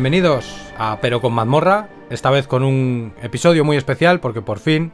[0.00, 4.92] Bienvenidos a Pero con mazmorra, esta vez con un episodio muy especial porque por fin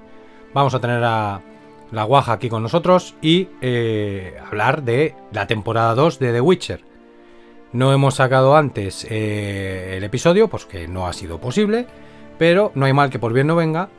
[0.52, 1.42] vamos a tener a
[1.92, 6.80] la guaja aquí con nosotros y eh, hablar de la temporada 2 de The Witcher.
[7.70, 11.86] No hemos sacado antes eh, el episodio, pues que no ha sido posible,
[12.36, 13.90] pero no hay mal que por bien no venga.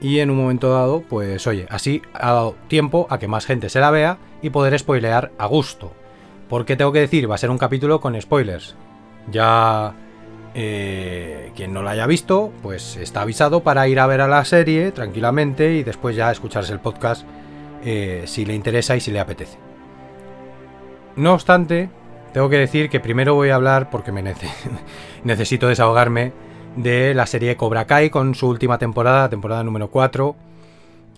[0.00, 3.68] Y en un momento dado, pues oye, así ha dado tiempo a que más gente
[3.68, 5.92] se la vea y poder spoilear a gusto.
[6.48, 8.76] Porque tengo que decir, va a ser un capítulo con spoilers.
[9.28, 9.92] Ya
[10.58, 14.42] eh, quien no la haya visto, pues está avisado para ir a ver a la
[14.46, 17.26] serie tranquilamente y después ya escucharse el podcast
[17.84, 19.58] eh, si le interesa y si le apetece.
[21.14, 21.90] No obstante,
[22.32, 24.22] tengo que decir que primero voy a hablar, porque me
[25.24, 26.32] necesito desahogarme,
[26.74, 30.36] de la serie Cobra Kai con su última temporada, temporada número 4,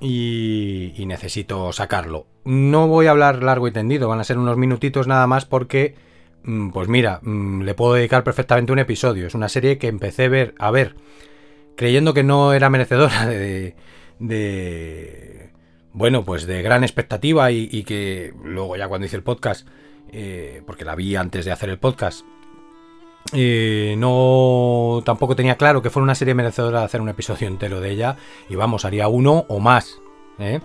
[0.00, 2.27] y, y necesito sacarlo.
[2.45, 5.95] No voy a hablar largo y tendido, van a ser unos minutitos nada más porque,
[6.72, 9.27] pues mira, mm, le puedo dedicar perfectamente un episodio.
[9.27, 10.95] Es una serie que empecé a ver, a ver
[11.77, 13.75] creyendo que no era merecedora de,
[14.19, 15.50] de
[15.92, 19.67] bueno, pues de gran expectativa y, y, que luego ya cuando hice el podcast
[20.12, 22.25] eh, porque la vi antes de hacer el podcast.
[23.34, 27.80] Eh, no tampoco tenía claro que fuera una serie merecedora de hacer un episodio entero
[27.80, 28.17] de ella.
[28.48, 30.01] Y vamos, haría uno o más.
[30.39, 30.61] ¿eh?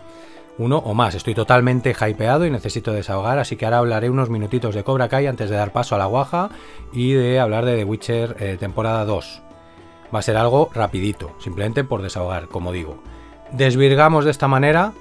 [0.58, 1.16] Uno o más.
[1.16, 3.40] Estoy totalmente hypeado y necesito desahogar.
[3.40, 6.06] Así que ahora hablaré unos minutitos de Cobra Kai antes de dar paso a la
[6.06, 6.50] guaja
[6.92, 9.42] y de hablar de The Witcher eh, temporada 2.
[10.14, 13.02] Va a ser algo rapidito, simplemente por desahogar, como digo.
[13.52, 14.94] Desvirgamos de esta manera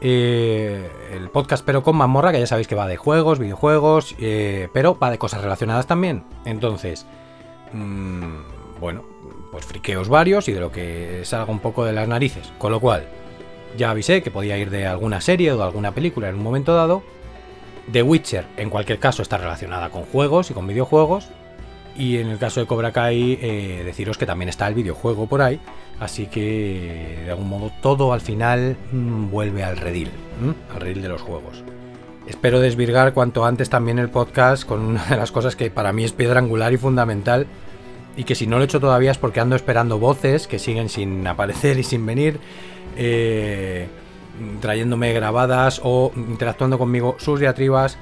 [0.00, 4.68] eh, el podcast pero con mazmorra, que ya sabéis que va de juegos, videojuegos, eh,
[4.72, 6.24] pero va de cosas relacionadas también.
[6.44, 7.06] Entonces,
[7.72, 8.40] mmm,
[8.80, 9.04] bueno,
[9.52, 12.52] pues friqueos varios y de lo que salga un poco de las narices.
[12.58, 13.08] Con lo cual,
[13.76, 16.74] ya avisé que podía ir de alguna serie o de alguna película en un momento
[16.74, 17.02] dado.
[17.90, 21.28] The Witcher, en cualquier caso, está relacionada con juegos y con videojuegos.
[21.96, 25.40] Y en el caso de Cobra Kai, eh, deciros que también está el videojuego por
[25.40, 25.60] ahí.
[25.98, 30.10] Así que de algún modo todo al final mmm, vuelve al redil,
[30.74, 31.64] al redil de los juegos.
[32.26, 36.04] Espero desvirgar cuanto antes también el podcast con una de las cosas que para mí
[36.04, 37.46] es piedra angular y fundamental.
[38.16, 40.88] Y que si no lo he hecho todavía es porque ando esperando voces que siguen
[40.88, 42.40] sin aparecer y sin venir.
[42.96, 43.88] Eh,
[44.60, 47.98] trayéndome grabadas o interactuando conmigo sus diatribas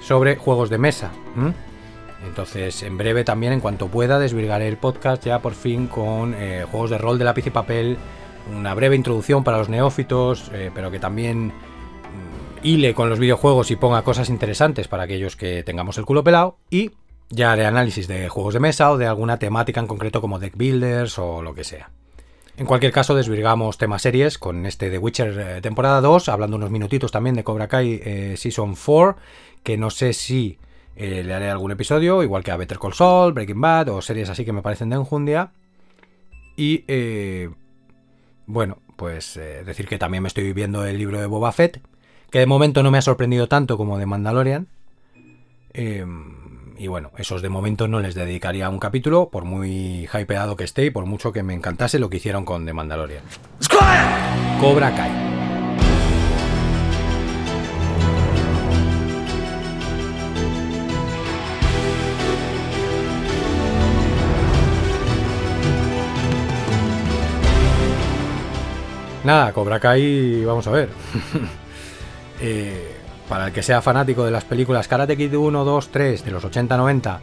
[0.00, 1.10] sobre juegos de mesa.
[2.26, 6.64] Entonces, en breve también, en cuanto pueda, desvirgaré el podcast ya por fin con eh,
[6.70, 7.96] juegos de rol de lápiz y papel,
[8.56, 13.70] una breve introducción para los neófitos, eh, pero que también mm, hile con los videojuegos
[13.70, 16.58] y ponga cosas interesantes para aquellos que tengamos el culo pelado.
[16.70, 16.92] Y
[17.32, 20.56] ya haré análisis de juegos de mesa o de alguna temática en concreto como deck
[20.56, 21.90] builders o lo que sea.
[22.58, 26.70] En cualquier caso, desvirgamos temas series con este de Witcher eh, temporada 2, hablando unos
[26.70, 29.16] minutitos también de Cobra Kai eh, Season 4,
[29.62, 30.58] que no sé si
[30.94, 34.28] eh, le haré algún episodio, igual que a Better Call Saul, Breaking Bad o series
[34.28, 35.52] así que me parecen de enjundia.
[36.54, 36.84] Y
[38.44, 41.80] bueno, pues decir que también me estoy viendo el libro de Boba Fett,
[42.30, 44.68] que de momento no me ha sorprendido tanto como de Mandalorian.
[46.78, 50.86] Y bueno, esos de momento no les dedicaría un capítulo, por muy hypeado que esté
[50.86, 53.24] y por mucho que me encantase lo que hicieron con The Mandalorian.
[54.60, 55.10] Cobra Kai.
[69.24, 70.88] Nada, Cobra Kai, vamos a ver.
[72.40, 72.91] eh,
[73.32, 76.44] para el que sea fanático de las películas Karate Kid 1, 2, 3 de los
[76.44, 77.18] 80-90,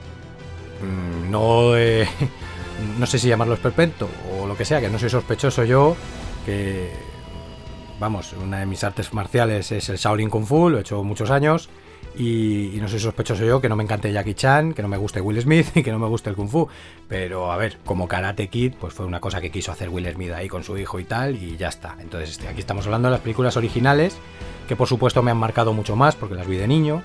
[0.81, 2.07] mmm, no, eh,
[2.97, 5.95] no sé si llamarlo esperpento o lo que sea, que no soy sospechoso yo,
[6.47, 6.89] que
[7.99, 11.29] vamos, una de mis artes marciales es el Shaolin Kung Fu, lo he hecho muchos
[11.29, 11.69] años.
[12.17, 15.21] Y, no soy sospechoso yo que no me encante Jackie Chan, que no me guste
[15.21, 16.67] Will Smith y que no me guste el Kung Fu.
[17.07, 20.31] Pero a ver, como Karate Kid, pues fue una cosa que quiso hacer Will Smith
[20.31, 21.95] ahí con su hijo y tal, y ya está.
[21.99, 24.17] Entonces, este, aquí estamos hablando de las películas originales,
[24.67, 27.03] que por supuesto me han marcado mucho más porque las vi de niño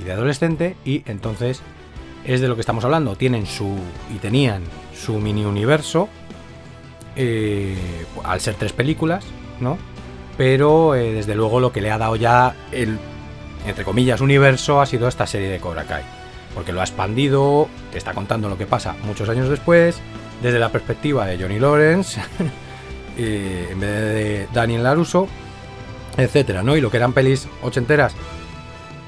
[0.00, 1.62] y de adolescente, y entonces
[2.24, 3.16] es de lo que estamos hablando.
[3.16, 3.76] Tienen su.
[4.14, 4.62] y tenían
[4.94, 6.08] su mini universo,
[7.14, 7.76] eh,
[8.24, 9.24] al ser tres películas,
[9.60, 9.78] ¿no?
[10.36, 12.98] Pero eh, desde luego lo que le ha dado ya el
[13.66, 16.04] entre comillas, universo ha sido esta serie de Cobra Kai.
[16.54, 20.00] Porque lo ha expandido, te está contando lo que pasa muchos años después,
[20.42, 22.20] desde la perspectiva de Johnny Lawrence,
[23.16, 25.28] en vez de Daniel LaRusso,
[26.16, 26.76] etcétera, ¿no?
[26.76, 28.14] Y lo que eran pelis ochenteras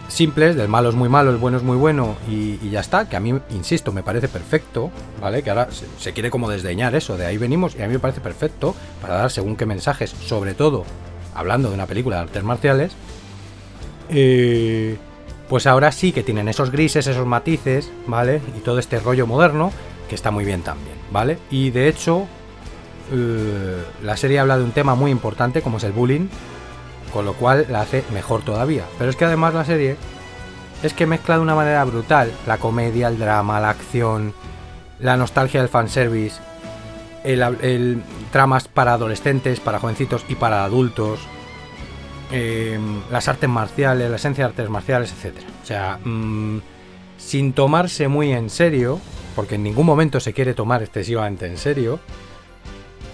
[0.08, 3.08] simples, del malo es muy malo, el bueno es muy bueno y, y, ya está,
[3.08, 4.90] que a mí, insisto, me parece perfecto,
[5.20, 5.43] ¿vale?
[5.43, 7.99] Que ahora se, se, quiere como desdeñar eso, de ahí venimos y a mí me
[7.99, 10.84] parece perfecto para dar según qué mensajes, sobre todo
[11.34, 12.93] hablando de una película de artes marciales,
[14.08, 14.96] eh,
[15.49, 18.40] pues ahora sí que tienen esos grises, esos matices, ¿vale?
[18.56, 19.72] Y todo este rollo moderno,
[20.08, 21.38] que está muy bien también, ¿vale?
[21.50, 22.26] Y de hecho,
[23.12, 26.28] eh, la serie habla de un tema muy importante como es el bullying,
[27.12, 28.84] con lo cual la hace mejor todavía.
[28.99, 29.96] Pero es que además la serie
[30.82, 34.34] es que mezcla de una manera brutal la comedia, el drama, la acción,
[35.00, 36.40] la nostalgia del fanservice,
[37.25, 41.20] el, el tramas para adolescentes, para jovencitos y para adultos,
[42.31, 45.37] em, las artes marciales, la esencia de artes marciales, etc.
[45.63, 46.61] O sea, mm,
[47.17, 49.01] sin tomarse muy en serio,
[49.35, 52.01] porque en ningún momento se quiere tomar excesivamente en serio,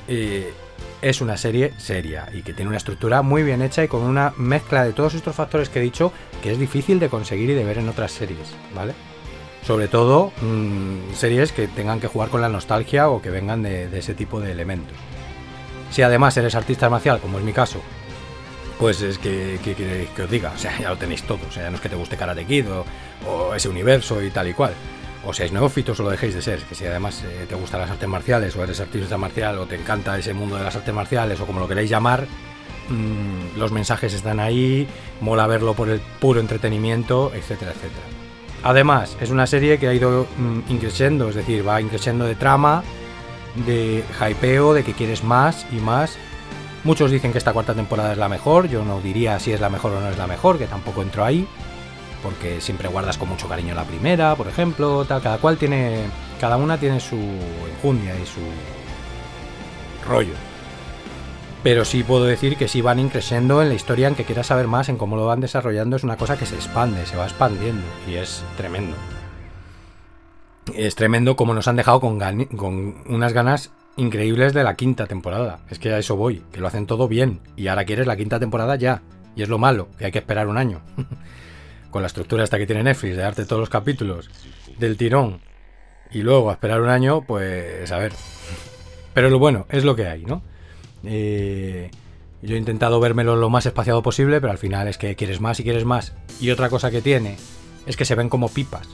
[0.09, 0.53] eh,
[1.05, 4.33] es una serie seria y que tiene una estructura muy bien hecha y con una
[4.39, 6.13] mezcla de todos estos factores que he dicho
[6.43, 8.95] que es difícil de conseguir y de ver en otras series, ¿vale?
[9.67, 13.99] Sobre todo mm, series que tengan que jugar con la nostalgia o que vengan de,
[13.99, 14.97] ese tipo de elementos.
[15.91, 17.81] Si además eres artista marcial, como es mi caso,
[18.85, 21.77] pues es que, que, os diga, o sea, ya lo tenéis todo, o sea, no
[21.77, 22.67] es que te guste Karate Kid
[23.27, 24.75] o ese universo y tal y cual
[25.25, 27.91] o seáis neófitos o lo dejéis de ser, que si además eh, te gustan las
[27.91, 31.41] artes marciales o eres artista marcial o te encanta ese mundo de las artes marciales
[31.41, 32.27] o como lo queréis llamar,
[32.91, 34.87] mm, los mensajes están ahí,
[35.23, 38.05] mola verlo por el puro entretenimiento, etcétera, etcétera.
[38.63, 42.85] Además, es una serie que ha ido mm, increciendo, es decir, va increciendo de trama,
[43.67, 46.19] de hypeo, de que quieres más y más.
[46.85, 49.71] Muchos dicen que esta cuarta temporada es la mejor, yo no diría si es la
[49.71, 51.49] mejor o no es la mejor, que tampoco entro ahí
[52.25, 56.07] porque siempre guardas con mucho cariño la primera, por ejemplo, tal, cada cual tiene,
[56.41, 58.41] cada una tiene su enjundia y su
[60.09, 60.33] rollo.
[61.63, 64.69] Pero sí puedo decir que sí van increciendo en la historia, en que quieras saber
[64.69, 67.87] más, en cómo lo van desarrollando, es una cosa que se expande, se va expandiendo
[68.09, 68.97] y es tremendo.
[70.75, 72.19] Es tremendo como nos han dejado con,
[72.57, 75.61] con unas ganas increíbles de la quinta temporada.
[75.71, 78.41] Es que a eso voy, que lo hacen todo bien y ahora quieres la quinta
[78.41, 79.03] temporada ya.
[79.37, 80.81] Y es lo malo, que hay que esperar un año.
[81.95, 84.29] con la estructura esta que tiene Netflix, de darte todos los capítulos
[84.81, 85.41] del tirón
[86.11, 88.13] y luego a esperar un año, pues a ver.
[89.15, 90.43] Pero lo bueno, es lo que hay, ¿no?
[91.05, 91.93] Eh,
[92.43, 95.61] yo he intentado vérmelo lo más espaciado posible, pero al final es que quieres más
[95.61, 96.15] y quieres más.
[96.41, 97.37] Y otra cosa que tiene
[97.87, 98.89] es que se ven como pipas,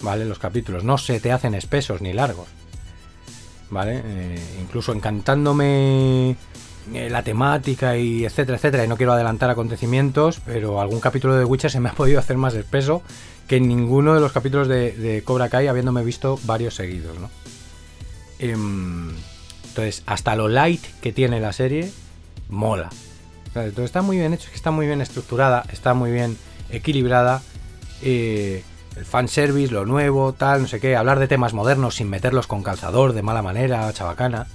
[0.00, 0.24] ¿vale?
[0.24, 2.46] Los capítulos no se te hacen espesos ni largos,
[3.70, 4.02] ¿vale?
[4.04, 6.36] Eh, incluso encantándome
[6.94, 8.84] eh, la temática y etcétera, etcétera.
[8.84, 12.36] Y no quiero adelantar acontecimientos, pero algún capítulo de Witcher se me ha podido hacer
[12.36, 13.02] más espeso
[13.46, 17.30] que ninguno de los capítulos de, Cobra Kai, habiéndome visto varios seguidos, ¿no?
[18.38, 19.10] Em,
[19.68, 21.90] entonces, hasta lo light que tiene la serie,
[22.50, 22.90] mola.
[23.54, 26.36] Entonces, está muy bien hecho, está muy bien estructurada, está muy bien
[26.70, 27.42] equilibrada.
[28.02, 28.62] Eh,
[28.98, 30.96] el fanservice, lo nuevo, tal, no sé qué.
[30.96, 34.46] Hablar de temas modernos sin meterlos con calzador, de mala manera, chabacana.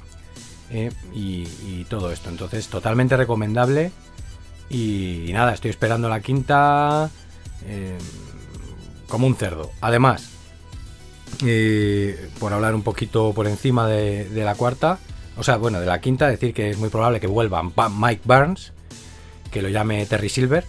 [0.70, 2.30] Eh, y, todo esto.
[2.30, 3.92] Entonces, totalmente recomendable.
[4.70, 7.10] Y, nada, estoy esperando la quinta
[7.66, 7.98] eh,
[9.08, 9.72] como un cerdo.
[9.82, 10.30] Además,
[11.46, 14.98] eh, por hablar un poquito por encima de, la cuarta,
[15.38, 18.74] o sea, bueno, de la quinta, decir que es muy probable que vuelva Mike Burns,
[19.52, 20.66] que lo llame Terry Silver,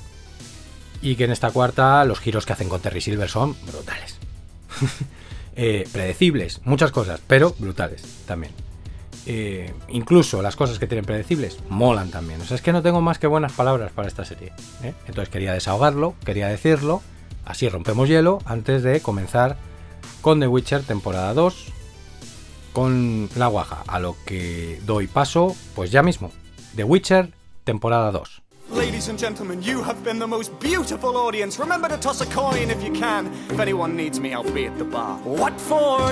[1.04, 4.18] y que en esta cuarta los giros que hacen con Terry Silver son brutales.
[5.92, 8.52] predecibles, muchas cosas, pero brutales también.
[9.26, 12.40] Eh, incluso las cosas que tienen predecibles molan también.
[12.40, 14.52] O sea, es que no tengo más que buenas palabras para esta serie.
[14.82, 14.94] ¿eh?
[15.06, 17.02] Entonces quería desahogarlo, quería decirlo.
[17.44, 19.58] Así rompemos hielo antes de comenzar
[20.22, 21.66] con The Witcher temporada 2
[22.72, 23.84] con la guaja.
[23.86, 26.32] A lo que doy paso, pues ya mismo.
[26.76, 27.30] The Witcher
[27.64, 28.43] temporada 2.
[28.70, 31.58] Ladies and gentlemen, you have been the most beautiful audience.
[31.58, 33.26] Remember to toss a coin if you can.
[33.50, 35.18] If anyone needs me, I'll be at the bar.
[35.18, 36.10] What for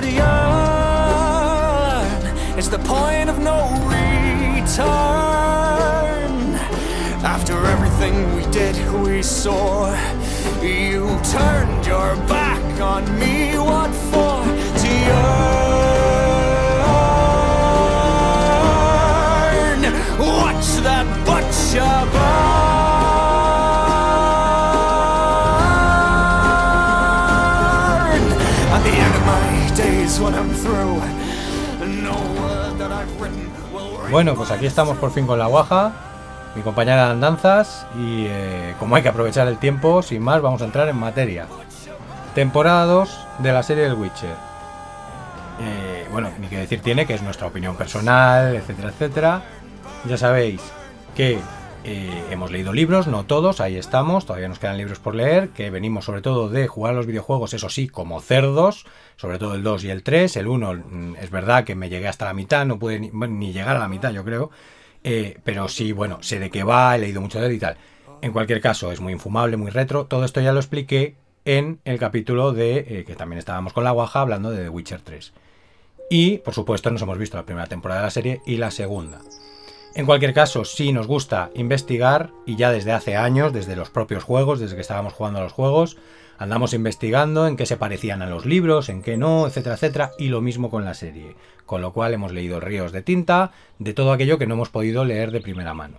[2.59, 4.83] It's the point of no return.
[7.25, 9.91] After everything we did, we saw,
[10.61, 13.57] you turned your back on me.
[13.57, 14.45] What for?
[14.83, 15.53] To yearn.
[20.19, 21.22] Watch that
[34.11, 35.93] Bueno, pues aquí estamos por fin con la guaja,
[36.55, 40.61] mi compañera de andanzas, y eh, como hay que aprovechar el tiempo, sin más, vamos
[40.61, 41.47] a entrar en materia.
[42.35, 44.35] Temporada 2 de la serie del Witcher.
[45.63, 49.43] Eh, bueno, ni que decir tiene que es nuestra opinión personal, etcétera, etcétera.
[50.05, 50.61] Ya sabéis
[51.15, 51.39] que
[51.85, 55.71] eh, hemos leído libros, no todos, ahí estamos, todavía nos quedan libros por leer, que
[55.71, 58.87] venimos sobre todo de jugar los videojuegos, eso sí, como cerdos,
[59.17, 60.37] sobre todo el 2 y el 3.
[60.37, 63.77] El 1 mm, es verdad que me llegué hasta la mitad, no pude ni, llegar
[63.77, 64.51] a la mitad, yo creo.
[65.05, 67.77] Eh, pero sí, bueno, sé de qué va, he leído mucho de él y tal.
[68.21, 70.07] En cualquier caso, es muy infumable, muy retro.
[70.07, 73.91] Todo esto ya lo expliqué en el capítulo de eh, que también estábamos con la
[73.91, 75.33] guaja hablando de The Witcher 3.
[76.11, 79.21] Y, por supuesto, nos hemos visto la primera temporada de la serie y la segunda.
[79.95, 84.25] En cualquier caso, sí nos gusta investigar y ya desde hace años, desde los propios
[84.25, 85.99] juegos, desde que estábamos jugando a los juegos,
[86.39, 90.29] andamos investigando en qué se parecían a los libros, en qué no, etcétera, etcétera, y
[90.29, 91.37] lo mismo con la serie.
[91.67, 95.05] Con lo cual hemos leído ríos de tinta de todo aquello que no hemos podido
[95.05, 95.99] leer de primera mano.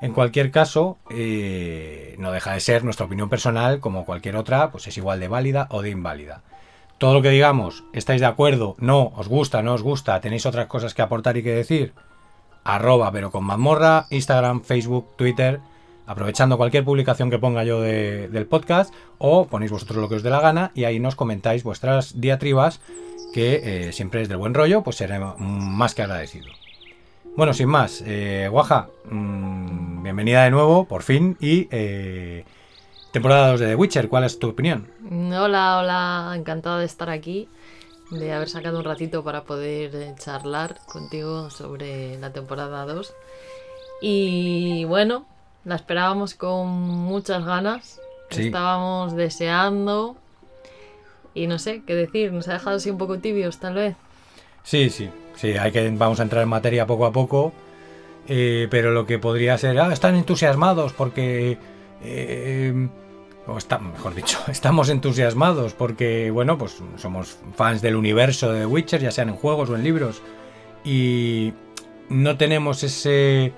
[0.00, 4.86] En cualquier caso, eh, no deja de ser nuestra opinión personal, como cualquier otra, pues
[4.86, 6.44] es igual de válida o de inválida.
[6.98, 8.76] Todo lo que digamos, ¿estáis de acuerdo?
[8.78, 11.94] No, os gusta, no os gusta, tenéis otras cosas que aportar y que decir,
[12.68, 15.60] arroba pero con mazmorra, Instagram, Facebook, Twitter,
[16.06, 20.30] aprovechando cualquier publicación que ponga yo del podcast o ponéis vosotros lo que os dé
[20.30, 22.80] la gana y ahí nos comentáis vuestras diatribas
[23.32, 26.46] que eh, siempre es del buen rollo, pues seré más que agradecido.
[27.36, 32.44] Bueno, sin más, eh, Guaja, mm, bienvenida de nuevo, por fin, y eh,
[33.12, 34.88] temporada 2 de The Witcher, ¿cuál es tu opinión?
[35.10, 37.48] Hola, hola, encantada de estar aquí
[38.10, 43.14] de haber sacado un ratito para poder eh, charlar contigo sobre la temporada 2.
[44.00, 45.26] Y bueno,
[45.64, 48.00] la esperábamos con muchas ganas,
[48.30, 50.16] estábamos deseando
[51.34, 53.96] y no sé qué decir, nos ha dejado así un poco tibios tal vez.
[54.62, 57.52] Sí, sí, sí, hay que, vamos a entrar en materia poco a poco,
[58.28, 61.58] eh, pero lo que podría ser, ah, están entusiasmados porque...
[62.02, 62.88] Eh,
[63.48, 68.66] o está, mejor dicho, estamos entusiasmados porque, bueno, pues somos fans del universo de The
[68.66, 70.22] Witcher, ya sean en juegos o en libros,
[70.84, 71.54] y
[72.08, 73.52] no tenemos ese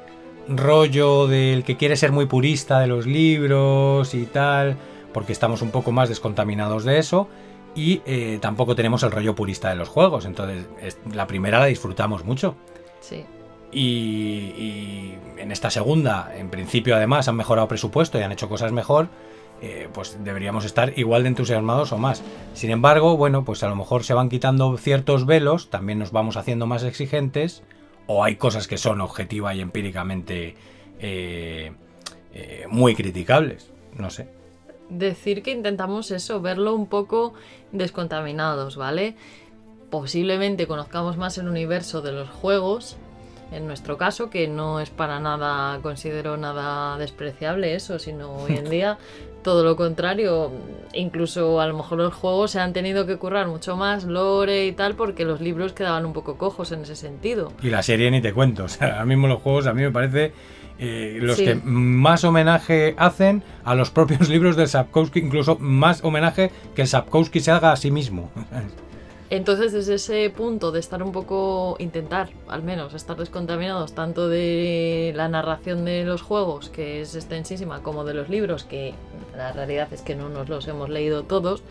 [0.48, 4.76] rollo del que quiere ser muy purista de los libros y tal,
[5.12, 7.28] porque estamos un poco más descontaminados de eso,
[7.74, 10.66] y eh, tampoco tenemos el rollo purista de los juegos, entonces
[11.12, 12.56] la primera la disfrutamos mucho.
[13.00, 13.24] Sí.
[13.72, 18.72] Y, y, en esta segunda, en principio además han mejorado presupuesto y han hecho cosas
[18.72, 19.08] mejor,
[19.62, 22.22] eh, pues deberíamos estar igual de entusiasmados o más.
[22.54, 26.36] Sin embargo, bueno, pues a lo mejor se van quitando ciertos velos, también nos vamos
[26.36, 27.62] haciendo más exigentes,
[28.06, 30.54] o hay cosas que son objetiva y empíricamente
[30.98, 31.72] eh,
[32.32, 34.28] eh, muy criticables, no sé.
[34.88, 37.34] Decir que intentamos eso, verlo un poco
[37.70, 39.14] descontaminados, ¿vale?
[39.90, 42.96] Posiblemente conozcamos más el universo de los juegos,
[43.52, 48.70] en nuestro caso, que no es para nada, considero nada despreciable eso, sino hoy en
[48.70, 48.98] día
[49.42, 50.50] todo lo contrario,
[50.92, 54.72] incluso a lo mejor los juegos se han tenido que currar mucho más, lore y
[54.72, 57.52] tal, porque los libros quedaban un poco cojos en ese sentido.
[57.62, 59.90] Y la serie ni te cuento, o sea, ahora mismo los juegos a mí me
[59.90, 60.32] parece
[60.78, 66.50] eh, los que más homenaje hacen a los propios libros de Sapkowski, incluso más homenaje
[66.74, 68.30] que Sapkowski se haga a sí mismo.
[69.30, 75.12] Entonces, desde ese punto de estar un poco, intentar al menos estar descontaminados tanto de
[75.14, 78.92] la narración de los juegos, que es extensísima, como de los libros, que
[79.36, 81.62] la realidad es que no nos los hemos leído todos,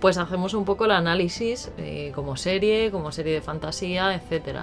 [0.00, 4.60] pues hacemos un poco el análisis eh, como serie, como serie de fantasía, etc.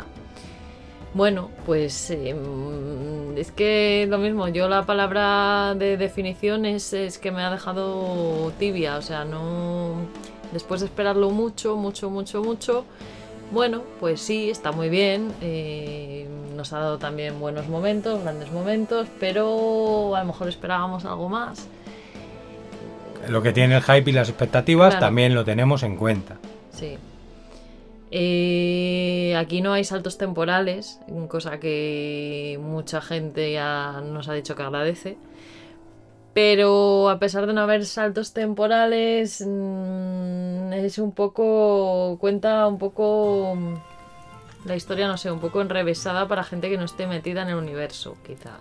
[1.13, 7.32] Bueno, pues em, es que lo mismo, yo la palabra de definición es, es que
[7.32, 10.08] me ha dejado tibia, o sea, no
[10.55, 12.85] Después de esperarlo mucho, mucho, mucho, mucho,
[13.51, 15.33] bueno, pues sí, está muy bien.
[15.41, 21.27] Eh, nos ha dado también buenos momentos, grandes momentos, pero a lo mejor esperábamos algo
[21.27, 21.67] más.
[23.27, 26.38] Lo que tiene el hype y las expectativas también lo tenemos en cuenta.
[26.71, 26.95] Sí.
[28.12, 34.63] Eh, aquí no hay saltos temporales, cosa que mucha gente ya nos ha dicho que
[34.63, 35.17] agradece.
[36.36, 42.18] Pero a pesar de no haber saltos temporales, mm, es un poco.
[42.20, 43.58] cuenta un poco.
[44.65, 47.56] La historia, no sé, un poco enrevesada para gente que no esté metida en el
[47.56, 48.60] universo, quizá.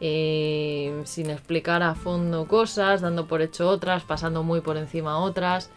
[0.00, 5.70] Eh, sin explicar a fondo cosas, dando por hecho otras, pasando muy por encima otras,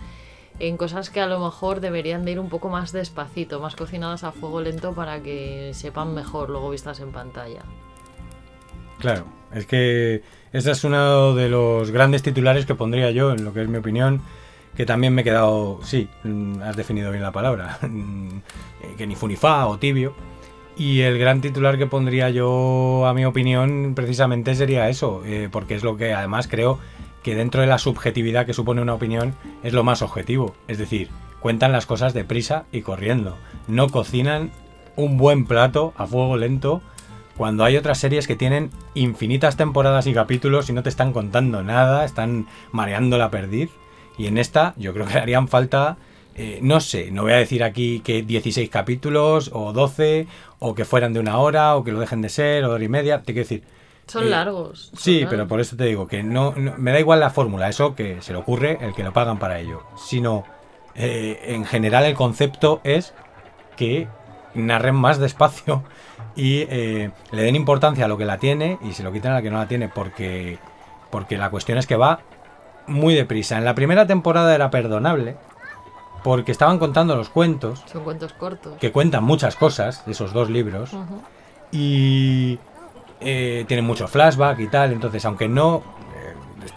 [0.57, 4.23] en cosas que a lo mejor deberían de ir un poco más despacito, más cocinadas
[4.23, 7.61] a fuego lento para que sepan mejor luego vistas en pantalla.
[8.97, 10.21] Claro, es que
[10.53, 13.77] ese es uno de los grandes titulares que pondría yo, en lo que es mi
[13.77, 14.21] opinión,
[14.75, 18.39] que también me he quedado, sí, mm, has definido bien la palabra, mm,
[18.97, 20.13] que ni funifa o tibio.
[20.77, 25.73] Y el gran titular que pondría yo, a mi opinión, precisamente sería eso, eh, porque
[25.73, 26.79] es lo que además creo
[27.23, 30.55] que dentro de la subjetividad que supone una opinión es lo más objetivo.
[30.67, 33.35] Es decir, cuentan las cosas deprisa y corriendo.
[33.67, 34.51] No cocinan
[34.95, 36.81] un buen plato a fuego lento
[37.37, 41.63] cuando hay otras series que tienen infinitas temporadas y capítulos y no te están contando
[41.63, 43.69] nada, están mareando la perdiz.
[44.17, 45.97] Y en esta yo creo que le harían falta,
[46.35, 50.25] eh, no sé, no voy a decir aquí que 16 capítulos o 12
[50.57, 52.83] o que fueran de una hora o que lo dejen de ser o de hora
[52.83, 53.63] y media, te quiero decir.
[54.07, 54.91] Son eh, largos.
[54.97, 58.21] sí, pero por eso te digo que no, me da igual la fórmula, eso que
[58.21, 60.45] se le ocurre el que lo pagan para ello, sino
[60.95, 63.13] eh, en general el concepto es
[63.75, 64.07] que
[64.55, 65.83] narren más despacio
[66.37, 69.35] y eh, le den importancia a lo que la tiene y se lo quiten a
[69.35, 70.59] la que no la tiene, porque,
[71.09, 72.19] porque la cuestión es que va
[72.85, 73.57] muy deprisa.
[73.57, 75.35] En la primera temporada era perdonable,
[76.23, 77.83] porque estaban contando los cuentos.
[77.91, 78.73] Son cuentos cortos.
[78.79, 80.91] Que cuentan muchas cosas esos dos libros.
[81.71, 82.59] Y
[83.19, 84.93] eh, tienen mucho flashback y tal.
[84.93, 85.81] Entonces, aunque no.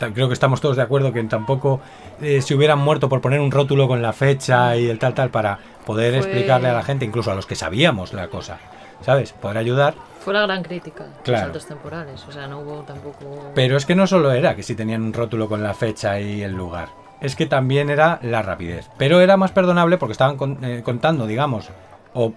[0.01, 1.81] Eh, creo que estamos todos de acuerdo que tampoco
[2.23, 5.31] eh, se hubieran muerto por poner un rótulo con la fecha y el tal, tal,
[5.31, 8.59] para poder explicarle a la gente, incluso a los que sabíamos la cosa.
[9.03, 9.33] ¿Sabes?
[9.33, 9.95] Poder ayudar.
[10.21, 11.07] Fue la gran crítica.
[11.25, 12.25] Los saltos temporales.
[12.29, 13.53] O sea, no hubo tampoco.
[13.55, 16.43] Pero es que no solo era que si tenían un rótulo con la fecha y
[16.43, 16.89] el lugar
[17.21, 18.89] es que también era la rapidez.
[18.97, 21.69] Pero era más perdonable porque estaban eh, contando, digamos,
[22.15, 22.33] o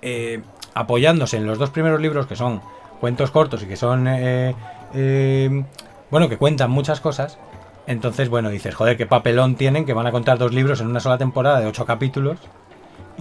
[0.00, 0.42] eh,
[0.74, 2.62] apoyándose en los dos primeros libros que son
[3.00, 4.54] cuentos cortos y que son, eh,
[6.10, 7.38] bueno, que cuentan muchas cosas.
[7.86, 11.00] Entonces, bueno, dices, joder, qué papelón tienen que van a contar dos libros en una
[11.00, 12.38] sola temporada de ocho capítulos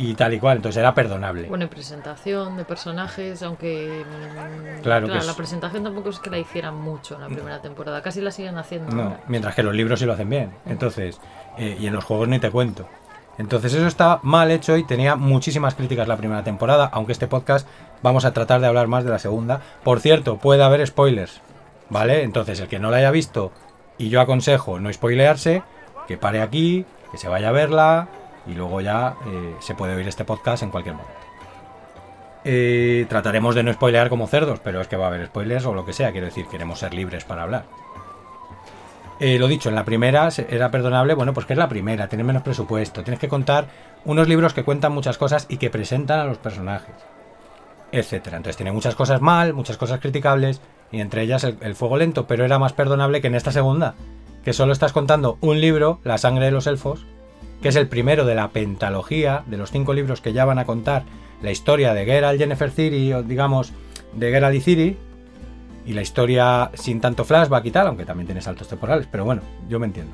[0.02, 1.48] y tal y cual, entonces era perdonable.
[1.48, 7.16] Bueno, presentación de personajes, aunque mm, claro, la presentación tampoco es que la hicieran mucho
[7.16, 8.96] en la primera temporada, casi la siguen haciendo.
[8.96, 11.22] No, mientras que los libros sí lo hacen bien, entonces,
[11.58, 12.88] eh, y en los juegos ni te cuento.
[13.38, 17.68] Entonces eso está mal hecho y tenía muchísimas críticas la primera temporada, aunque este podcast
[18.02, 19.62] vamos a tratar de hablar más de la segunda.
[19.84, 21.42] Por cierto, puede haber spoilers,
[21.90, 22.24] ¿vale?
[22.24, 23.52] Entonces el que no la haya visto
[24.00, 25.64] y yo aconsejo no spoilearse,
[26.08, 28.08] que pare aquí, que se vaya a verla,
[28.48, 31.22] y luego ya eh, se puede oír este podcast en cualquier momento.
[32.44, 35.74] Eh, trataremos de no spoilear como cerdos, pero es que va a haber spoilers o
[35.74, 37.66] lo que sea, quiero decir, queremos ser libres para hablar.
[39.20, 42.24] Eh, lo dicho, en la primera era perdonable, bueno, pues que es la primera, tiene
[42.24, 43.68] menos presupuesto, tienes que contar
[44.04, 46.96] unos libros que cuentan muchas cosas y que presentan a los personajes,
[47.92, 48.38] etcétera.
[48.38, 50.60] Entonces tiene muchas cosas mal, muchas cosas criticables,
[50.92, 53.94] y entre ellas el fuego lento, pero era más perdonable que en esta segunda,
[54.44, 57.06] que solo estás contando un libro, La sangre de los elfos,
[57.62, 60.66] que es el primero de la pentalogía, de los cinco libros que ya van a
[60.66, 61.04] contar
[61.42, 63.74] la historia de Geralt Jennifer Ciri, o digamos,
[64.14, 64.98] de Geralt y Ciri,
[65.86, 69.42] y la historia sin tanto flashback y tal, aunque también tiene saltos temporales, pero bueno,
[69.68, 70.14] yo me entiendo.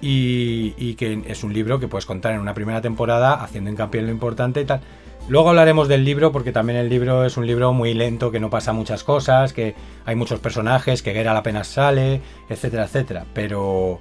[0.00, 4.06] Y, que es un libro que puedes contar en una primera temporada haciendo hincapié en
[4.06, 4.80] lo importante y tal.
[5.28, 8.50] Luego hablaremos del libro porque también el libro es un libro muy lento, que no
[8.50, 13.24] pasa muchas cosas, que hay muchos personajes, que Geralt apenas sale, etcétera, etcétera.
[13.32, 14.00] Pero,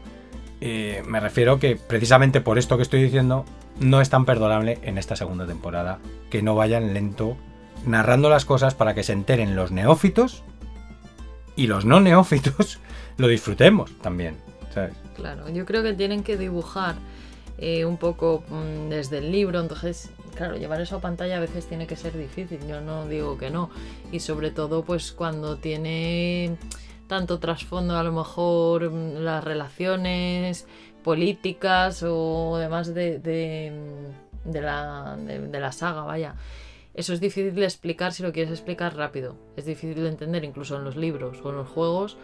[0.65, 3.43] eh, me refiero que precisamente por esto que estoy diciendo,
[3.82, 5.99] no es tan perdonable en esta segunda temporada
[6.30, 7.36] que no vayan lento
[7.86, 10.41] narrando las cosas para que se enteren los neófitos
[11.58, 12.80] y los no neófitos
[13.17, 14.38] lo disfrutemos también.
[15.17, 16.95] Claro, yo creo que tienen que dibujar
[17.58, 21.67] eh, un poco mm, desde el libro, entonces, claro, llevar eso a pantalla a veces
[21.67, 23.69] tiene que ser difícil, yo no digo que no,
[24.13, 26.56] y sobre todo pues cuando tiene
[27.08, 30.68] tanto trasfondo a lo mejor mm, las relaciones
[31.04, 36.36] políticas o demás de, de, la, de, la saga, vaya.
[36.94, 39.36] Eso es difícil de explicar si lo quieres explicar rápido.
[39.58, 42.18] Es difícil de entender incluso en los libros o en los juegos.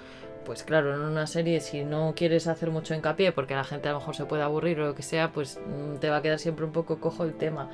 [0.45, 3.91] Pues claro, en una serie si no quieres hacer mucho hincapié porque la gente a
[3.91, 6.39] lo mejor se puede aburrir o lo que sea, pues mm, te va a quedar
[6.39, 7.69] siempre un poco cojo el tema.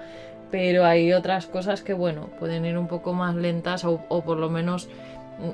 [0.52, 4.50] Pero hay otras cosas que, bueno, pueden ir un poco más lentas o por lo
[4.50, 4.90] menos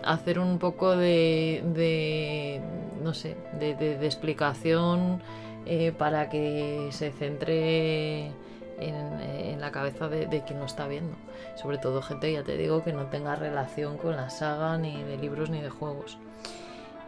[0.04, 2.62] hacer un poco de,
[3.04, 5.22] no sé, de, explicación
[5.66, 8.32] eh, para que se centre
[8.80, 11.16] en, la cabeza de, quien lo está viendo.
[11.56, 15.18] Sobre todo gente, ya te digo, que no tenga relación con la saga, ni de
[15.18, 16.18] libros, ni de juegos.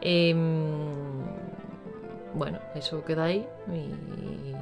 [0.02, 1.24] Em,
[2.36, 3.48] bueno, eso queda ahí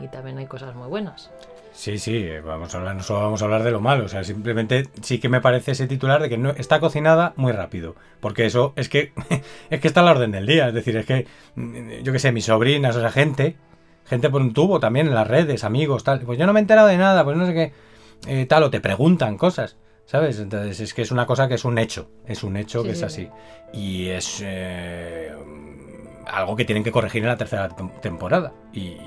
[0.02, 1.32] y también hay cosas muy buenas.
[1.74, 4.24] Sí, sí, vamos a hablar, no solo vamos a hablar de lo malo, o sea,
[4.24, 8.46] simplemente sí que me parece ese titular de que no está cocinada muy rápido, porque
[8.46, 9.14] eso es que
[9.70, 12.20] es que está a la orden del día, es decir, es que mm, yo qué
[12.20, 13.56] sé, mis sobrinas, o sea, gente,
[14.06, 16.62] gente por un tubo también en las redes, amigos, tal, pues yo no me he
[16.62, 17.74] enterado de nada, pues no sé qué,
[18.28, 20.40] eh, tal, o te preguntan cosas, ¿sabes?
[20.40, 23.02] Entonces es que es una cosa que es un hecho, es un hecho que es
[23.02, 23.30] así,
[23.74, 25.32] y es eh,
[26.28, 27.70] algo que tienen que corregir en la tercera
[28.02, 28.98] temporada, y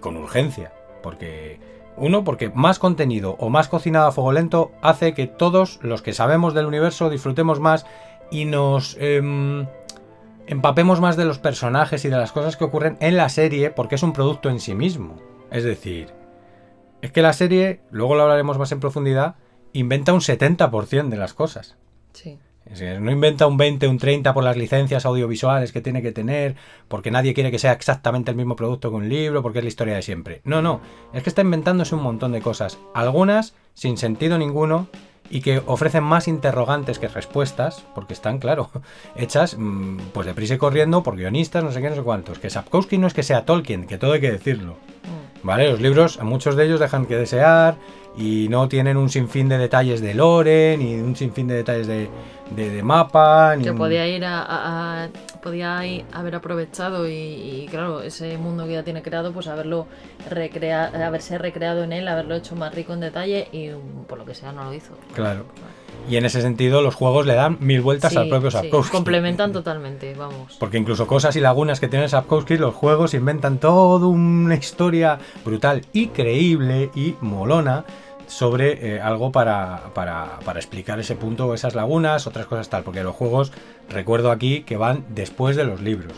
[0.00, 0.72] con urgencia.
[1.02, 1.60] Porque,
[1.96, 6.12] uno, porque más contenido o más cocinado a fuego lento hace que todos los que
[6.12, 7.86] sabemos del universo disfrutemos más
[8.30, 9.66] y nos em,
[10.46, 13.96] empapemos más de los personajes y de las cosas que ocurren en la serie porque
[13.96, 15.16] es un producto en sí mismo.
[15.50, 16.12] Es decir,
[17.02, 19.36] es que la serie, luego lo hablaremos más en profundidad,
[19.72, 21.76] inventa un 70% de las cosas.
[22.12, 22.38] Sí.
[23.00, 26.54] No inventa un 20, un 30 por las licencias audiovisuales que tiene que tener,
[26.86, 29.68] porque nadie quiere que sea exactamente el mismo producto que un libro, porque es la
[29.68, 30.40] historia de siempre.
[30.44, 30.80] No, no,
[31.12, 34.88] es que está inventándose un montón de cosas, algunas sin sentido ninguno
[35.30, 38.70] y que ofrecen más interrogantes que respuestas, porque están, claro,
[39.16, 42.38] hechas mm, pues deprisa y corriendo por guionistas, no sé qué, no sé cuántos.
[42.38, 44.74] Que Sapkowski no es que sea Tolkien, que todo hay que decirlo.
[44.74, 45.46] Mm.
[45.46, 45.70] ¿Vale?
[45.70, 47.76] Los libros, muchos de ellos dejan que desear
[48.16, 52.08] y no tienen un sinfín de detalles de lore, ni un sinfín de detalles de,
[52.50, 53.54] de, mapa.
[53.56, 55.08] Ni que podía ir a,
[55.42, 55.80] podía
[56.12, 59.86] haber aprovechado y, claro, ese mundo que ya tiene creado, pues haberlo
[60.28, 63.70] haberse recreado en él, haberlo hecho más rico en detalle y
[64.06, 64.92] por lo que sea no lo hizo.
[65.14, 65.46] Claro.
[66.08, 68.90] Y en ese sentido los juegos le dan mil vueltas al propio Sapkowski.
[68.90, 70.56] complementan totalmente, vamos.
[70.58, 75.82] Porque incluso cosas y lagunas que tiene Sapkowski, los juegos inventan toda una historia brutal
[75.92, 77.84] y creíble y molona
[78.30, 83.02] sobre eh, algo para, para, para, explicar ese punto, esas lagunas, otras cosas tal, porque
[83.02, 83.52] los juegos,
[83.88, 86.12] recuerdo aquí, que van después de los libros.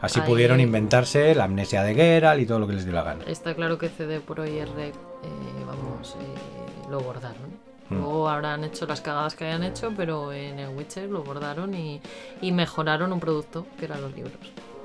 [0.00, 3.24] Así pudieron inventarse la amnesia de Geralt y todo lo que les dio la gana.
[3.28, 4.92] Está claro que CD Pro y R, eh,
[5.64, 7.62] vamos, eh, lo bordaron.
[7.88, 7.94] Mm.
[7.94, 12.00] Luego habrán hecho las cagadas que hayan hecho, pero en el Witcher lo bordaron y,
[12.40, 14.34] y mejoraron un producto que eran los libros.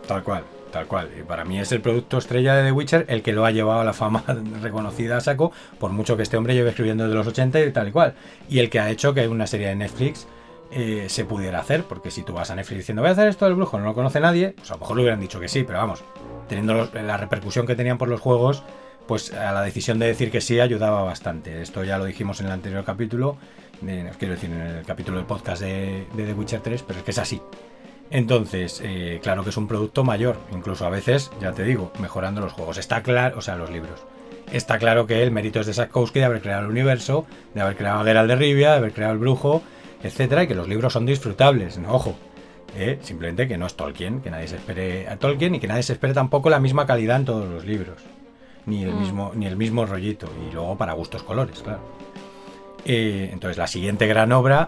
[0.07, 0.43] Tal cual.
[0.71, 1.09] Tal cual.
[1.17, 3.81] Y para mí es el producto estrella de The Witcher el que lo ha llevado
[3.81, 4.23] a la fama
[4.61, 7.87] reconocida a saco, por mucho que este hombre lleve escribiendo desde los 80 y tal
[7.87, 8.13] y cual.
[8.49, 10.27] Y el que ha hecho que una serie de Netflix
[10.71, 13.45] eh, se pudiera hacer, porque si tú vas a Netflix diciendo voy a hacer esto
[13.45, 15.63] del brujo, no lo conoce nadie, pues a lo mejor le hubieran dicho que sí,
[15.63, 16.03] pero vamos,
[16.49, 18.63] teniendo la repercusión que tenían por los juegos,
[19.07, 21.61] pues a la decisión de decir que sí ayudaba bastante.
[21.61, 23.37] Esto ya lo dijimos en el anterior capítulo,
[23.79, 27.11] quiero decir, en el capítulo del podcast de, de The Witcher 3, pero es que
[27.11, 27.41] es así.
[28.09, 32.41] Entonces, eh, claro que es un producto mayor, incluso a veces, ya te digo, mejorando
[32.41, 32.77] los juegos.
[32.77, 33.99] Está claro, o sea, los libros.
[34.51, 37.75] Está claro que el mérito es de Sapkowski de haber creado el universo, de haber
[37.75, 39.61] creado a Geralt de Rivia, de haber creado el brujo,
[40.01, 41.77] etcétera, y que los libros son disfrutables.
[41.77, 42.15] No, ojo,
[42.77, 45.83] eh, simplemente que no es Tolkien, que nadie se espere a Tolkien y que nadie
[45.83, 47.97] se espere tampoco la misma calidad en todos los libros,
[48.65, 48.99] ni el mm.
[48.99, 51.81] mismo, ni el mismo rollito, y luego para gustos colores, claro.
[52.85, 54.67] Eh, entonces, la siguiente gran obra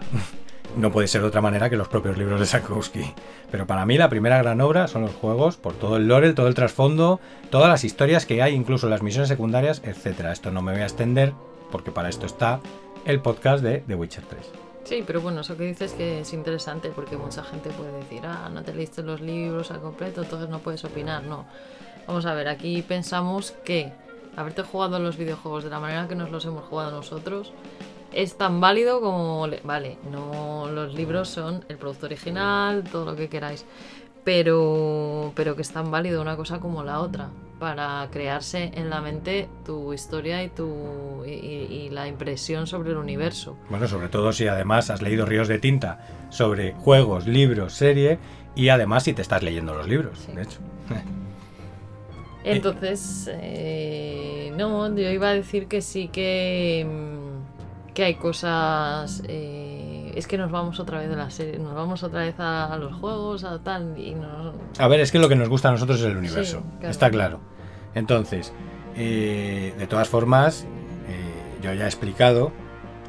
[0.76, 3.14] no puede ser de otra manera que los propios libros de Sakowski.
[3.50, 6.48] Pero para mí la primera gran obra son los juegos, por todo el lore, todo
[6.48, 10.26] el trasfondo, todas las historias que hay, incluso las misiones secundarias, etc.
[10.32, 11.32] Esto no me voy a extender,
[11.70, 12.60] porque para esto está
[13.04, 14.40] el podcast de The Witcher 3.
[14.84, 18.48] Sí, pero bueno, eso que dices que es interesante porque mucha gente puede decir, ah,
[18.52, 21.22] no te leíste los libros al completo, entonces no puedes opinar.
[21.22, 21.46] No.
[22.06, 23.92] Vamos a ver, aquí pensamos que
[24.36, 27.52] haberte jugado los videojuegos de la manera que nos los hemos jugado nosotros
[28.12, 29.46] es tan válido como...
[29.64, 33.64] Vale, no los libros son el producto original, todo lo que queráis,
[34.24, 39.02] pero, pero que es tan válido una cosa como la otra para crearse en la
[39.02, 43.56] mente tu historia y, tu, y, la impresión sobre el universo.
[43.68, 48.18] Bueno, sobre todo si además has leído ríos de tinta sobre juegos, libros, serie
[48.54, 50.58] y además si te estás leyendo los libros, de hecho.
[52.44, 57.19] Entonces, eh, no, yo iba a decir que sí que mm,
[57.94, 59.22] que hay cosas...
[59.28, 62.76] Eh, es que nos vamos otra vez de la serie, nos vamos otra vez a,
[62.78, 64.16] los juegos, a tal, y
[64.78, 67.40] A ver, es que lo que nos gusta a nosotros es el universo, está claro.
[67.94, 68.52] Entonces,
[68.96, 70.66] eh, de todas formas,
[71.08, 72.52] eh, yo ya he explicado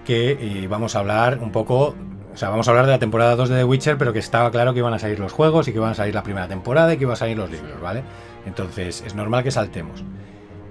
[0.06, 1.96] que vamos a hablar un poco
[2.34, 4.52] o sea, vamos a hablar de la temporada 2 de The Witcher, pero que estaba
[4.52, 6.94] claro que iban a salir los juegos y que iban a salir la primera temporada
[6.94, 8.04] y que iban a salir los libros, ¿vale?
[8.46, 10.04] Entonces, es normal que saltemos.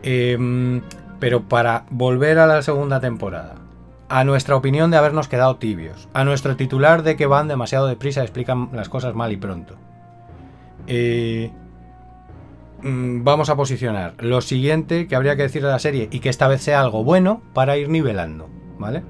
[0.02, 0.80] Em,
[1.18, 3.56] pero para volver a la segunda temporada,
[4.10, 8.20] a nuestra opinión de habernos quedado tibios, a nuestro titular de que van demasiado deprisa
[8.20, 9.76] y explican las cosas mal y pronto.
[10.88, 11.52] Eh,
[12.82, 16.28] mm, vamos a posicionar lo siguiente que habría que decir de la serie y que
[16.28, 19.04] esta vez sea algo bueno para ir nivelando, ¿vale?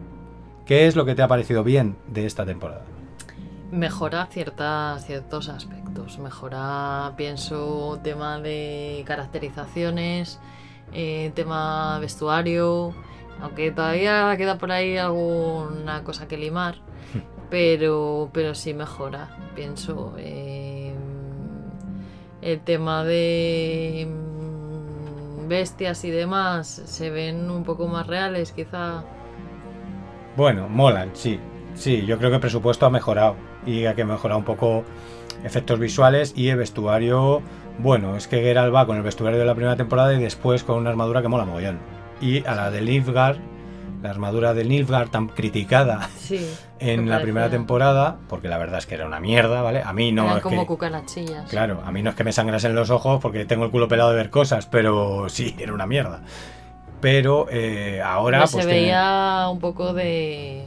[0.66, 2.82] ¿Qué es lo que te ha parecido bien de esta temporada?
[3.72, 6.18] Mejora ciertos aspectos.
[6.18, 10.40] Mejora, pienso, tema de caracterizaciones,
[10.92, 12.94] eh, tema vestuario,
[13.42, 16.76] aunque todavía queda por ahí alguna cosa que limar,
[17.50, 20.14] pero, pero sí mejora, pienso.
[20.18, 20.94] Eh,
[22.42, 29.04] el tema de mm, bestias y demás se ven un poco más reales, quizá.
[30.36, 31.38] Bueno, molan, sí.
[31.74, 34.84] Sí, yo creo que el presupuesto ha mejorado y ha que mejorar un poco
[35.44, 37.42] efectos visuales y el vestuario.
[37.78, 40.76] Bueno, es que Geralt va con el vestuario de la primera temporada y después con
[40.76, 43.38] una armadura que mola mogollón y a la de Nilfgaard,
[44.02, 46.08] la armadura de Nilfgaard tan criticada
[46.78, 49.82] en la primera temporada, porque la verdad es que era una mierda, ¿vale?
[49.82, 51.48] A mí no es como cucarachillas.
[51.50, 54.10] Claro, a mí no es que me sangrasen los ojos porque tengo el culo pelado
[54.10, 56.22] de ver cosas, pero sí, era una mierda.
[57.00, 58.46] Pero eh, ahora...
[58.46, 60.66] se pues veía un poco de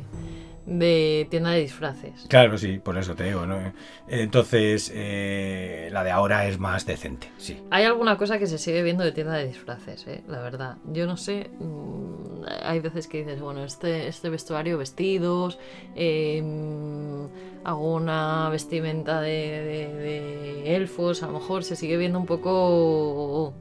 [0.65, 2.25] de tienda de disfraces.
[2.29, 3.73] Claro, sí, por eso te digo, ¿no?
[4.07, 7.61] Entonces, eh, la de ahora es más decente, sí.
[7.69, 10.23] Hay alguna cosa que se sigue viendo de tienda de disfraces, ¿eh?
[10.27, 10.77] la verdad.
[10.85, 15.59] Yo no sé, mm, hay veces que dices, bueno, este, este vestuario, vestidos,
[15.95, 17.27] em,
[17.63, 23.53] alguna vestimenta de, de elfos, a lo mejor se sigue viendo un poco...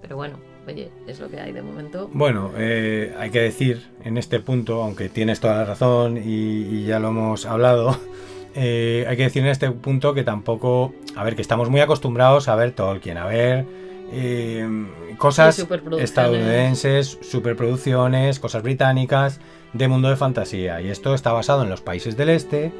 [0.00, 2.10] Pero bueno, oye, es lo que hay de momento.
[2.12, 6.98] Bueno, eh, hay que decir en este punto, aunque tienes toda la razón y, ya
[6.98, 7.96] lo hemos hablado,
[8.54, 12.48] eh, hay que decir en este punto que tampoco, a ver, que estamos muy acostumbrados
[12.48, 13.66] a ver Tolkien, a ver
[14.12, 14.68] eh,
[15.16, 15.66] cosas
[15.98, 19.40] estadounidenses, superproducciones, cosas británicas
[19.72, 20.80] de mundo de fantasía.
[20.82, 22.72] Y esto está basado en los países del este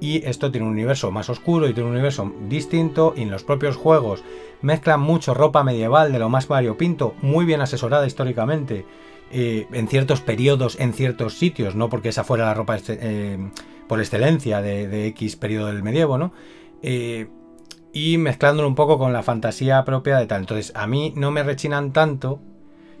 [0.00, 3.44] y esto tiene un universo más oscuro y tiene un universo distinto y en los
[3.44, 4.22] propios juegos
[4.62, 8.84] mezclan mucho ropa medieval de lo más variopinto, muy bien asesorada históricamente,
[9.30, 13.38] eh, en ciertos periodos, en ciertos sitios, no porque esa fuera la ropa eh,
[13.86, 16.32] por excelencia de, X periodo del medievo, ¿no?
[16.82, 17.28] Eh,
[17.92, 20.40] y mezclándolo un poco con la fantasía propia de tal.
[20.40, 22.40] Entonces, a mí no me rechinan tanto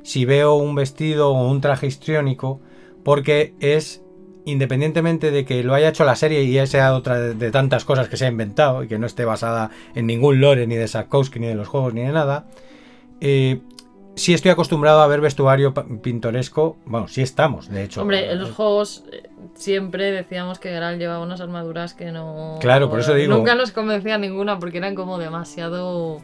[0.02, 2.60] si veo un vestido o un traje histriónico,
[3.04, 4.02] porque es
[4.50, 8.16] independientemente de que lo haya hecho la serie y sea otra de, tantas cosas que
[8.16, 11.46] se ha inventado y que no esté basada en ningún lore ni de Sarkowski ni
[11.46, 12.46] de los juegos ni de nada,
[13.20, 13.60] eh,
[14.14, 16.76] sí estoy acostumbrado a ver vestuario pintoresco.
[16.86, 18.02] Bueno, sí estamos, de hecho.
[18.02, 22.58] Hombre, en los juegos eh, siempre decíamos que Geralt llevaba unas armaduras que no.
[22.60, 23.34] Claro, por eso digo.
[23.34, 26.22] Nunca nos convencía ninguna porque eran como demasiado.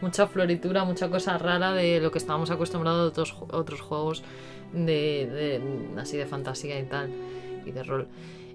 [0.00, 4.22] Mucha floritura, mucha cosa rara de lo que estábamos acostumbrados de otros, otros juegos
[4.74, 5.62] de,
[5.96, 7.08] así de fantasía y tal
[7.66, 8.06] y de rol.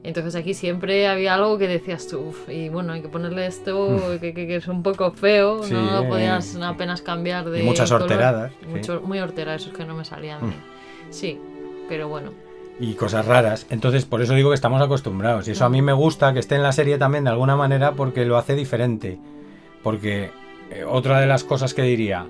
[0.01, 4.19] Entonces aquí siempre había algo que decías tú, y bueno, hay que ponerle esto mm.
[4.19, 7.63] que, es un poco feo, no lo podías apenas cambiar de.
[7.63, 8.53] muchas horteradas.
[8.67, 10.47] Mucho, Muy hortera, esos que no me salían.
[10.47, 10.53] Mm.
[11.09, 11.37] Sí,
[11.89, 12.31] pero bueno.
[12.79, 13.67] Y cosas raras.
[13.69, 15.49] Entonces, por eso digo que estamos acostumbrados.
[15.49, 17.91] Y eso a mí me gusta que esté en la serie también de alguna manera
[17.91, 19.19] porque lo hace diferente.
[19.83, 20.31] Porque
[20.71, 22.25] eh, otra de las cosas que diría,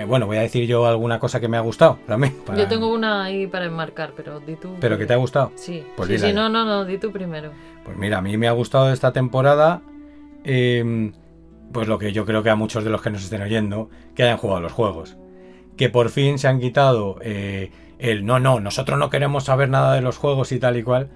[0.00, 2.34] eh, bueno, voy a decir yo alguna cosa que me ha gustado también.
[2.56, 4.76] Yo tengo una ahí para enmarcar, pero di tú.
[4.80, 5.52] ¿Pero que te ha gustado?
[5.56, 5.84] Sí.
[5.96, 7.52] Pues sí, sí, no, no, no, di tú primero.
[7.84, 9.82] Pues mira, a mí me ha gustado esta temporada.
[10.44, 11.12] Em,
[11.72, 14.22] pues lo que yo creo que a muchos de los que nos estén oyendo, que
[14.22, 15.16] hayan jugado los juegos.
[15.76, 19.94] Que por fin se han quitado eh, el no, no, nosotros no queremos saber nada
[19.94, 21.10] de los juegos y tal y cual.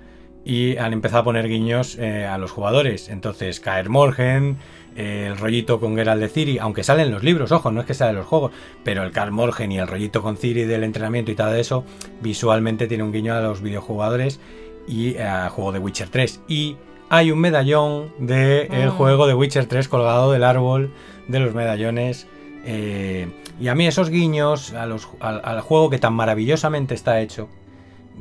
[0.44, 3.08] Y han empezado a poner guiños eh, a los jugadores.
[3.08, 4.58] Entonces, Caer Morgen,
[4.96, 8.08] el rollito con Geralt de Ciri, aunque salen los libros, ojo, no es que sea
[8.08, 8.52] de los juegos,
[8.84, 11.84] pero el Karl Morgen y el rollito con Ciri del entrenamiento y de eso,
[12.20, 14.40] visualmente tiene un guiño a los videojugadores
[14.86, 16.42] y al juego de Witcher 3.
[16.48, 16.76] Y
[17.08, 18.90] hay un medallón del el ah.
[18.90, 20.92] juego de Witcher 3 colgado del árbol
[21.28, 22.26] de los medallones.
[22.64, 23.28] Eh,
[23.60, 27.48] y a mí esos guiños al, al, juego que tan maravillosamente está hecho,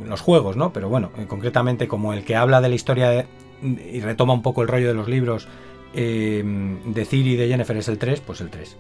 [0.06, 0.74] los juegos, ¿no?
[0.74, 3.26] Pero bueno, eh, concretamente como el que habla de la historia
[3.62, 5.48] y retoma un poco el rollo de los libros
[5.94, 8.76] Em, de Ciri y de Jennifer es el 3, pues el 3.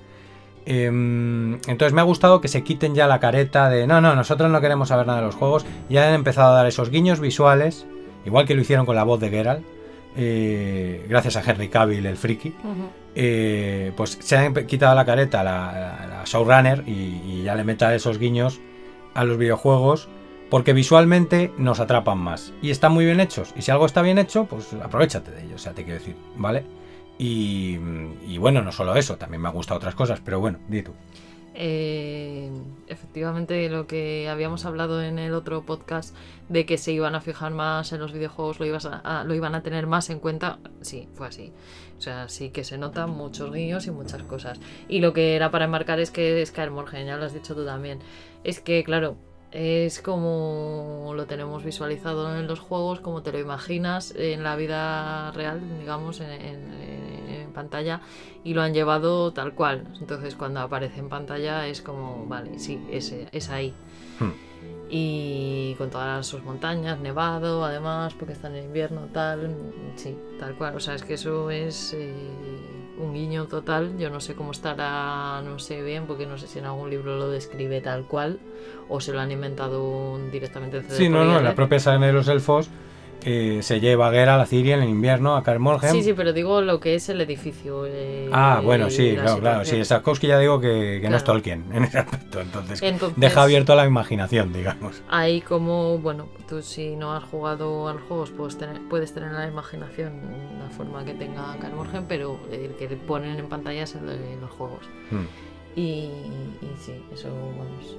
[0.65, 4.49] Em, entonces me ha gustado que se quiten ya la careta de no, no, nosotros
[4.49, 5.65] no queremos saber nada de los juegos.
[5.89, 7.85] Ya han empezado a dar esos guiños visuales,
[8.25, 9.63] igual que lo hicieron con la voz de Geralt,
[10.15, 12.53] eh, gracias a Henry Cavill, el friki.
[13.15, 18.17] Eh, pues se han quitado la careta la, la, showrunner y, ya le meta esos
[18.17, 18.59] guiños
[19.13, 20.07] a los videojuegos
[20.49, 23.53] porque visualmente nos atrapan más y están muy bien hechos.
[23.55, 26.15] Y si algo está bien hecho, pues aprovechate de ello, o sea, te quiero decir,
[26.37, 26.63] ¿vale?
[27.17, 27.77] Y,
[28.37, 30.91] bueno, no solo eso, también me ha gustado otras cosas, pero bueno, di tú.
[31.55, 32.49] Eh,
[32.87, 36.15] efectivamente, lo que habíamos hablado en el otro podcast
[36.49, 39.53] de que se iban a fijar más en los videojuegos, lo, ibas a, lo iban
[39.53, 41.53] a tener más en cuenta, sí, fue así.
[41.97, 44.59] O sea, sí que se notan muchos guiños y muchas cosas.
[44.89, 47.99] Y lo que era para enmarcar es que Morgen, ya lo has dicho tú también.
[48.43, 49.17] Es que, claro,
[49.53, 55.31] es como lo tenemos visualizado en los juegos, como te lo imaginas en la vida
[55.31, 56.73] real, digamos, en
[57.53, 58.01] pantalla
[58.43, 59.87] y lo han llevado tal cual.
[60.01, 63.73] Entonces cuando aparece en pantalla es como, vale, sí, es, es ahí.
[64.19, 64.31] Hmm.
[64.89, 69.55] Y con todas sus montañas, nevado, además, porque está en invierno, tal,
[69.95, 70.75] sí, tal cual.
[70.75, 72.13] O sea, es que eso es eh,
[72.97, 73.97] un guiño total.
[73.97, 77.17] Yo no sé cómo estará, no sé bien, porque no sé si en algún libro
[77.17, 78.39] lo describe tal cual
[78.89, 82.13] o se lo han inventado directamente en Sí, no, no, en la propia saga de
[82.13, 82.69] los elfos
[83.23, 85.91] se lleva a Guerra a la Ciria en el invierno, a Carmorgen.
[85.91, 87.85] Sí, sí, pero digo lo que es el edificio.
[87.85, 89.65] Eh, ah, bueno, sí, claro, claro.
[89.65, 92.41] Sí, Sarkowski ya digo que, no es Tolkien en ese aspecto.
[92.41, 92.81] Entonces,
[93.15, 95.01] deja abierto a la imaginación, digamos.
[95.09, 99.31] Ahí como, bueno, tú si no has jugado a los juegos puedes tener, puedes tener
[99.31, 100.13] la imaginación
[100.59, 104.51] la forma que tenga Carmorgen, pero el que ponen en pantalla es el de los
[104.51, 104.85] juegos.
[105.11, 105.25] Hmm.
[105.75, 106.09] Y,
[106.61, 107.97] y sí, eso vamos,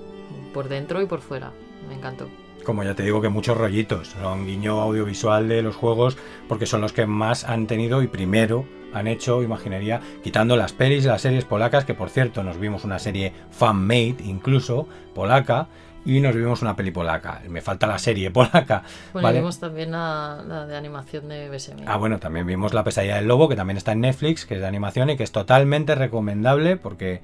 [0.52, 1.52] por dentro y por fuera.
[1.88, 2.28] Me encantó.
[2.64, 6.16] Como ya te digo que muchos rollitos, son guiño audiovisual de los juegos
[6.48, 11.04] porque son los que más han tenido y primero han hecho imaginería, quitando las pelis,
[11.04, 15.66] las series polacas, que por cierto nos vimos una serie fan-made incluso, polaca,
[16.04, 17.42] y nos vimos una peli polaca.
[17.48, 18.82] Me falta la serie polaca.
[19.12, 21.84] Bueno, vimos también la, de animación de BSM.
[21.86, 24.60] Ah, bueno, también vimos La pesadilla del lobo, que también está en Netflix, que es
[24.60, 27.20] de animación y que es totalmente recomendable porque...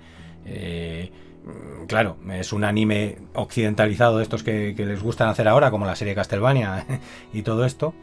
[0.46, 1.12] Eh,
[1.87, 5.96] claro, es un anime occidentalizado de estos que, que les gustan hacer ahora, como la
[5.96, 6.87] serie Castlevania
[7.33, 7.94] y todo esto.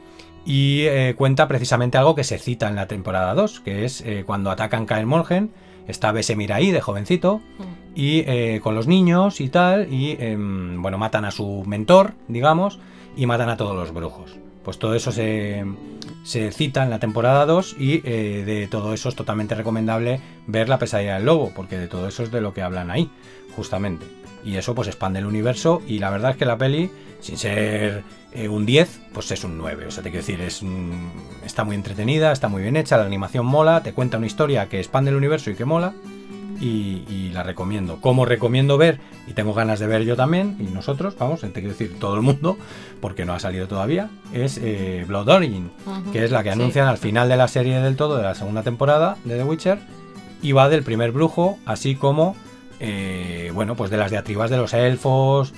[0.45, 4.23] Y eh, cuenta precisamente algo que se cita en la temporada 2, que es eh,
[4.25, 5.51] cuando atacan Kaer Morgen,
[5.87, 7.63] está Besemir ahí de jovencito, Mm.
[7.95, 12.79] y eh, con los niños y tal, y em, bueno, matan a su mentor, digamos,
[13.15, 14.37] y matan a todos los brujos.
[14.67, 15.63] Pues todo eso se,
[16.25, 20.67] se cita en la temporada 2 y eh, de todo eso es totalmente recomendable ver
[20.67, 23.09] la pesadilla del lobo, porque de todo eso es de lo que hablan ahí,
[23.55, 24.05] justamente.
[24.43, 28.03] Y eso pues expande el universo y la verdad es que la peli, sin ser
[28.33, 29.85] eh, un 10, pues es un 9.
[29.85, 30.61] O sea, te quiero decir, es,
[31.45, 34.79] está muy entretenida, está muy bien hecha, la animación mola, te cuenta una historia que
[34.79, 35.93] expande el universo y que mola
[36.59, 38.01] y, y la recomiendo.
[38.01, 41.69] Como recomiendo ver, y tengo ganas de ver yo también, y nosotros, vamos, te quiero
[41.69, 42.57] decir todo el mundo,
[43.01, 45.71] porque no ha salido todavía, es eh, Blood Origin,
[46.11, 46.59] que es la que Sí.
[46.59, 49.79] anuncian al final de la serie del todo, de la segunda temporada de The Witcher,
[50.41, 52.35] y va del primer brujo, así como,
[52.79, 55.53] eh, bueno, pues de las diatribas de los elfos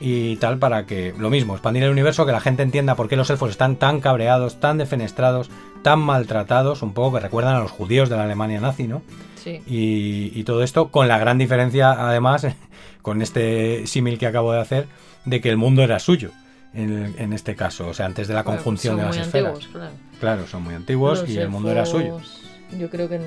[0.00, 3.16] y tal, para que, lo mismo, expandir el universo, que la gente entienda por qué
[3.16, 5.50] los elfos están tan cabreados, tan defenestrados,
[5.82, 9.02] tan maltratados, un poco que recuerdan a los judíos de la Alemania nazi, ¿no?
[9.48, 9.62] Sí.
[9.66, 12.46] Y, y todo esto con la gran diferencia, además,
[13.02, 14.86] con este símil que acabo de hacer,
[15.24, 16.30] de que el mundo era suyo,
[16.74, 19.24] en, en este caso, o sea, antes de la Claro, conjunción son de las muy
[19.26, 19.48] esferas.
[19.52, 19.92] antiguos, claro.
[20.20, 22.18] Claro, son muy antiguos Los y el mundo era suyo.
[22.78, 23.22] Yo creo que en,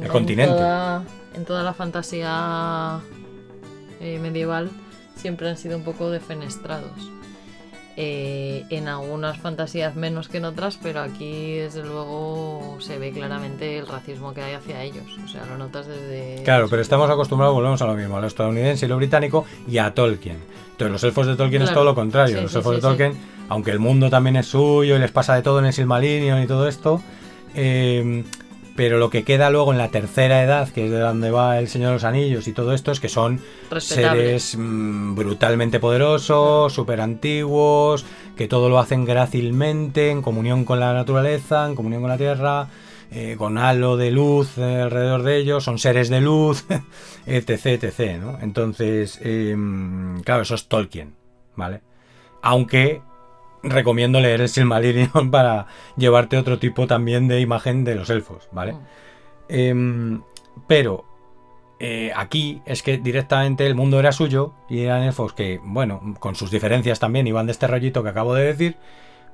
[0.00, 0.52] El en continente.
[0.52, 2.98] Toda, en toda la fantasía
[4.00, 4.70] eh, medieval
[5.14, 6.90] siempre han sido un poco defenestrados.
[7.96, 13.78] Eh, en algunas fantasías menos que en otras, pero aquí desde luego se ve claramente
[13.78, 15.18] el racismo que hay hacia ellos.
[15.24, 16.42] O sea, lo notas desde...
[16.44, 19.78] Claro, pero estamos acostumbrados, volvemos a lo mismo, a lo estadounidense y lo británico y
[19.78, 20.38] a Tolkien.
[20.70, 22.36] Entonces, los elfos de Tolkien es todo lo contrario.
[22.36, 23.12] Sí, los sí, elfos sí, de Tolkien,
[23.48, 26.46] aunque el mundo también es suyo y les pasa de todo en el Silmarillion y
[26.46, 27.02] todo esto,
[27.54, 28.24] eh,
[28.76, 31.68] pero lo que queda luego en la tercera edad, que es de donde va el
[31.68, 33.40] Señor de los Anillos y todo esto, es que son
[33.78, 38.04] seres mm, brutalmente poderosos, súper antiguos,
[38.36, 42.68] que todo lo hacen grácilmente, en comunión con la naturaleza, en comunión con la tierra,
[43.10, 46.64] eh, con halo de luz eh, alrededor de ellos, son seres de luz,
[47.26, 48.38] etc, etc, ¿no?
[48.40, 49.56] Entonces, eh,
[50.24, 51.14] claro, eso es Tolkien,
[51.56, 51.82] ¿vale?
[52.42, 53.02] Aunque
[53.62, 58.72] recomiendo leer el Silmarillion para llevarte otro tipo también de imagen de los elfos, ¿vale?
[58.74, 58.78] Mm.
[59.48, 60.22] Em,
[60.66, 61.04] pero
[61.82, 66.34] eh, aquí es que directamente el mundo era suyo y eran elfos que, bueno, con
[66.34, 68.76] sus diferencias también iban de este rollito que acabo de decir.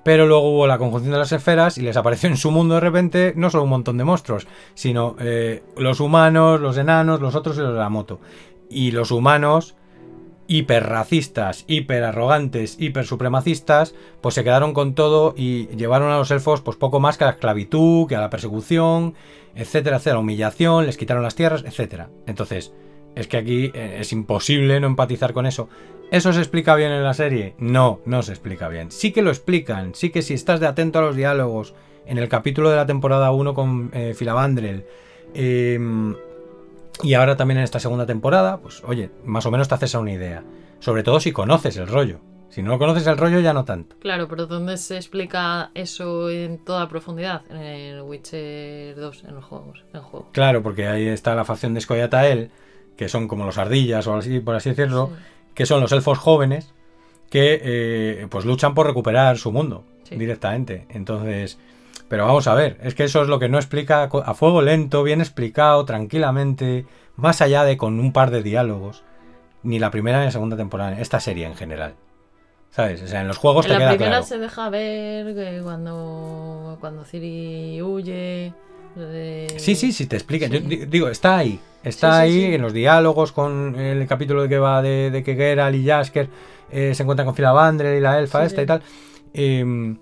[0.05, 2.81] Pero luego hubo la conjunción de las esferas y les apareció en su mundo de
[2.81, 7.57] repente no solo un montón de monstruos, sino eh, los humanos, los enanos, los otros
[7.57, 8.21] y los de la moto.
[8.71, 9.75] Y los humanos,
[10.49, 16.61] hiperracistas, hiper arrogantes, hiper supremacistas, pues se quedaron con todo y llevaron a los elfos
[16.61, 19.15] pues poco más que a la esclavitud, que a la persecución,
[19.55, 22.11] etcétera, etcétera, humillación, les quitaron las tierras, etcétera.
[22.27, 22.73] Entonces,
[23.15, 25.69] es que aquí eh, es imposible no empatizar con eso.
[26.11, 27.55] ¿Eso se explica bien en la serie?
[27.59, 28.93] No, no se explica bien.
[28.93, 31.75] Sí que lo explican, sí que si estás de atento a los diálogos,
[32.07, 34.15] en el capítulo de la temporada 1 con eh,
[35.35, 35.79] eh,
[37.03, 40.01] y ahora también en esta segunda temporada, pues oye, más o menos te haces a
[40.01, 40.43] una idea.
[40.81, 42.21] Sobre todo si conoces el rollo.
[42.49, 43.97] Si no conoces el rollo, ya no tanto.
[43.99, 47.43] Claro, pero ¿dónde se explica eso en toda profundidad?
[47.51, 49.85] En el Witcher 2, en los juegos.
[49.91, 50.29] En el juego.
[50.33, 52.51] Claro, porque ahí está la facción de Scoia'tael,
[52.97, 55.23] que son como los ardillas o así, por así decirlo, Sí.
[55.55, 56.73] que son los elfos jóvenes
[57.31, 60.15] que eh, pues luchan por recuperar su mundo Sí.
[60.17, 60.87] directamente.
[60.91, 61.59] Entonces,
[62.09, 65.03] pero vamos a ver, es que eso es lo que no explica a fuego lento,
[65.03, 66.87] bien explicado, tranquilamente,
[67.17, 69.03] más allá de con un par de diálogos,
[69.63, 71.95] ni la primera ni la segunda temporada, esta serie en general.
[72.71, 73.01] ¿Sabes?
[73.03, 74.27] O sea, en los juegos En te la queda primera claro.
[74.27, 78.53] se deja ver que cuando, cuando Ciri huye.
[78.97, 80.47] de- Sí, sí, sí, te explica.
[80.47, 80.65] Yo Sí.
[80.67, 81.59] di- digo, está ahí.
[81.83, 82.55] Está Sí, ahí sí.
[82.55, 86.29] en los diálogos con el capítulo de que va de, de que Geralt y Jasker
[86.71, 88.83] eh, se encuentran con Filavandrel y la elfa esta y tal.
[89.35, 89.97] Eh,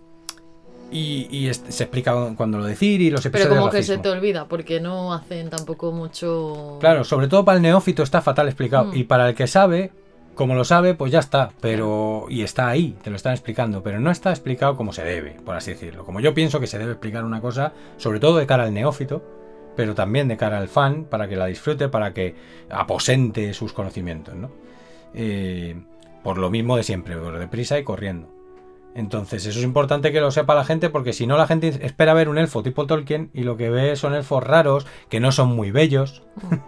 [0.94, 3.82] y y este- se explica cuando lo de Ciri, los Pero episodios como de que
[3.82, 6.78] se te olvida, porque no hacen tampoco mucho.
[6.80, 8.86] Claro, sobre todo para el neófito está fatal explicado.
[8.86, 8.96] Mm.
[8.96, 9.90] Y para el que sabe,
[10.34, 11.50] como lo sabe, pues ya está.
[11.60, 12.26] Pero.
[12.28, 13.82] Y está ahí, te lo están explicando.
[13.82, 16.04] Pero no está explicado como se debe, por así decirlo.
[16.04, 19.22] Como yo pienso que se debe explicar una cosa, sobre todo de cara al neófito,
[19.76, 22.34] pero también de cara al fan, para que la disfrute, para que
[22.70, 24.50] aposente sus conocimientos, ¿no?
[25.12, 25.76] Eh,
[26.22, 28.28] por lo mismo de siempre, por deprisa y corriendo.
[28.94, 32.14] Entonces, eso es importante que lo sepa la gente, porque si no, la gente espera
[32.14, 35.48] ver un elfo tipo Tolkien y lo que ve son elfos raros, que no son
[35.48, 36.22] muy bellos,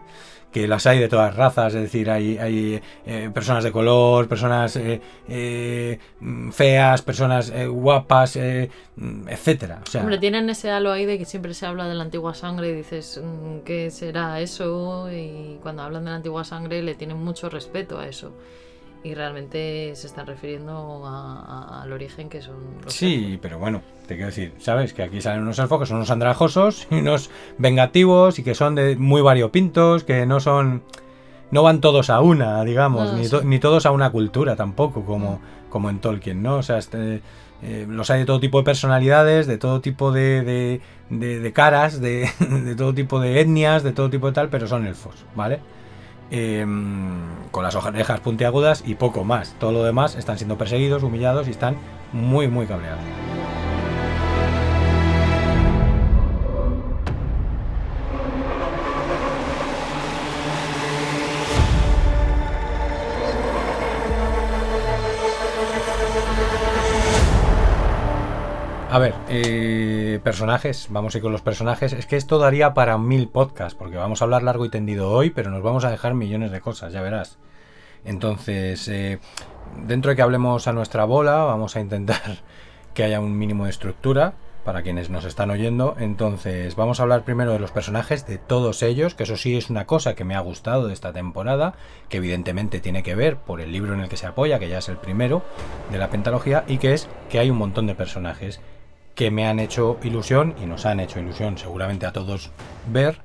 [0.52, 4.74] que las hay de todas razas, es decir, hay, hay eh, personas de color, personas
[4.76, 9.82] eh, eh, mm, feas, personas eh, guapas, eh, mm, etcétera.
[9.86, 12.34] O sea, Hombre, tienen ese halo ahí de que siempre se habla de la antigua
[12.34, 15.12] sangre y dices, mm, ¿qué será eso?
[15.12, 18.32] Y cuando hablan de la antigua sangre le tienen mucho respeto a eso.
[19.04, 21.40] Y realmente se están refiriendo a-
[21.78, 24.92] a- al origen que son los Sí, pero bueno, te quiero decir, ¿sabes?
[24.92, 28.74] Que aquí salen unos elfos que son unos andrajosos y unos vengativos y que son
[28.74, 30.82] de muy variopintos, que no son.
[31.52, 33.30] No van todos a una, digamos, No, ni, sí.
[33.30, 35.40] to- ni todos a una cultura tampoco, como,
[35.70, 36.56] como en Tolkien, ¿no?
[36.56, 37.22] O sea, este,
[37.62, 40.80] eh, los hay de todo tipo de personalidades, de todo tipo de, de,
[41.10, 44.66] de- de caras, de, de todo tipo de etnias, de todo tipo de tal, pero
[44.66, 45.60] son elfos, ¿vale?
[46.30, 47.20] Em,
[47.52, 49.54] con las orejas puntiagudas y poco más.
[49.60, 51.76] Todo lo demás están siendo perseguidos, humillados y están
[52.12, 53.00] muy, muy cabreados.
[68.88, 71.92] A ver, eh, personajes, vamos a ir con los personajes.
[71.92, 75.30] Es que esto daría para mil podcasts, porque vamos a hablar largo y tendido hoy,
[75.30, 77.36] pero nos vamos a dejar millones de cosas, ya verás.
[78.04, 79.18] Entonces, eh,
[79.88, 82.42] dentro de que hablemos a nuestra bola, vamos a intentar
[82.94, 84.34] que haya un mínimo de estructura
[84.64, 85.96] para quienes nos están oyendo.
[85.98, 89.68] Entonces, vamos a hablar primero de los personajes, de todos ellos, que eso sí es
[89.68, 91.74] una cosa que me ha gustado de esta temporada,
[92.08, 94.78] que evidentemente tiene que ver por el libro en el que se apoya, que ya
[94.78, 95.42] es el primero
[95.90, 98.60] de la pentalogía, y que es que hay un montón de personajes
[99.16, 102.50] que me han hecho ilusión y nos han hecho ilusión seguramente a todos
[102.86, 103.18] ver,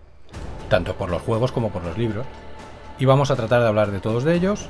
[0.70, 2.26] tanto por los juegos como por los libros.
[2.98, 4.70] Y vamos a tratar de hablar de todos de ellos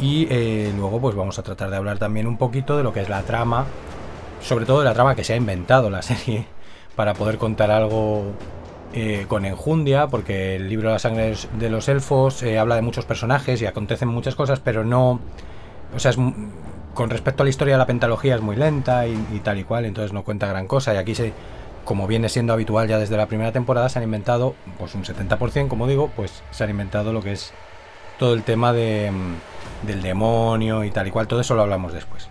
[0.00, 3.02] y eh, luego pues vamos a tratar de hablar también un poquito de lo que
[3.02, 3.66] es la trama,
[4.40, 6.46] sobre todo de la trama que se ha inventado la serie
[6.96, 8.32] para poder contar algo
[8.94, 12.82] eh, con enjundia, porque el libro de la sangre de los elfos eh, habla de
[12.82, 15.20] muchos personajes y acontecen muchas cosas, pero no...
[15.94, 16.18] O sea, es,
[16.94, 19.84] con respecto a la historia de la pentalogía es muy lenta y, tal y cual,
[19.84, 20.94] entonces no cuenta gran cosa.
[20.94, 21.32] Y aquí se,
[21.84, 25.68] como viene siendo habitual ya desde la primera temporada, se han inventado, pues un 70%,
[25.68, 27.52] como digo, pues se han inventado lo que es
[28.18, 31.26] todo el tema de, mm, del demonio y tal y cual.
[31.26, 32.28] Todo eso lo hablamos después.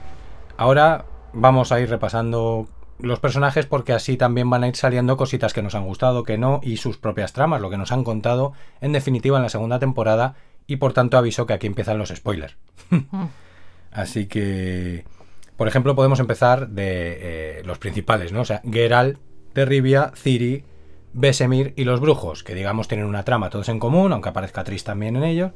[0.58, 2.68] Ahora vamos a ir repasando
[3.00, 6.38] los personajes porque así también van a ir saliendo cositas que nos han gustado, que
[6.38, 9.80] no, y sus propias tramas, lo que nos han contado en definitiva en la segunda
[9.80, 10.36] temporada.
[10.68, 12.56] Y por tanto aviso que aquí empiezan los spoilers.
[13.92, 15.06] Así que,
[15.58, 18.42] por ejemplo, podemos empezar de eh, los principales, ¿no?
[18.42, 19.20] O sea, Geralt
[19.54, 20.64] de Rivia, Ciri,
[21.14, 24.84] Besemir y los brujos, que digamos tienen una trama todos en común, aunque aparezca Tris
[24.84, 25.52] también en ellos.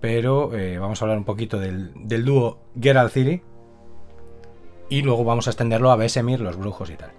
[0.00, 3.42] Pero eh, vamos a hablar un poquito del, del dúo Geralt-Ciri.
[4.90, 7.12] Y luego vamos a extenderlo a Besemir, los brujos y tal.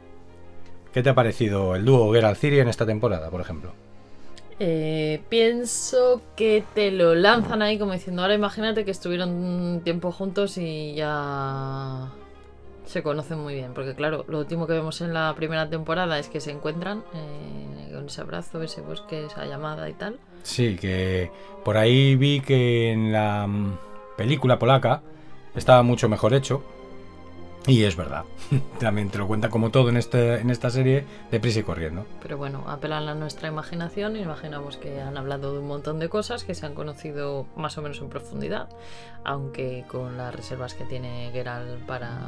[0.94, 3.74] ¿Qué te ha parecido el dúo Geralt-Ciri en esta temporada, por ejemplo?
[4.60, 10.12] Eh, pienso que te lo lanzan ahí como diciendo, ahora imagínate que estuvieron un tiempo
[10.12, 12.10] juntos y ya
[12.86, 13.74] se conocen muy bien.
[13.74, 17.92] Porque claro, lo último que vemos en la primera temporada es que se encuentran eh,
[17.94, 20.20] con ese abrazo, ese bosque, esa llamada y tal.
[20.44, 21.32] Sí, que
[21.64, 23.78] por ahí vi que en la mm,
[24.16, 25.02] película polaca
[25.56, 26.64] estaba mucho mejor hecho.
[27.68, 28.26] Y es verdad.
[28.80, 32.06] También te lo cuenta como todo en, este, en esta serie, deprisa y corriendo.
[32.22, 36.44] Pero bueno, apelan a nuestra imaginación imaginamos que han hablado de un montón de cosas
[36.44, 38.70] que se han conocido más o menos en profundidad,
[39.24, 42.20] aunque con las reservas que tiene Geralt para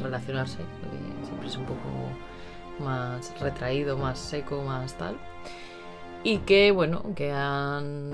[0.00, 1.88] relacionarse, porque siempre es un poco
[2.80, 5.16] más retraído, más seco, más tal.
[6.24, 8.10] Y que bueno, que han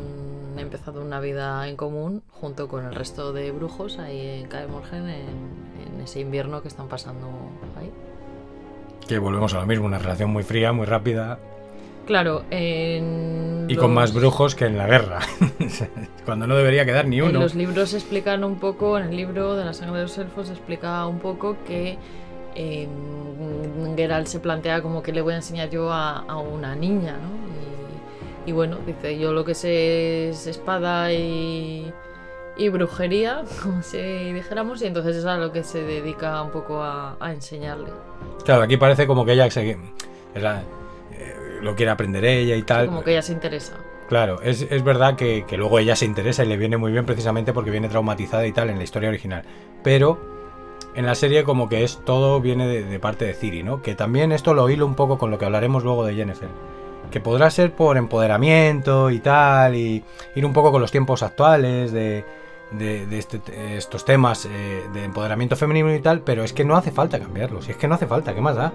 [0.57, 5.09] empezado una vida en común junto con el resto de brujos ahí en Kaer Morhen
[5.09, 7.27] en, en ese invierno que están pasando
[7.79, 7.91] ahí.
[9.07, 11.39] Que volvemos a lo mismo, una relación muy fría, muy rápida
[12.07, 15.19] Claro, en y con más los- brujos que en la guerra.
[16.25, 17.41] Cuando no debería quedar ni En uno.
[17.41, 21.07] los libros explican un poco, en el libro de la sangre de los elfos explica
[21.07, 21.99] un poco que
[22.55, 22.89] eh,
[23.95, 27.29] Geralt se plantea como que le voy a enseñar yo a, a una niña, ¿no?
[27.63, 27.68] Y,
[28.49, 31.93] y bueno, dice, yo lo que sé es espada y,
[32.57, 33.99] y brujería, como si
[34.33, 37.91] dijéramos, y entonces es a lo que se dedica un poco a, a enseñarle.
[38.45, 39.77] Claro, aquí parece como que ella se-
[40.35, 40.63] es la-
[41.13, 42.87] eh, lo quiere aprender ella y tal.
[42.87, 43.75] Como que ella se interesa.
[44.09, 47.05] Claro, es, es verdad que, que luego ella se interesa y le viene muy bien
[47.05, 49.43] precisamente porque viene traumatizada y tal en la historia original.
[49.85, 50.19] Pero
[50.95, 53.83] en la serie como que es todo viene de, de parte de Ciri, ¿no?
[53.83, 56.49] Que también esto lo hilo un poco con lo que hablaremos luego de Jennifer.
[57.11, 60.05] Que podrá ser por empoderamiento y tal, y
[60.35, 62.25] ir un poco con los tiempos actuales de,
[62.73, 66.91] de- este- estos temas eh, de empoderamiento femenino y tal, pero es que no hace
[66.91, 68.73] falta cambiarlo, si es que no hace falta, ¿qué más da?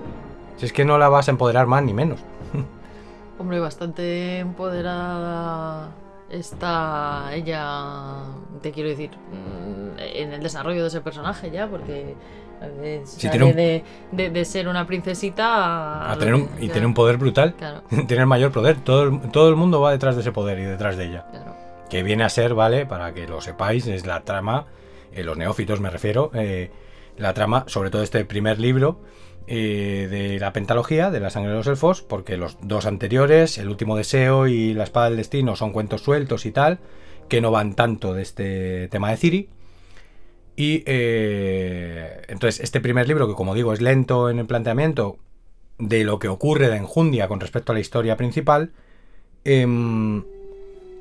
[0.58, 2.20] Si es que no la vas a empoderar más ni menos.
[3.40, 5.90] Hombre, bastante empoderada
[6.30, 8.24] está ella,
[8.62, 12.16] te quiero decir, mm, en el desarrollo de ese personaje ya, porque
[12.82, 16.94] eh, tiene un- de, de- de ser una princesita A tener un- y tener un
[16.94, 17.56] poder brutal.
[17.56, 18.78] Claro, tener mayor poder.
[18.78, 21.26] Todo el, todo el mundo va detrás de ese poder y detrás de ella.
[21.32, 21.56] claro.
[21.90, 22.86] Que viene a ser, ¿vale?
[22.88, 24.66] Para que lo sepáis, es la trama,
[25.12, 26.72] eh, los neófitos me refiero, eh,
[27.18, 29.00] la trama, sobre todo este primer libro
[29.46, 33.70] eh, de la pentalogía, de la sangre de los elfos, porque los dos anteriores, el
[33.70, 36.80] último deseo y la espada del destino, son cuentos sueltos y tal,
[37.28, 39.50] que no van tanto de este tema de Ciri.
[40.56, 45.18] Y eh, entonces este primer libro, que como digo es lento en el planteamiento
[45.80, 48.72] de lo que ocurre de enjundia con respecto a la historia principal,
[49.44, 50.24] em,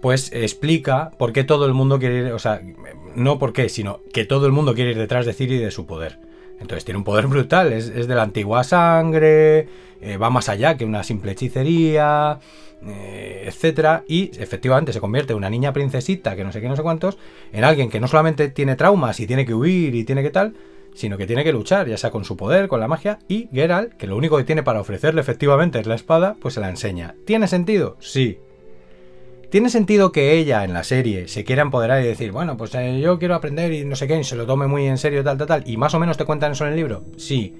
[0.00, 2.60] pues explica por qué todo el mundo quiere ir, o sea,
[3.14, 5.70] no por qué, sino que todo el mundo quiere ir detrás de Ciri y de
[5.70, 6.18] su poder.
[6.60, 9.68] Entonces tiene un poder brutal, es, es de la antigua sangre,
[10.00, 12.40] eh, va más allá que una simple hechicería,
[12.86, 16.82] eh, etcétera, y efectivamente se convierte una niña princesita, que no sé qué, no sé
[16.82, 17.18] cuántos,
[17.52, 20.54] en alguien que no solamente tiene traumas y tiene que huir y tiene que tal,
[20.94, 23.94] sino que tiene que luchar, ya sea con su poder, con la magia, y Geralt,
[23.94, 27.14] que lo único que tiene para ofrecerle efectivamente es la espada, pues se la enseña.
[27.24, 27.96] ¿Tiene sentido?
[28.00, 28.38] Sí.
[29.50, 33.00] ¿Tiene sentido que ella en la serie se quiera empoderar y decir, bueno, pues eh,
[33.00, 35.36] yo quiero aprender y no sé qué, y se lo tome muy en serio, tal,
[35.36, 37.04] tal, tal, y más o menos te cuentan eso en el libro?
[37.16, 37.54] Sí.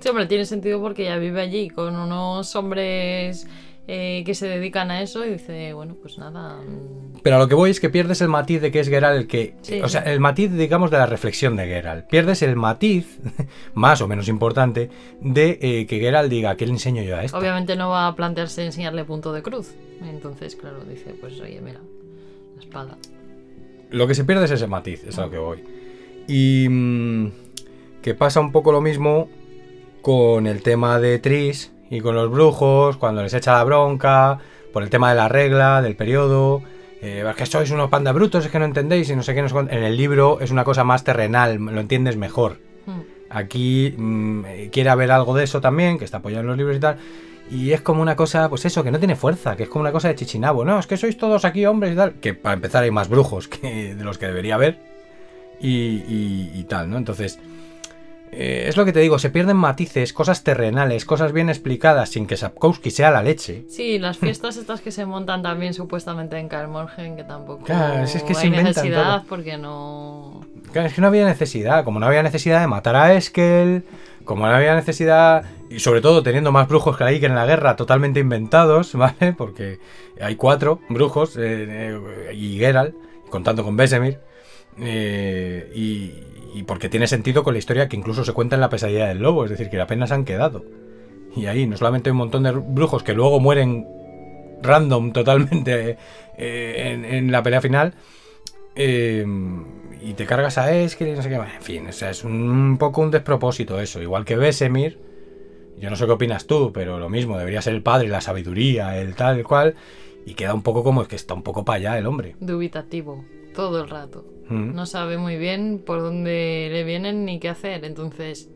[0.00, 3.46] Sí, hombre, tiene sentido porque ella vive allí con unos hombres
[3.88, 6.56] eh, que se dedican a eso y dice, bueno, pues nada.
[6.62, 9.16] mm, Pero a lo que voy es que pierdes el matiz de que es Geralt
[9.18, 9.54] el que...
[9.62, 10.10] Sí, o sea, sí.
[10.10, 12.06] el matiz, digamos, de la reflexión de Geralt.
[12.06, 13.18] Pierdes el matiz,
[13.74, 14.88] más o menos importante,
[15.20, 17.36] de eh, que Geralt diga, ¿qué le enseño yo a esto?
[17.36, 19.74] Obviamente no va a plantearse enseñarle punto de cruz.
[20.02, 21.80] Entonces, claro, dice, pues oye, mira,
[22.56, 22.98] la espada.
[23.90, 25.64] Lo que se pierde es ese matiz, es a lo que voy.
[26.28, 27.32] Y mm,
[28.00, 29.28] que pasa un poco lo mismo
[30.02, 34.38] con el tema de Tris y con los brujos, cuando les echa la bronca,
[34.72, 36.62] por el tema de la regla, del periodo.
[37.02, 39.42] eh, es que sois unos panda brutos, es que no entendéis y no sé qué,
[39.42, 39.58] no sé.
[39.58, 42.58] En el libro es una cosa más terrenal, lo entiendes mejor.
[42.86, 43.00] Mm.
[43.28, 46.80] Aquí mm, quiere haber algo de eso también, que está apoyado en los libros y
[46.80, 46.96] tal.
[47.50, 49.92] Y es como una cosa, pues eso, que no tiene fuerza, que es como una
[49.92, 50.64] cosa de chichinabo.
[50.64, 52.14] No, es que sois todos aquí hombres y tal.
[52.14, 54.78] Que para empezar hay más brujos que de los que debería haber.
[55.60, 55.68] Y,
[56.08, 56.96] y- y tal, ¿no?
[56.96, 57.38] Entonces,
[58.32, 62.26] eh, es lo que te digo, se pierden matices, cosas terrenales, cosas bien explicadas sin
[62.26, 63.64] que Sapkowski sea la leche.
[63.68, 68.22] Sí, las fiestas estas que se montan también supuestamente en Kalmorgen, que tampoco Claro, es
[68.22, 69.28] que hay necesidad todo.
[69.28, 70.46] porque no...
[70.72, 73.84] Claro, es que no había necesidad, como no había necesidad de matar a Eskel,
[74.24, 77.44] como no había necesidad, y sobre todo teniendo más brujos que ahí que en la
[77.44, 79.34] guerra, totalmente inventados, ¿vale?
[79.36, 79.78] Porque
[80.20, 82.94] hay cuatro brujos eh, eh, y Geralt,
[83.28, 84.20] contando con Besemir,
[84.78, 86.12] eh, y,
[86.54, 89.18] y porque tiene sentido con la historia que incluso se cuenta en la pesadilla del
[89.18, 90.64] lobo, es decir, que apenas han quedado.
[91.34, 93.86] Y ahí no solamente hay un montón de brujos que luego mueren
[94.62, 95.96] random totalmente
[96.36, 97.94] eh, en, la pelea final,
[98.74, 99.24] eh,
[100.02, 101.36] y te cargas a Eskel y no sé qué.
[101.36, 104.02] En fin, o sea, es un poco un despropósito eso.
[104.02, 104.98] Igual que Besemir,
[105.78, 108.98] yo no sé qué opinas tú, pero lo mismo, debería ser el padre, la sabiduría,
[108.98, 109.74] el tal, el cual.
[110.26, 112.36] Y queda un poco como es que está un poco para allá el hombre.
[112.40, 113.24] dubitativo
[113.54, 114.24] todo el rato.
[114.48, 114.74] Mm.
[114.74, 117.84] No sabe muy bien por dónde le vienen ni qué hacer.
[117.84, 118.48] Entonces,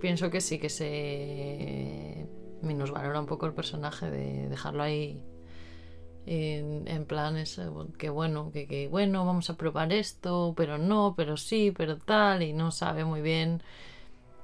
[0.00, 2.26] pienso que sí que se
[2.62, 5.22] minusvalora un poco el personaje de dejarlo ahí
[6.26, 11.14] en, en plan eso, que bueno, que, que bueno, vamos a probar esto, pero no,
[11.16, 13.62] pero sí, pero tal, y no sabe muy bien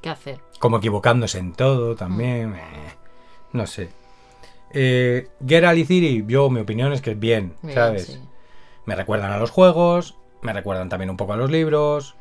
[0.01, 0.41] qué hacer.
[0.61, 2.55] Como equivocándose en todo también.
[2.55, 2.95] eh,
[3.53, 3.91] no sé.
[4.73, 8.07] Eh, Geralt y Ciri, yo mi opinión es que es bien, Bien, ¿sabes?
[8.07, 8.19] sí.
[8.87, 12.17] Me recuerdan a los juegos, me recuerdan también un poco a los libros.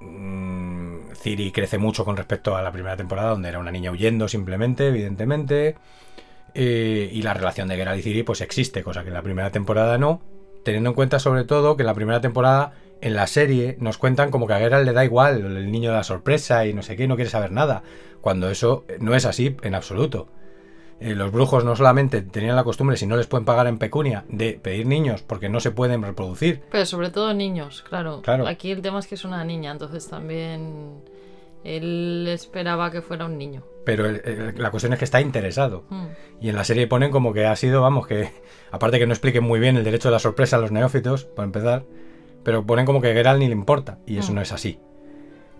[0.00, 4.28] Mm, Ciri crece mucho con respecto a la primera temporada, donde era una niña huyendo
[4.28, 5.76] simplemente, evidentemente.
[6.54, 9.50] Eh, y la relación de Geralt y Ciri pues existe, cosa que en la primera
[9.50, 10.20] temporada no.
[10.64, 14.30] Teniendo en cuenta sobre todo que en la primera temporada, en la serie, nos cuentan
[14.30, 16.96] como que a Geralt le da igual el niño de la sorpresa y no sé
[16.96, 17.82] qué, no quiere saber nada.
[18.20, 20.28] Cuando eso no es así en absoluto.
[21.04, 24.24] Eh, los brujos no solamente tenían la costumbre, si no les pueden pagar en pecunia,
[24.28, 26.62] de pedir niños porque no se pueden reproducir.
[26.70, 28.22] Pero sobre todo niños, claro.
[28.22, 28.46] Claro.
[28.46, 31.02] Aquí el tema es que es una niña, entonces también
[31.64, 33.62] él esperaba que fuera un niño.
[33.84, 35.84] Pero el- el- la cuestión es que está interesado.
[35.90, 36.06] Mm.
[36.40, 38.30] Y en la serie ponen como que ha sido, vamos, que
[38.70, 41.46] aparte que no expliquen muy bien el derecho de la sorpresa a los neófitos, para
[41.46, 41.84] empezar,
[42.44, 44.34] pero ponen como que Geralt ni le importa, y eso Mm.
[44.36, 44.78] no es así.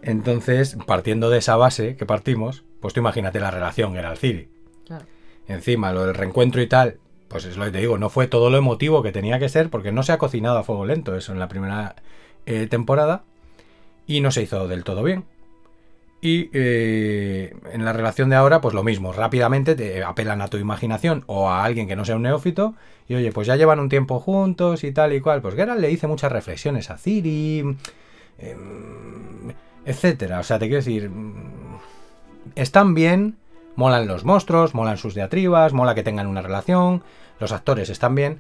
[0.03, 4.49] Entonces, partiendo de esa base que partimos, pues tú imagínate la relación Geralt-Ciri.
[5.49, 8.51] Encima, lo del reencuentro y tal, pues es lo que te digo, no fue todo
[8.51, 11.33] lo emotivo que tenía que ser, porque no se ha cocinado a fuego lento eso
[11.33, 11.97] en la primera
[12.47, 13.25] eh, temporada,
[14.07, 15.25] y no se hizo del todo bien.
[16.21, 20.57] Y eh, en la relación de ahora, pues lo mismo, rápidamente te apelan a tu
[20.57, 22.75] imaginación o a alguien que no sea un neófito
[23.09, 25.43] y oye, pues ya llevan un tiempo juntos y tal y cual.
[25.43, 27.77] Pues Geralt le dice muchas reflexiones a Ciri,
[28.39, 29.53] em,
[29.85, 30.39] etcétera.
[30.39, 31.79] O sea, te quiero decir, mm,
[32.55, 33.37] están bien,
[33.77, 37.03] molan los monstruos, molan sus diatribas, mola que tengan una relación,
[37.41, 38.39] los actores están bien,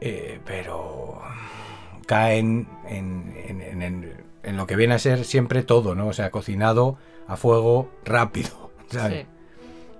[0.00, 1.20] eh, pero
[2.06, 6.08] caen en, en- en- en lo que viene a ser siempre todo, ¿no?
[6.08, 6.96] O sea, cocinado
[7.26, 9.26] a fuego rápido, ¿sabes?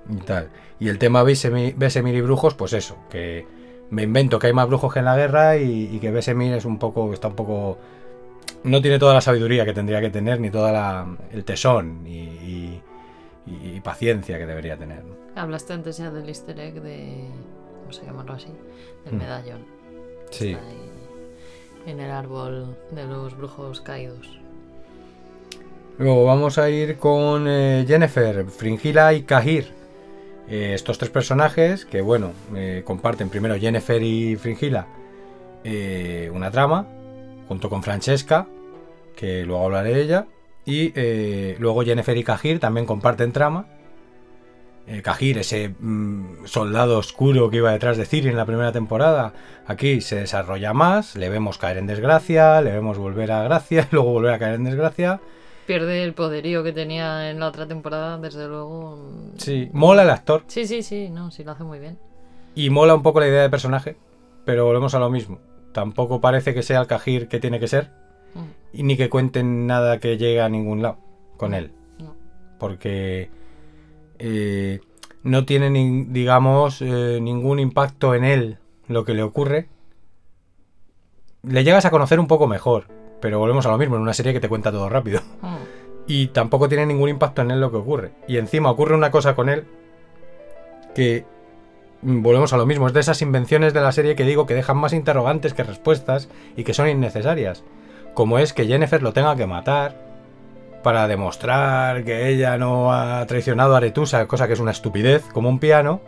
[0.09, 0.15] Sí.
[0.15, 0.51] Y tal.
[0.79, 3.47] Y el tema Vesemir y brujos, pues eso, que
[3.91, 6.65] me invento que hay más brujos que en la guerra y, y que Vesemir es
[6.67, 7.79] un poco, está un poco...
[8.65, 12.81] No tiene toda la sabiduría que tendría que tener, ni toda la, el tesón y
[13.85, 15.03] paciencia que debería tener.
[15.37, 17.29] Hablaste antes ya del easter egg de.
[17.83, 18.49] Vamos a llamarlo así.
[19.05, 19.19] Del Mm.
[19.19, 19.65] medallón.
[20.31, 20.53] Sí.
[20.53, 20.91] Está ahí
[21.87, 24.41] en el árbol de los brujos caídos.
[25.99, 29.69] Luego vamos a ir con eh, Jennifer, Fringila y Kahir.
[30.49, 34.87] Eh, estos tres personajes que, bueno, eh, comparten primero Jennifer y Fringila
[36.33, 36.87] una trama,
[37.49, 38.47] junto con Francesca,
[39.17, 40.27] que luego hablaré de ella.
[40.67, 43.67] Y eh, luego Jennifer y Kahir también comparten trama.
[44.87, 49.33] Eh, Kahir, ese mm, soldado oscuro que iba detrás de Ciri en la primera temporada,
[49.67, 54.11] aquí se desarrolla más, le vemos caer en desgracia, le vemos volver a gracia, luego
[54.13, 55.21] volver a caer en desgracia.
[55.67, 58.97] Pierde el poderío que tenía en la otra temporada, desde luego.
[58.97, 61.99] mm, Sí, mola el actor Sí, sí, sí, no, sí lo hace muy bien.
[62.55, 63.97] y mola un poco la idea de personaje,
[64.45, 65.41] pero volvemos a lo mismo.
[65.73, 67.91] Tampoco parece que sea el Cajir que tiene que ser
[68.35, 68.41] Mm,
[68.73, 70.99] y ni que cuenten nada que llegue a ningún lado
[71.37, 72.15] con él, no.
[72.59, 73.31] porque
[74.19, 74.81] eh,
[75.23, 78.59] no tiene, ni- digamos, eh, ningún impacto en él
[78.89, 79.69] lo que le ocurre.
[81.43, 82.87] Le llegas a conocer un poco mejor,
[83.21, 85.21] pero volvemos a lo mismo en una serie que te cuenta todo rápido.
[85.43, 85.57] Mm,
[86.07, 88.13] y tampoco tiene ningún impacto en él lo que ocurre.
[88.29, 89.65] Y encima ocurre una cosa con él
[90.95, 91.25] que
[92.03, 94.55] mm, volvemos a lo mismo, es de esas invenciones de la serie que digo que
[94.55, 97.63] dejan más interrogantes que respuestas y que son innecesarias.
[98.15, 99.97] Como es que Jennifer lo tenga que matar
[100.83, 105.49] para demostrar que ella no ha traicionado a Aretusa, cosa que es una estupidez, como
[105.49, 106.01] un piano.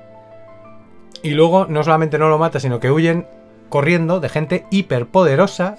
[1.22, 3.26] Y luego no solamente no lo mata, sino que huyen
[3.70, 5.76] corriendo de gente hiperpoderosa,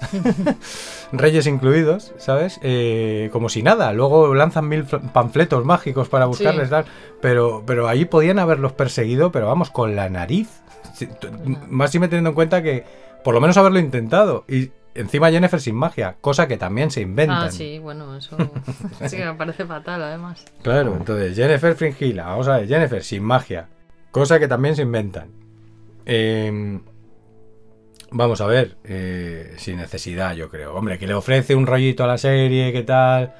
[1.12, 2.58] reyes incluidos, ¿sabes?
[2.62, 3.92] Eh, como si nada.
[3.92, 6.70] Luego lanzan mil fl- panfletos mágicos para buscarles, Sí.
[6.70, 6.84] tal.
[7.22, 10.48] Pero, pero ahí podían haberlos perseguido, pero vamos, con la nariz.
[11.68, 12.84] Más si me teniendo en cuenta que
[13.24, 14.44] por lo menos haberlo intentado.
[14.48, 17.44] Y encima Jennifer sin magia, cosa que también se inventan.
[17.44, 18.36] Ah, sí, bueno, eso
[19.06, 20.44] sí que me parece fatal, además.
[20.62, 23.68] Claro, entonces Jennifer Fringila, vamos a ver, Jennifer sin magia,
[24.10, 25.30] cosa que también se inventan.
[26.06, 26.80] Eh,
[28.10, 30.74] vamos a ver, eh, sin necesidad, yo creo.
[30.74, 33.34] Hombre, que le ofrece un rollito a la serie, ¿qué tal?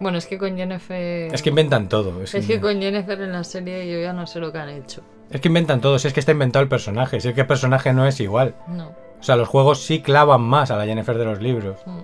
[0.00, 1.32] Bueno, es que con Jennifer.
[1.32, 2.22] Es que inventan todo.
[2.22, 4.68] Es, Es que con Jennifer en la serie yo ya no sé lo que han
[4.68, 5.02] hecho.
[5.30, 7.46] es que inventan todo, si es que está inventado el personaje, si es que el
[7.46, 8.54] personaje no es igual.
[8.68, 8.92] No.
[9.24, 11.80] O sea, los juegos sí clavan más a la Jennifer de los libros.
[11.86, 12.00] Mm.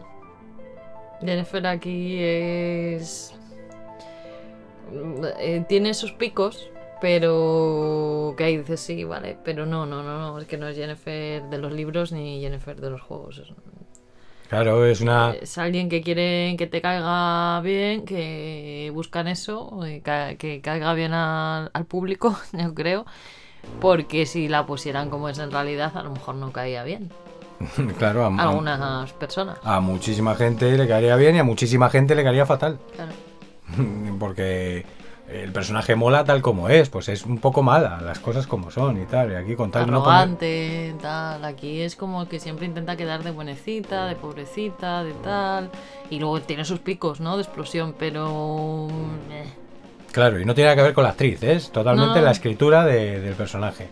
[1.21, 3.35] Jennifer aquí es.
[5.39, 8.35] eh, tiene sus picos, pero.
[8.39, 9.37] Que ahí dices sí, vale.
[9.45, 10.39] Pero no, no, no, no.
[10.39, 13.37] Es que no es Jennifer de los libros ni Jennifer de los juegos.
[13.37, 13.49] Es,
[14.49, 15.33] Claro, es una...
[15.35, 20.03] es alguien que quiere que te caiga bien, que buscan eso, eh,
[20.39, 23.05] que caiga bien al, al público, yo creo.
[23.81, 27.11] Porque si la pusieran como es en realidad, a lo mejor no caía bien.
[27.99, 29.59] claro, a, algunas personas.
[29.63, 32.79] a muchísima gente le caería bien y a muchísima gente le caería fatal.
[32.95, 33.13] Claro.
[34.19, 34.85] Porque
[35.29, 39.01] el personaje mola tal como es, pues es un poco mala, las cosas como son
[39.01, 39.31] y tal.
[39.31, 41.45] Y aquí con tal no poner- tal.
[41.45, 45.71] Aquí es como que siempre intenta quedar de buenecita, de pobrecita, de tal.
[46.11, 47.37] Y luego tiene sus picos, ¿no?
[47.37, 48.89] De explosión, pero.
[49.31, 49.45] eh,
[50.13, 52.25] Claro, y no tiene nada que ver con la actriz, es totalmente No.
[52.25, 53.89] la escritura de- del personaje.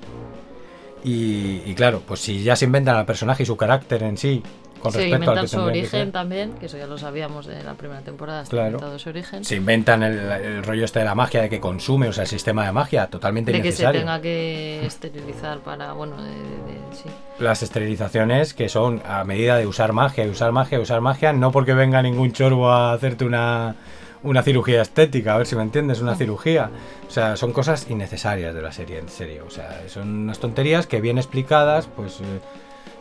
[1.05, 4.43] Y, y claro, pues si ya se inventan al personaje y su carácter en sí,
[4.81, 7.62] con se respecto al que su que origen también, que eso ya lo sabíamos de
[7.62, 8.66] la primera temporada, está Claro.
[8.71, 9.45] inventado su origen.
[9.45, 12.29] se inventan el, el rollo este de la magia, de que consume, o sea, el
[12.29, 16.97] sistema de magia, totalmente de que se tenga que esterilizar para, bueno, de, de- de-
[16.97, 17.09] sí.
[17.39, 21.75] Las esterilizaciones que son a medida de usar magia usar magia usar magia, no porque
[21.75, 23.75] venga ningún chorbo a hacerte una,
[24.23, 26.71] una cirugía estética, a ver si me entiendes, una cirugía.
[27.07, 29.45] O sea, son cosas innecesarias de la serie, en serio.
[29.47, 32.25] O sea, son unas tonterías que bien explicadas, pues eh,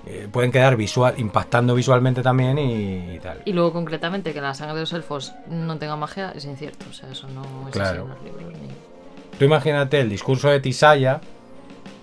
[0.05, 3.41] eh, pueden quedar visual, impactando visualmente también y, y tal.
[3.45, 6.93] Y luego concretamente que la sangre de los elfos no tenga magia es incierto, o
[6.93, 8.03] sea, eso no es así Claro.
[8.03, 8.53] en los libros.
[8.53, 9.37] Ni...
[9.37, 11.19] Tú imagínate el discurso de Tisaya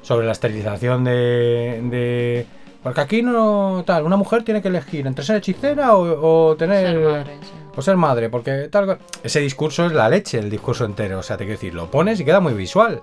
[0.03, 2.47] sobre la esterilización de, de...
[2.83, 6.87] Porque aquí no tal, una mujer tiene que elegir entre ser hechicera o, o tener...
[6.87, 7.49] Ser madre, sí.
[7.75, 8.99] Pues ser madre, porque tal.
[9.22, 11.18] Ese discurso es la leche, el discurso entero.
[11.18, 13.01] O sea, te quiero decir, lo pones y queda muy visual.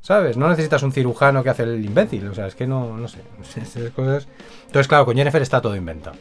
[0.00, 0.36] ¿Sabes?
[0.36, 2.28] No necesitas un cirujano que hace el imbécil.
[2.28, 3.22] O sea, es que no, no sé.
[3.60, 4.28] Esas cosas.
[4.66, 6.16] Entonces, claro, con Jennifer está todo inventado.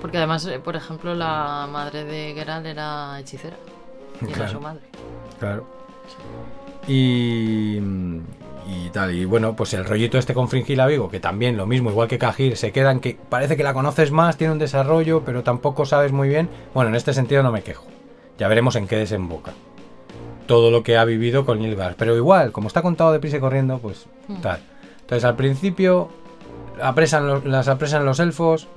[0.00, 3.56] Porque además, eh, por ejemplo, la madre de Geralt era hechicera.
[4.20, 4.82] Y era su madre.
[5.40, 5.66] Claro.
[6.86, 7.80] Y,
[8.66, 9.14] y tal.
[9.14, 12.18] Y bueno, pues el rollito este con Fringilla Vigo, que también lo mismo, igual que
[12.18, 16.12] Cajir, se quedan que parece que la conoces más, tiene un desarrollo, pero tampoco sabes
[16.12, 16.48] muy bien.
[16.72, 17.84] Bueno, en este sentido no me quejo.
[18.38, 19.52] Ya veremos en qué desemboca.
[20.46, 21.94] Todo lo que ha vivido con Nilgar.
[21.96, 24.40] Pero igual, como está contado deprisa y corriendo, pues Hmm.
[24.40, 24.60] tal.
[25.00, 26.08] Entonces al principio
[26.82, 28.68] apresan los- las apresan los elfos.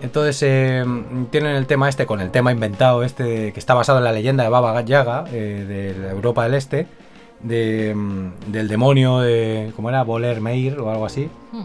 [0.00, 0.84] Entonces eh,
[1.30, 4.44] tienen el tema este con el tema inventado este que está basado en la leyenda
[4.44, 5.64] de Baba Yaga eh,
[5.96, 6.86] de Europa del Este
[7.40, 10.02] de, mm, del demonio de ¿cómo era?
[10.02, 11.64] Voler Meir o algo así Hmm.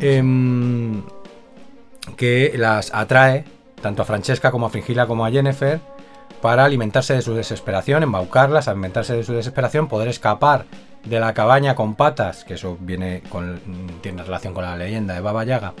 [0.00, 1.02] em,
[2.16, 3.44] que las atrae
[3.80, 5.80] tanto a Francesca como a Fringilla como a Jennifer
[6.40, 10.66] para alimentarse de su desesperación, embaucarlas, alimentarse de su desesperación, poder escapar
[11.04, 13.60] de la cabaña con patas, que eso viene con,
[14.02, 15.72] tiene relación con la leyenda de Baba Yaga,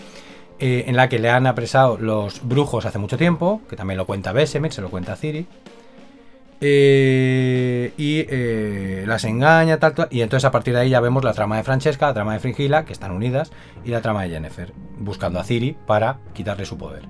[0.58, 4.06] eh, en la que le han apresado los brujos hace mucho tiempo, que también lo
[4.06, 5.46] cuenta Besemir, se lo cuenta Ciri.
[6.60, 11.22] Eh, y eh, las engaña, tal, tal, y entonces a partir de ahí ya vemos
[11.22, 13.52] la trama de Francesca, la trama de Fringilla, que están unidas,
[13.84, 17.02] y la trama de Jennifer, buscando a Ciri para quitarle su poder.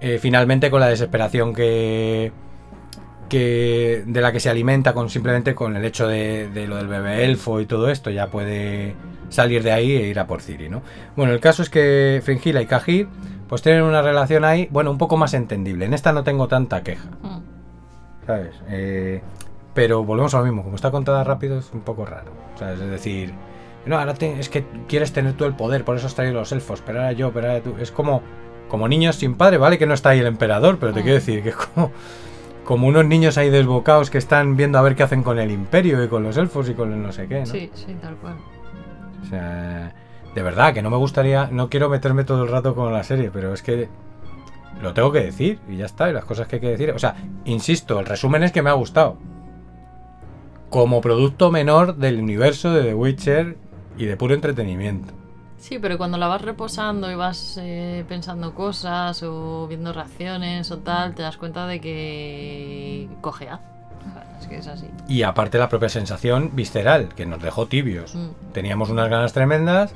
[0.00, 2.32] Eh, finalmente con la desesperación que,
[3.28, 7.24] que de la que se alimenta con simplemente con el hecho de, lo del bebé
[7.24, 8.94] elfo y todo esto, ya puede
[9.30, 10.82] salir de ahí e ir a por Ciri, ¿no?
[11.16, 13.08] Bueno, el caso es que Fringilla y Cajir
[13.48, 15.84] pues tienen una relación ahí, bueno, un poco más entendible.
[15.84, 17.08] En esta no tengo tanta queja.
[17.22, 17.41] Hmm.
[18.26, 18.54] ¿Sabes?
[18.68, 19.20] Eh,
[19.74, 22.80] pero volvemos a lo mismo, como está contada rápido es un poco raro, ¿sabes?
[22.80, 23.32] Es decir,
[23.86, 26.52] no, ahora te- es que quieres tener tú el poder, por eso has traído los
[26.52, 27.74] elfos, pero ahora yo, pero ahora tú.
[27.80, 28.22] Es como,
[28.68, 29.78] como niños sin padre, ¿vale?
[29.78, 31.02] Que no está ahí el emperador, pero te Mm.
[31.02, 31.90] quiero decir que es como,
[32.64, 36.02] como unos niños ahí desbocados que están viendo a ver qué hacen con el imperio
[36.04, 37.46] y con los elfos y con el no sé qué, ¿no?
[37.46, 38.34] Sí, sí, tal cual.
[39.22, 39.92] O sea,
[40.34, 43.30] de verdad, que no me gustaría, no quiero meterme todo el rato con la serie,
[43.32, 43.88] pero es que
[44.80, 46.90] lo tengo que decir y ya está, y las cosas que hay que decir.
[46.90, 49.18] O sea, insisto, el resumen es que me ha gustado.
[50.70, 53.56] Como producto menor del universo de The Witcher
[53.98, 55.12] y de puro entretenimiento.
[55.58, 60.78] Sí, pero cuando la vas reposando y vas eh, pensando cosas o viendo reacciones o
[60.78, 63.60] tal, te das cuenta de que cojea.
[64.40, 64.86] Es que es así.
[65.06, 68.16] Y aparte la propia sensación visceral, que nos dejó tibios.
[68.16, 68.52] Mm.
[68.52, 69.94] Teníamos unas ganas tremendas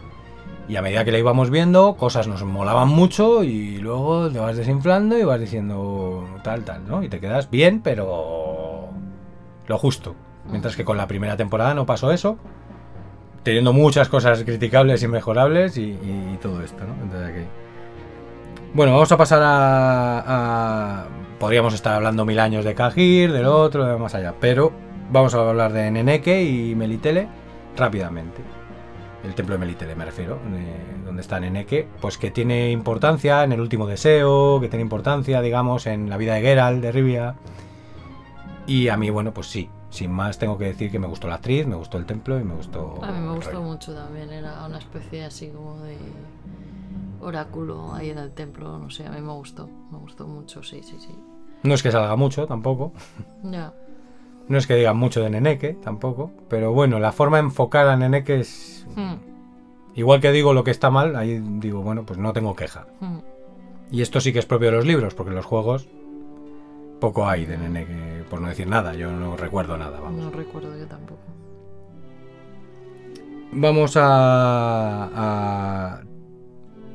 [0.68, 4.56] y a medida que la íbamos viendo, cosas nos molaban mucho y luego te vas
[4.56, 7.02] desinflando y vas diciendo tal, tal, ¿no?
[7.02, 8.88] Y te quedas bien, pero
[9.66, 10.14] lo justo.
[10.50, 12.38] Mientras que con la primera temporada no pasó eso,
[13.42, 15.96] teniendo muchas cosas criticables y mejorables y,
[16.42, 16.94] todo esto, ¿no?
[17.02, 17.46] Entonces aquí...
[18.74, 21.06] Bueno, vamos a pasar a, a-
[21.38, 24.72] Podríamos estar hablando mil años de Cajir, del otro, de más allá, pero
[25.10, 27.28] vamos a hablar de Neneke y Melitele
[27.76, 28.40] rápidamente.
[29.26, 33.52] El templo de Melitele me refiero, de- donde está Neneke, pues que tiene importancia en
[33.52, 37.34] el último deseo, que tiene importancia, digamos, en la vida de Geralt, de Rivia.
[38.66, 41.36] Y a mí, bueno, pues sí, sin más tengo que decir que me gustó la
[41.36, 43.00] actriz, me gustó el templo y me gustó...
[43.02, 44.30] A mí me gustó mucho también.
[44.32, 45.96] Era una especie así como de
[47.20, 48.78] oráculo ahí en el templo.
[48.78, 49.68] No sé, a mí me gustó.
[49.90, 51.14] Me gustó mucho, sí, sí, sí.
[51.62, 52.92] No es que salga mucho tampoco,
[53.42, 53.72] Ya.
[53.72, 53.85] no
[54.50, 58.40] es que digan mucho de Neneke tampoco, pero bueno, la forma de enfocar a Neneke
[58.40, 58.86] es...
[58.94, 59.14] Hmm,
[59.94, 62.86] Igual que digo lo que está mal, ahí digo, bueno, pues no tengo queja.
[63.00, 63.18] hmm.
[63.90, 65.88] Y esto sí que es propio de los libros, porque en los juegos
[67.00, 70.22] poco hay de Neneke, por no decir nada, yo no recuerdo nada, vamos.
[70.24, 71.20] No recuerdo yo tampoco.
[73.52, 76.02] Vamos a, a-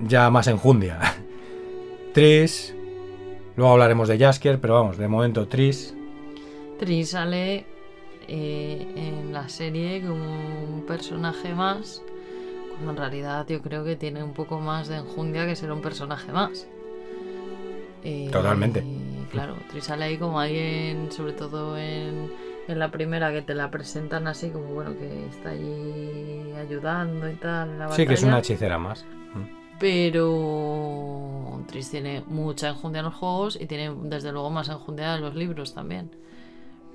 [0.01, 0.99] ya más enjundia.
[2.13, 2.75] Tris,
[3.55, 5.95] luego hablaremos de Jaskier, pero vamos, de momento Tris.
[6.81, 7.63] Tris sale
[8.27, 12.01] eh, en la serie como un personaje más,
[12.71, 15.83] cuando en realidad yo creo que tiene un poco más de enjundia que ser un
[15.83, 16.67] personaje más.
[18.03, 18.83] Eh, Totalmente.
[19.29, 22.31] Claro, Tris sale ahí como alguien, sobre todo en,
[22.67, 27.35] en la primera, que te la presentan así como, bueno, que está allí ayudando y
[27.35, 27.69] tal.
[27.69, 29.05] En la Sí, que es una hechicera más.
[29.79, 35.21] Pero Tris tiene mucha enjundia en los juegos y tiene desde luego más enjundia en
[35.21, 36.09] los libros también.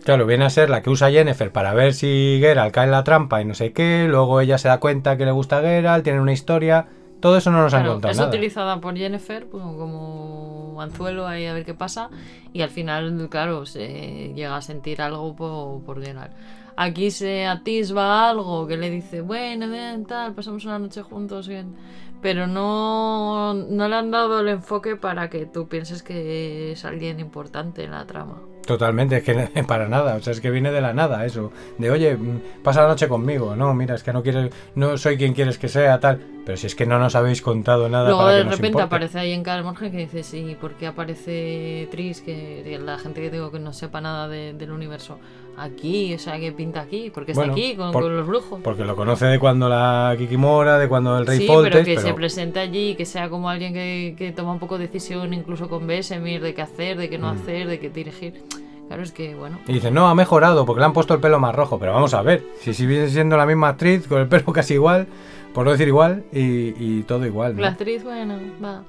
[0.04, 3.02] Claro, viene a ser la que usa Jennifer para ver si Geralt cae en la
[3.02, 6.22] trampa y no sé qué, luego ella se da cuenta que le gusta Geralt, tienen
[6.22, 6.86] una historia,
[7.18, 8.28] todo eso no nos han Claro, contado es nada.
[8.28, 12.10] utilizada por Jennifer pues, como anzuelo ahí a ver qué pasa
[12.52, 16.32] y al final, claro, se llega a sentir algo por, por Geralt.
[16.76, 21.74] Aquí se atisba algo que le dice, bueno, ven, tal, pasamos una noche juntos, bien",
[22.20, 27.18] pero no, no le han dado el enfoque para que tú pienses que es alguien
[27.18, 28.42] importante en la trama.
[28.66, 29.34] Totalmente, es que
[29.66, 32.82] para nada, o sea, es que viene de la nada eso, de oye, mm, pasa
[32.82, 36.00] la noche conmigo, no, mira, es que no quieres, no soy quien quieres que sea,
[36.00, 38.06] tal, pero si es que no nos habéis contado nada.
[38.08, 40.86] Luego para de que repente aparece ahí en Carl Morgen que dices, ¿y por qué
[40.88, 42.20] aparece Tris?
[42.20, 45.18] Que que la gente que digo que no sepa nada de- del universo.
[45.58, 48.60] Aquí, o sea, que pinta aquí, porque está Bueno, aquí con, por- con los brujos.
[48.62, 51.94] Porque lo conoce de cuando la Kikimora, de cuando el rey sí, Foltes, pero que
[51.94, 55.32] pero- se presente allí, que sea como alguien que, que toma un poco de decisión,
[55.32, 57.36] incluso con Besemir, de qué hacer, de qué no Mm.
[57.38, 58.42] hacer, de qué dirigir.
[58.88, 59.58] Claro, es que, bueno.
[59.66, 61.78] Y dice, no, ha mejorado porque le han puesto el pelo más rojo.
[61.78, 65.06] Pero vamos a ver, si sigue siendo la misma actriz, con el pelo casi igual,
[65.54, 67.56] por no decir igual, y, y todo igual.
[67.56, 67.62] ¿no?
[67.62, 68.82] La actriz, bueno, va.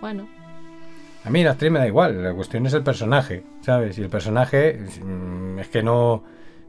[0.00, 0.26] Bueno.
[1.24, 3.98] A mí la actriz me da igual, la cuestión es el personaje, ¿sabes?
[3.98, 6.22] Y el personaje mm, es que no...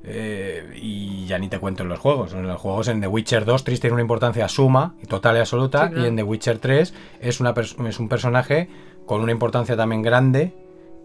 [0.03, 2.33] eh, y ya ni te cuento en los juegos.
[2.33, 5.39] En los juegos en The Witcher 2 Triss tiene una importancia suma, y total y
[5.39, 6.05] absoluta, Sí, claro.
[6.05, 7.53] y en The Witcher 3 es, una
[7.87, 8.69] es un personaje
[9.05, 10.53] con una importancia también grande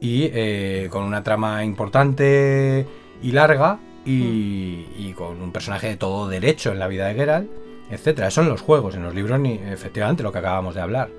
[0.00, 2.86] y eh, con una trama importante
[3.22, 7.50] y larga y, y con un personaje de todo derecho en la vida de Geralt,
[7.90, 8.28] etcétera.
[8.28, 11.10] Eso en los juegos, en los libros, ni, efectivamente, lo que acabamos de hablar.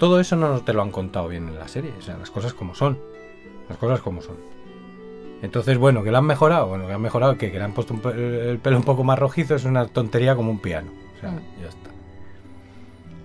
[0.00, 2.52] Todo eso no te lo han contado bien en la serie, o sea, las cosas
[2.54, 2.98] como son.
[3.68, 4.36] Las cosas como son.
[5.42, 7.94] Entonces, bueno, que lo han mejorado, bueno, que han mejorado, que, que le han puesto
[7.94, 10.90] un el pelo un poco más rojizo es una tontería como un piano.
[11.16, 11.40] O sea, Mm.
[11.62, 11.90] ya está.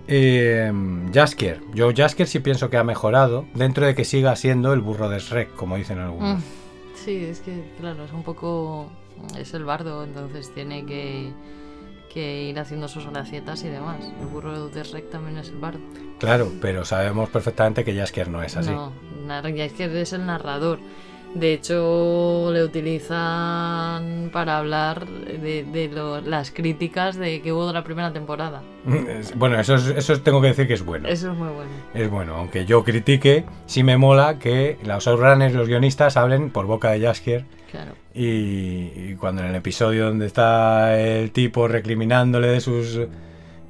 [0.08, 0.72] Eh,
[1.12, 1.60] Jaskier.
[1.74, 5.18] Yo Jaskier sí pienso que ha mejorado, dentro de que siga siendo el burro de
[5.18, 6.38] Shrek, como dicen algunos.
[6.38, 6.42] Mm.
[6.94, 8.86] Sí, es que, claro, es un poco.
[9.38, 11.32] Es el bardo, entonces tiene que,
[12.16, 13.98] que ir haciendo sus gracietas y demás.
[14.20, 15.80] El burro de Rec también es el bardo.
[16.18, 18.70] Claro, pero sabemos perfectamente que Jaskier no es así.
[18.70, 18.90] No,
[19.28, 20.78] ya es el narrador.
[21.34, 27.74] De hecho, le utilizan para hablar de, de lo- las críticas de que hubo de
[27.74, 28.62] la primera temporada.
[29.36, 31.06] Bueno, eso, es- eso tengo que decir que es bueno.
[31.08, 31.70] Eso es muy bueno.
[31.92, 36.64] Es bueno, aunque yo critique, sí me mola que los showrunners, los guionistas, hablen por
[36.66, 37.44] boca de Jaskier.
[37.70, 37.92] Claro.
[38.14, 43.00] Y, y cuando en el episodio donde está el tipo recriminándole de sus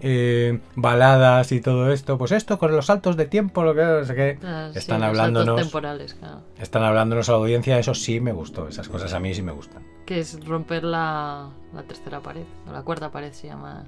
[0.02, 4.04] eh, baladas y todo esto, pues esto con los saltos de tiempo, lo que no
[4.04, 6.42] sé qué, Ah, están hablándonos, temporales, claro.
[6.58, 9.52] están hablándonos a la audiencia, eso sí me gustó, esas cosas a mí sí me
[9.52, 9.82] gustan.
[10.04, 13.84] Que es romper la, la tercera pared, o la cuarta pared se llama.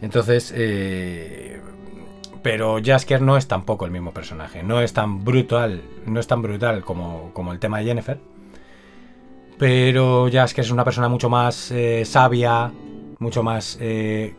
[0.00, 1.60] Entonces, eh,
[2.42, 6.42] pero Jaskier no es tampoco el mismo personaje, no es tan brutal, no es tan
[6.42, 8.18] brutal como, como el tema de Jennifer.
[9.62, 12.72] Pero Jaskier es una persona mucho más eh, sabia,
[13.20, 14.34] mucho más eh,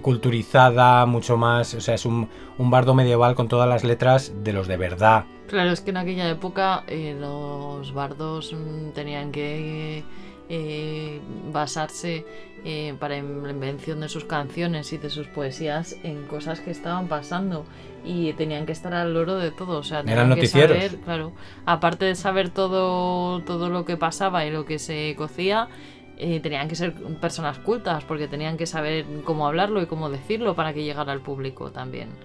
[0.00, 4.54] culturizada, mucho más, o sea, es un, un bardo medieval con todas las letras de
[4.54, 5.26] los de verdad.
[5.48, 10.02] Claro, es que en aquella época eh, los bardos mm, tenían que
[10.48, 11.20] eh,
[11.52, 12.24] basarse
[12.64, 17.08] eh, para la invención de sus canciones y de sus poesías en cosas que estaban
[17.08, 17.66] pasando
[18.04, 21.32] y tenían que estar al loro de todo, o sea, tenían que saber, claro,
[21.66, 25.68] aparte de saber todo todo lo que pasaba y lo que se cocía,
[26.16, 30.54] eh, tenían que ser personas cultas porque tenían que saber cómo hablarlo y cómo decirlo
[30.56, 32.18] para que llegara al público también.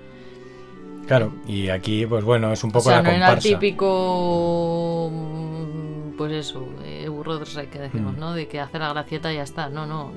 [1.05, 5.09] Claro, y aquí, pues bueno, es un O poco sea, la no era típico.
[5.11, 6.92] mm, Pues eso, eh,
[7.23, 8.19] burro rey que decimos, Mm.
[8.19, 8.33] ¿no?
[8.33, 9.69] De que hace la gracieta y ya está.
[9.69, 10.11] No, no.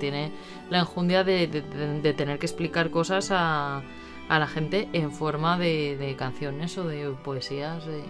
[0.00, 0.30] Tiene
[0.70, 3.82] la enjundia de, de- tener que explicar cosas a,
[4.28, 7.84] a la gente en forma de, de canciones o de poesías.
[7.86, 8.04] de-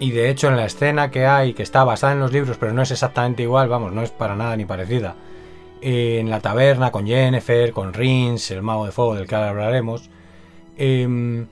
[0.00, 2.72] Y de hecho en la escena que hay, que está basada en los libros, pero
[2.72, 5.14] no es exactamente igual, vamos, no es para nada ni parecida.
[5.80, 10.08] En la taberna con Jennifer, con Rins, el mago de fuego del que ahora hablaremos.
[10.76, 11.46] em,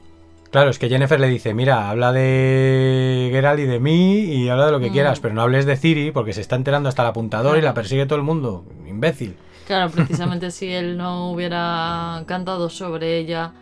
[0.50, 4.66] claro, es que Jennifer le dice, mira, habla de Geralt y de mí y habla
[4.66, 4.92] de lo que Mm.
[4.92, 7.66] quieras, pero no hables de Ciri porque se está enterando hasta el apuntador y Claro.
[7.70, 8.64] la persigue todo el mundo.
[8.86, 9.36] Imbécil.
[9.66, 13.52] Claro, precisamente si él no hubiera cantado sobre ella,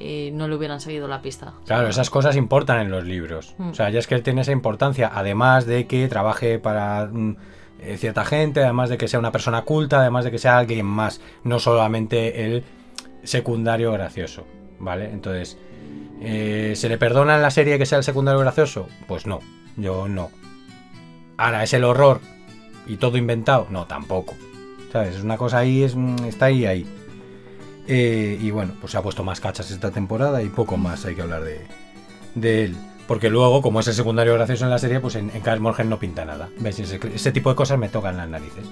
[0.00, 1.54] eh, no le hubieran seguido la pista.
[1.66, 3.54] Claro, esas cosas importan en los libros.
[3.58, 3.68] Mm.
[3.70, 7.36] O sea, ya es que él tiene esa importancia, además de que trabaje para mm,
[7.80, 10.86] eh, cierta gente, además de que sea una persona culta, además de que sea alguien
[10.86, 12.64] más, no solamente el
[13.22, 14.44] secundario gracioso,
[14.80, 15.10] ¿vale?
[15.10, 15.56] Entonces,
[16.20, 18.88] eh, ¿se le perdona en la serie que sea el secundario gracioso?
[19.06, 19.40] Pues no,
[19.76, 20.30] yo no.
[21.36, 22.20] Ahora, ¿es el horror
[22.86, 23.66] y todo inventado?
[23.70, 24.34] No, tampoco.
[24.92, 25.16] ¿Sabes?
[25.16, 26.86] Es una cosa ahí, es, está ahí, ahí.
[27.86, 31.14] Eh, y bueno, pues se ha puesto más cachas esta temporada y poco más hay
[31.14, 32.76] que hablar de, él.
[33.06, 35.90] Porque luego, como es el secundario gracioso en la serie, pues en, en Kaer Morhen
[35.90, 36.48] no pinta nada.
[36.58, 36.78] ¿Ves?
[36.78, 38.64] Ese tipo de cosas me tocan las narices.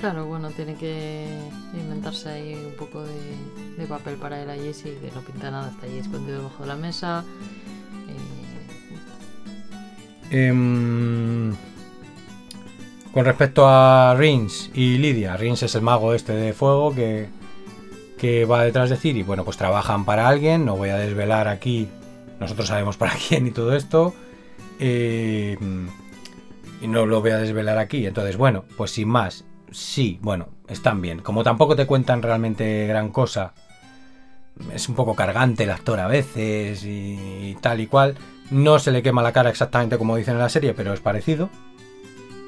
[0.00, 1.26] Claro, bueno, tiene que
[1.74, 3.36] inventarse ahí un poco de,
[3.78, 6.68] de papel para él a Jesse, que no pinta nada, está ahí escondido debajo de
[6.68, 7.24] la mesa.
[8.08, 8.42] eh,
[10.30, 11.52] Em,
[13.12, 17.28] con respecto a Rins y Lidia, Rins es el mago este de fuego que,
[18.16, 21.88] que va detrás de Ciri, bueno, pues trabajan para alguien, no voy a desvelar aquí,
[22.40, 24.14] nosotros sabemos para quién y todo esto,
[24.78, 25.58] eh,
[26.80, 31.00] y no lo voy a desvelar aquí, entonces bueno, pues sin más, sí, bueno, están
[31.00, 33.52] bien, como tampoco te cuentan realmente gran cosa,
[34.74, 38.16] es un poco cargante el actor a veces y, tal y cual,
[38.50, 41.48] no se le quema la cara exactamente como dicen en la serie, pero es parecido.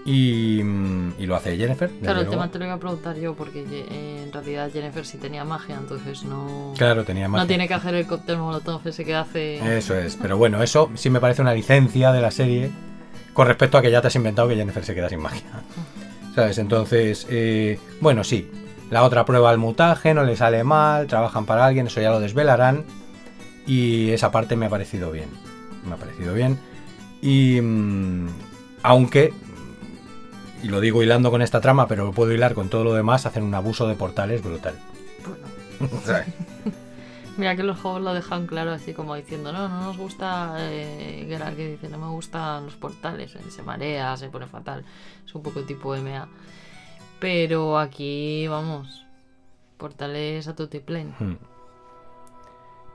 [0.06, 1.88] Y, y lo hace Jennifer.
[2.02, 2.30] Claro, el luego.
[2.32, 6.24] tema te lo iba a preguntar yo porque en realidad Jennifer sí tenía magia, entonces
[6.24, 7.40] no, Claro, tenía más.
[7.40, 9.78] no tiene que hacer el cóctel molotov ese que hace.
[9.78, 12.70] Eso es, pero bueno, eso sí me parece una licencia de la serie
[13.32, 15.42] con respecto a que ya te has inventado que Jennifer se queda sin magia.
[16.34, 16.58] ¿Sabes?
[16.58, 18.50] Entonces, eh, bueno, sí.
[18.90, 22.20] La otra prueba el mutaje, no le sale mal, trabajan para alguien, eso ya lo
[22.20, 22.84] desvelarán.
[23.66, 25.28] Y esa parte me ha parecido bien.
[25.86, 26.58] Me ha parecido bien.
[27.22, 27.60] Y.
[27.60, 28.28] mm,
[28.82, 29.32] aunque.
[30.62, 33.26] Y lo digo hilando con esta trama, pero lo puedo hilar con todo lo demás,
[33.26, 34.74] hacen un abuso de portales brutal.
[37.36, 41.26] mira que los juegos lo dejan claro así como diciendo, no, no nos gusta, eh,
[41.56, 44.84] que dice, no me gustan los portales, eh, se marea, se pone fatal,
[45.24, 46.28] es un poco tipo MA.
[47.20, 49.04] Pero aquí, vamos,
[49.76, 51.14] portales a tutiplén.
[51.18, 51.36] Hmm.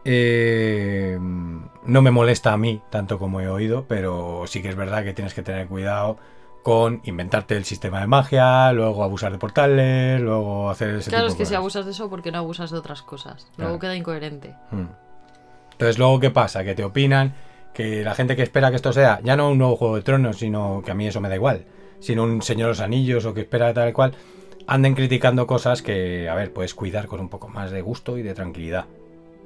[0.06, 5.04] Eh, no me molesta a mí tanto como he oído, pero sí que es verdad
[5.04, 6.18] que tienes que tener cuidado
[6.70, 11.32] con inventarte el sistema de magia, luego abusar de portales, luego hacer ese Claro, tipo
[11.32, 13.48] es que de si abusas de eso, ¿por qué no abusas de otras cosas?
[13.58, 13.80] Luego Claro.
[13.80, 14.54] queda incoherente.
[14.70, 14.86] Hmm.
[15.72, 16.64] Entonces, luego, ¿qué pasa?
[16.64, 17.34] Que te opinan
[17.74, 20.38] que la gente que espera que esto sea ya no un nuevo Juego de Tronos,
[20.38, 21.66] sino que a mí eso me da igual,
[22.00, 24.14] sino un Señor de los Anillos o que espera tal cual,
[24.68, 28.22] anden criticando cosas que, a ver, puedes cuidar con un poco más de gusto y
[28.22, 28.86] de tranquilidad.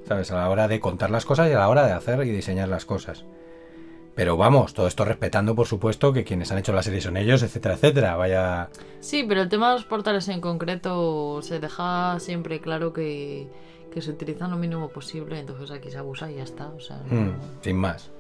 [0.10, 0.30] ¿Sabes?
[0.32, 2.68] A la hora de contar las cosas y a la hora de hacer y diseñar
[2.68, 3.24] las cosas.
[4.16, 7.42] Pero vamos, todo esto respetando, por supuesto, que quienes han hecho la serie son ellos,
[7.42, 8.16] etcétera, etcétera.
[8.16, 8.70] Vaya.
[9.00, 13.48] Sí, pero el tema de los portales en concreto se deja siempre claro que,
[13.92, 16.68] que se utilizan lo mínimo posible, entonces aquí se abusa y ya está.
[16.70, 18.12] O sea, no- Hmm, sin más.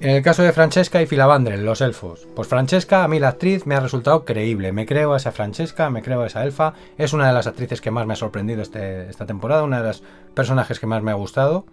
[0.00, 2.26] En el caso de Francesca y Filavandrel, los elfos.
[2.34, 4.72] Pues Francesca, a mí la actriz me ha resultado creíble.
[4.72, 6.74] Me creo a esa Francesca, me creo a esa elfa.
[6.98, 9.88] Es una de las actrices que más me ha sorprendido este- esta temporada, una de
[9.88, 10.02] los
[10.34, 11.64] personajes que más me ha gustado.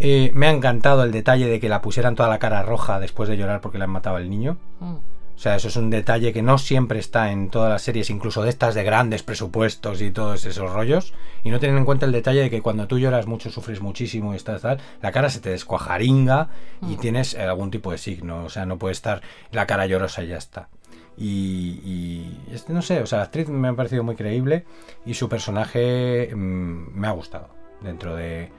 [0.00, 3.28] Eh, me ha encantado el detalle de que la pusieran toda la cara roja después
[3.28, 4.58] de llorar porque le han matado al niño.
[4.80, 4.94] Mm.
[5.36, 8.42] O sea, eso es un detalle que no siempre está en todas las series, incluso
[8.44, 11.12] de estas de grandes presupuestos y todos esos rollos.
[11.42, 14.32] Y no tienen en cuenta el detalle de que cuando tú lloras mucho, sufres muchísimo
[14.32, 16.50] y estás tal, la cara se te descuajaringa
[16.82, 17.00] y Mm.
[17.00, 18.44] tienes eh, algún tipo de signo.
[18.44, 20.68] O sea, no puede estar la cara llorosa y ya está.
[21.16, 24.64] Y, y este, no sé, o sea, la actriz me ha parecido muy creíble
[25.06, 27.48] y su personaje mm, me ha gustado.
[27.80, 28.50] Dentro de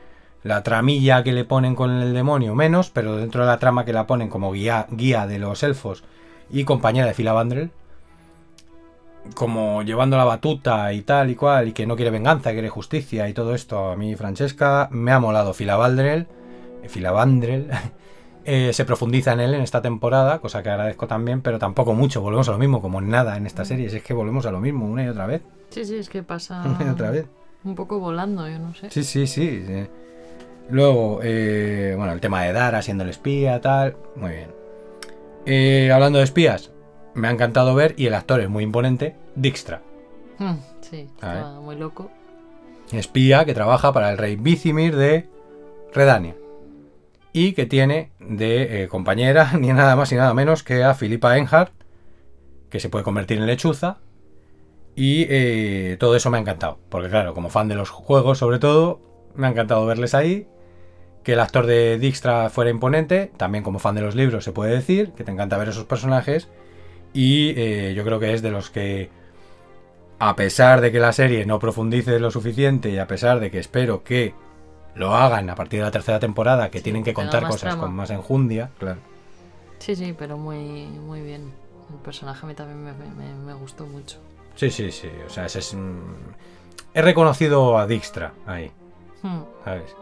[0.46, 3.94] la tramilla que le ponen con el demonio, menos, pero dentro de la trama que
[3.94, 6.04] la ponen como guía, guía de los elfos
[6.52, 7.72] y compañera de Filavandrel,
[9.34, 13.28] como llevando la batuta y tal y cual, y que no quiere venganza, quiere justicia
[13.28, 15.54] y todo esto, a mí Francesca me ha molado eh,
[16.90, 17.68] Filavandrel,
[18.46, 22.22] eh, se profundiza en él en esta temporada, cosa que agradezco también, pero tampoco mucho,
[22.22, 24.62] volvemos a lo mismo, como nada en esta serie, si es que volvemos a lo
[24.62, 25.42] mismo una y otra vez,
[25.72, 27.26] Sí, sí, es que pasa una y otra vez.
[27.64, 28.92] un poco volando, yo no sé.
[28.92, 29.64] Sí, sí, sí.
[29.66, 29.88] sí.
[30.70, 33.98] Luego, eh, bueno, el tema de Dara siendo el espía, tal.
[34.16, 34.52] Muy bien.
[35.46, 36.72] Eh, hablando de espías,
[37.14, 39.82] me ha encantado ver, y el actor es muy imponente, Dijkstra.
[40.40, 42.12] Mm, Sí, está muy loco.
[42.92, 45.28] Espía que trabaja para el rey Vicimir de
[45.94, 46.36] Redania.
[47.34, 51.38] Y que tiene de eh, compañera ni nada más ni nada menos que a Filipa
[51.38, 51.74] Enhart,
[52.70, 53.98] que se puede convertir en lechuza.
[54.96, 56.80] Y eh, todo eso me ha encantado.
[56.90, 59.02] Porque claro, como fan de los juegos sobre todo,
[59.36, 60.48] me ha encantado verles ahí.
[61.26, 63.32] Que el actor de Dijkstra fuera imponente.
[63.36, 65.12] También como fan de los libros se puede decir.
[65.12, 66.48] Que te encanta ver esos personajes.
[67.14, 69.10] Y eh, yo creo que es de los que
[70.20, 73.60] a pesar de que la serie no profundice lo suficiente y a pesar de que
[73.60, 74.34] espero que
[74.96, 77.82] lo hagan a partir de la tercera temporada, que Sí, tienen que contar cosas trama.
[77.82, 79.00] con más enjundia, claro.
[79.80, 81.52] Sí, sí, pero muy, muy bien.
[81.92, 84.20] El personaje a mí también me, me- me gustó mucho.
[84.56, 85.10] Sí, sí, sí.
[85.26, 85.74] O sea, ese es.
[85.74, 86.00] mm,
[86.94, 88.72] He reconocido a Dijkstra ahí,
[89.22, 89.42] Mm.
[89.66, 89.96] ¿sabes?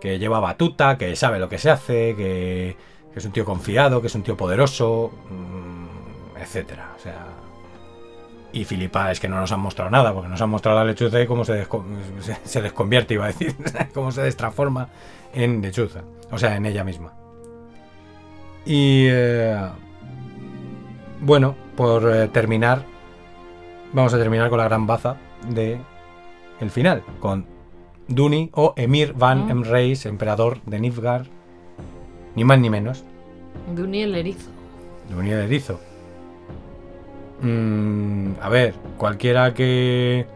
[0.00, 2.76] Que lleva batuta, que sabe lo que se hace, que,
[3.14, 6.92] es un tío confiado, que es un tío poderoso, mm, etcétera.
[6.96, 7.26] O sea.
[8.52, 11.20] Y Filipa es que no nos han mostrado nada, porque nos han mostrado la lechuza
[11.20, 11.84] y cómo se, desco-
[12.44, 13.54] se desconvierte, iba a decir,
[13.94, 14.88] cómo se destransforma
[15.34, 17.12] en lechuza, o sea, en ella misma.
[18.64, 19.58] Y eh,
[21.20, 22.82] bueno, por eh, terminar,
[23.92, 25.16] vamos a terminar con la gran baza
[25.48, 25.78] de
[26.60, 27.46] el final, con
[28.08, 29.50] Duni o Emir Van Mm.
[29.50, 31.26] Emreis, emperador de Nilfgaard,
[32.34, 33.04] ni más ni menos.
[33.74, 34.50] Duny el erizo.
[35.10, 35.80] Duni el erizo.
[37.42, 40.26] Mm, a ver, cualquiera que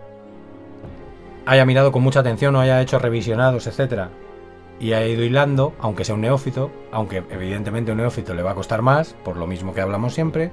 [1.47, 4.11] haya mirado con mucha atención o haya hecho revisionados, etcétera,
[4.79, 8.55] y ha ido hilando, aunque sea un neófito, aunque evidentemente un neófito le va a
[8.55, 10.51] costar más, por lo mismo que hablamos siempre,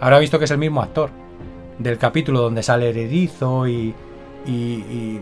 [0.00, 1.10] habrá visto que es el mismo actor
[1.78, 3.94] del capítulo donde sale el erizo y,
[4.46, 5.20] y, y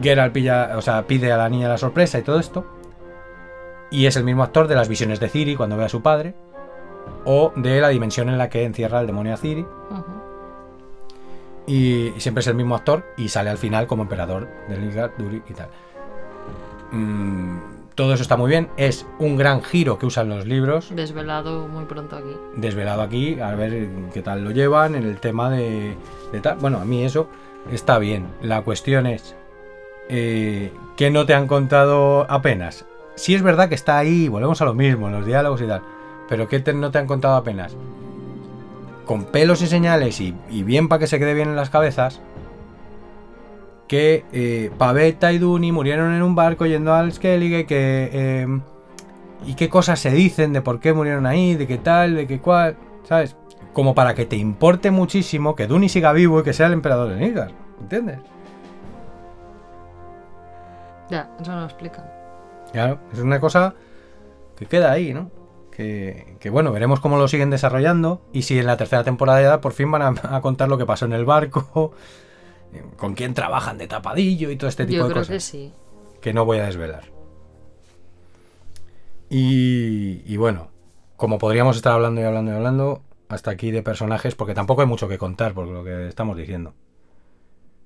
[0.00, 2.66] Geralt pilla, o sea, pide a la niña la sorpresa y todo esto.
[3.90, 6.34] Y es el mismo actor de las visiones de Ciri cuando ve a su padre.
[7.24, 9.66] O de la dimensión en la que encierra el demonio a Ciri.
[11.66, 15.42] Y siempre es el mismo actor y sale al final como emperador de Nilfgaard, Duri
[15.48, 15.68] y tal.
[16.92, 17.58] Mm,
[17.94, 18.68] todo eso está muy bien.
[18.76, 20.94] Es un gran giro que usan los libros.
[20.94, 22.34] Desvelado muy pronto aquí.
[22.56, 25.96] Desvelado aquí, a ver qué tal lo llevan en el tema de,
[26.32, 26.58] de tal.
[26.58, 27.28] Bueno, a mí eso
[27.70, 28.26] está bien.
[28.42, 29.36] La cuestión es
[30.10, 32.84] eh, que no te han contado apenas.
[33.14, 35.82] Sí es verdad que está ahí, volvemos a lo mismo, en los diálogos y tal.
[36.28, 37.76] Pero que te- no te han contado apenas.
[39.06, 42.20] Con pelos y señales y, bien para que se quede bien en las cabezas.
[43.88, 47.66] Que eh, Pavetta y Duni murieron en un barco yendo al Skellige.
[47.66, 48.08] Que.
[48.12, 48.60] eh,
[49.46, 52.38] y qué cosas se dicen de por qué murieron ahí, de qué tal, de qué
[52.40, 52.76] cual.
[53.04, 53.36] ¿Sabes?
[53.72, 57.08] Como para que te importe muchísimo que Duni siga vivo y que sea el emperador
[57.10, 57.52] de Nilfgaard.
[57.80, 58.18] ¿Entiendes?
[61.10, 62.04] Ya, eso no lo explican.
[62.72, 63.74] Claro, es una cosa
[64.56, 65.30] que queda ahí, ¿no?
[65.70, 69.60] Que, que, bueno, veremos cómo lo siguen desarrollando y si en la tercera temporada ya
[69.60, 71.92] por fin van a, a contar lo que pasó en el barco,
[72.96, 75.34] con quién trabajan de tapadillo y todo este tipo Yo de creo cosas.
[75.34, 75.72] que sí.
[76.20, 77.04] que no voy a desvelar.
[79.28, 80.68] Y, y bueno,
[81.16, 84.88] como podríamos estar hablando y hablando y hablando, hasta aquí de personajes, porque tampoco hay
[84.88, 86.74] mucho que contar por lo que estamos diciendo.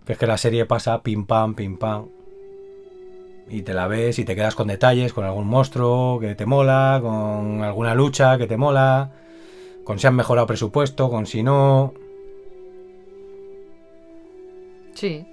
[0.06, 2.08] Que es que la serie pasa pim pam, pim pam.
[3.48, 6.98] Y te la ves y te quedas con detalles, con algún monstruo que te mola,
[7.02, 9.12] con alguna lucha que te mola,
[9.84, 11.92] con si han mejorado presupuesto, con si no.
[14.94, 15.26] Sí.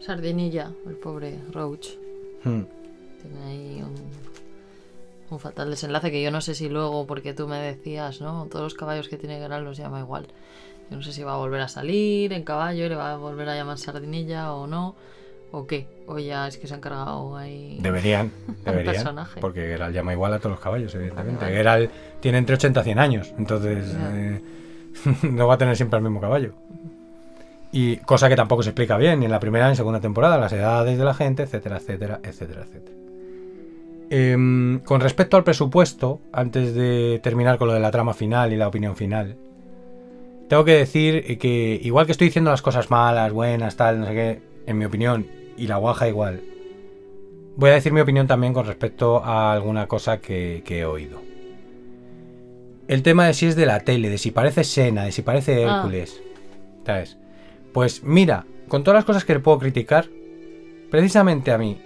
[0.00, 1.90] Sardinilla, el pobre Roach.
[2.44, 2.62] Hmm.
[3.22, 3.94] Tiene ahí un,
[5.30, 8.46] un fatal desenlace que yo no sé si luego, porque tú me decías, ¿no?
[8.50, 10.26] Todos los caballos que tiene Geralt los llama igual.
[10.90, 13.48] Yo no sé si va a volver a salir en caballo, le va a volver
[13.48, 14.94] a llamar Sardinilla o no.
[15.52, 15.86] ¿O qué?
[16.06, 17.78] O ya es que se han cargado ahí.
[17.80, 18.32] Deberían,
[18.64, 18.94] deberían.
[18.94, 19.40] personaje.
[19.40, 21.44] Porque Geralt llama igual a todos los caballos, evidentemente.
[21.44, 21.56] Vale, vale.
[21.56, 21.90] Geralt
[22.20, 24.40] tiene entre 80 y 100 años, entonces eh,
[25.30, 26.54] no va a tener siempre el mismo caballo.
[27.70, 30.38] Y cosa que tampoco se explica bien, ni en la primera ni en segunda temporada,
[30.38, 32.96] las edades de la gente, etcétera, etcétera, etcétera, etcétera.
[34.10, 38.56] Em, con respecto al presupuesto, antes de terminar con lo de la trama final y
[38.56, 39.36] la opinión final,
[40.50, 44.12] tengo que decir que igual que estoy diciendo las cosas malas, buenas, tal, no sé
[44.12, 45.26] qué, en mi opinión,
[45.56, 46.40] y la guaja igual,
[47.56, 51.20] voy a decir mi opinión también con respecto a alguna cosa que, que he oído.
[52.88, 55.64] El tema de si es de la tele, de si parece Sena, de si parece
[55.64, 55.76] Ah.
[55.76, 56.20] Hércules.
[56.84, 57.16] ¿Sabes?
[57.72, 60.08] Pues mira, con todas las cosas que le puedo criticar,
[60.90, 61.80] precisamente a mí,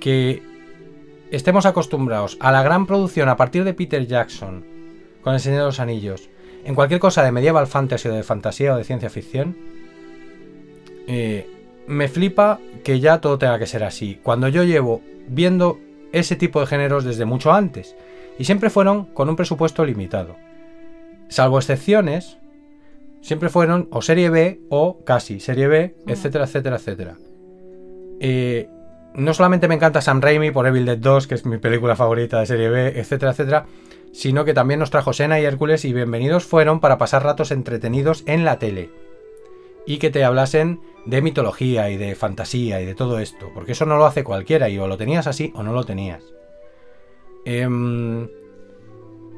[0.00, 0.42] que
[1.30, 4.64] estemos acostumbrados a la gran producción a partir de Peter Jackson,
[5.22, 6.28] con El Señor de los Anillos,
[6.64, 9.56] en cualquier cosa de medieval fantasy o de fantasía o de ciencia ficción,
[11.08, 11.48] eh,
[11.86, 14.18] me flipa que ya todo tenga que ser así.
[14.22, 15.78] Cuando yo llevo viendo
[16.12, 17.96] ese tipo de géneros desde mucho antes,
[18.38, 20.36] y siempre fueron con un presupuesto limitado.
[21.28, 22.38] Salvo excepciones,
[23.20, 27.16] siempre fueron o serie B o casi serie B, etcétera, etcétera, etcétera.
[28.20, 28.68] Eh,
[29.14, 32.40] no solamente me encanta Sam Raimi por Evil Dead 2, que es mi película favorita
[32.40, 33.66] de serie B, etcétera, etcétera,
[34.12, 38.24] sino que también nos trajo Sena y Hércules y bienvenidos fueron para pasar ratos entretenidos
[38.26, 38.90] en la tele.
[39.86, 43.84] Y que te hablasen de mitología y de fantasía y de todo esto, porque eso
[43.86, 46.22] no lo hace cualquiera y o lo tenías así o no lo tenías.
[47.44, 48.28] Em,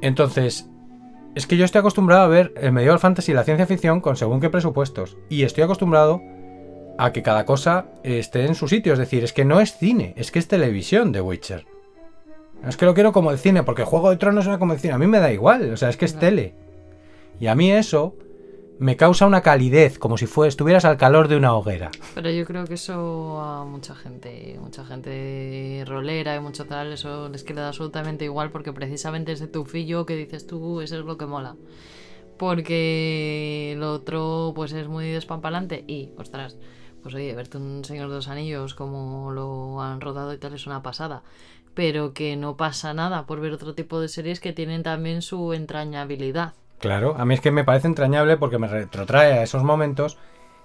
[0.01, 0.69] entonces,
[1.35, 4.17] es que yo estoy acostumbrado a ver el medieval fantasy y la ciencia ficción con
[4.17, 5.17] según qué presupuestos.
[5.29, 6.23] Y estoy acostumbrado
[6.99, 8.93] a que cada cosa esté en su sitio.
[8.93, 11.67] Es decir, es que no es cine, es que es televisión de Witcher.
[12.67, 14.95] Es que lo quiero como el cine, porque Juego de Tronos era como el cine.
[14.95, 16.55] A mí me da igual, o sea, es que es tele.
[17.39, 18.15] Y a mí eso
[18.79, 21.91] me causa una calidez, como si estuvieras al calor de una hoguera.
[22.15, 27.29] Pero yo creo que eso a mucha gente, mucha gente rolera y mucho tal, eso
[27.29, 31.27] les queda absolutamente igual porque precisamente ese tufillo que dices tú, eso es lo que
[31.27, 31.57] mola.
[32.37, 36.59] Porque lo otro pues es muy despampalante y, ostras,
[37.03, 40.67] pues oye, verte un Señor de los Anillos como lo han rodado y tal es
[40.67, 41.23] una pasada.
[41.73, 45.53] Pero que no pasa nada por ver otro tipo de series que tienen también su
[45.53, 46.55] entrañabilidad.
[46.79, 50.19] Claro, a mí es que me parece entrañable porque me retrotrae a esos momentos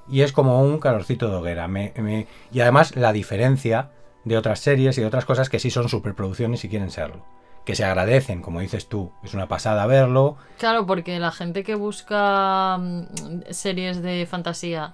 [0.10, 1.68] y es como un calorcito de hoguera.
[1.68, 3.92] Me- me- Y además la diferencia
[4.26, 7.26] de otras series y de otras cosas que sí son superproducciones y quieren serlo.
[7.66, 9.12] Que se agradecen, como dices tú.
[9.24, 10.36] Es una pasada verlo.
[10.58, 13.04] Claro, porque la gente que busca mm,
[13.52, 14.94] series de fantasía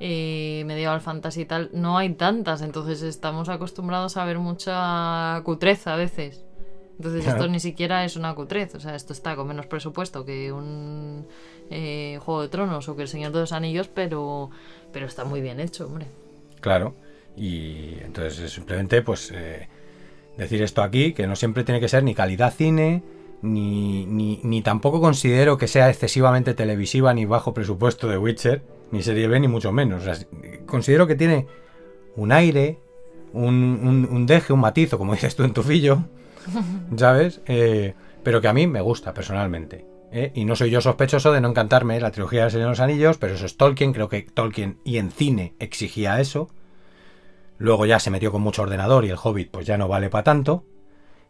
[0.00, 5.94] eh, medieval fantasy y tal, no hay tantas, entonces estamos acostumbrados a ver mucha cutreza
[5.94, 6.44] a veces.
[6.98, 7.38] Entonces Claro.
[7.38, 11.26] esto ni siquiera es una cutrez, o sea, esto está con menos presupuesto que un
[11.70, 14.50] eh, Juego de Tronos o que El Señor de los Anillos, pero,
[14.92, 16.06] pero está muy bien hecho, hombre.
[16.60, 16.94] Claro.
[17.36, 19.68] Y entonces es simplemente, pues, eh,
[20.36, 23.04] decir esto aquí, que no siempre tiene que ser ni calidad cine,
[23.42, 29.04] ni, ni, ni tampoco considero que sea excesivamente televisiva ni bajo presupuesto de Witcher, ni
[29.04, 30.02] serie B, ni mucho menos.
[30.04, 30.26] O sea,
[30.66, 31.46] considero que tiene
[32.16, 32.80] un aire,
[33.32, 36.02] un, un, un deje, un matiz, o como dices tú en tu fillo,
[36.96, 37.40] ¿sabes?
[37.46, 39.86] Eh, pero que a mí me gusta personalmente.
[40.12, 40.32] ¿eh?
[40.34, 43.46] Y no soy yo sospechoso de no encantarme la trilogía de los Anillos, pero eso
[43.46, 46.48] es Tolkien, creo que Tolkien y en cine exigía eso.
[47.58, 50.24] Luego ya se metió con mucho ordenador y el Hobbit pues ya no vale para
[50.24, 50.64] tanto.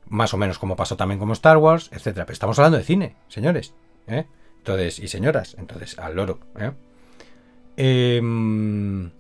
[0.09, 2.27] Más o menos como pasó también como Star Wars, etcétera.
[2.27, 3.75] Pero estamos hablando de cine, señores.
[4.07, 4.27] ¿eh?
[4.59, 5.57] Entonces, y señoras.
[5.59, 6.41] Entonces, al loro.
[6.59, 6.73] ¿eh?
[7.77, 9.11] Em,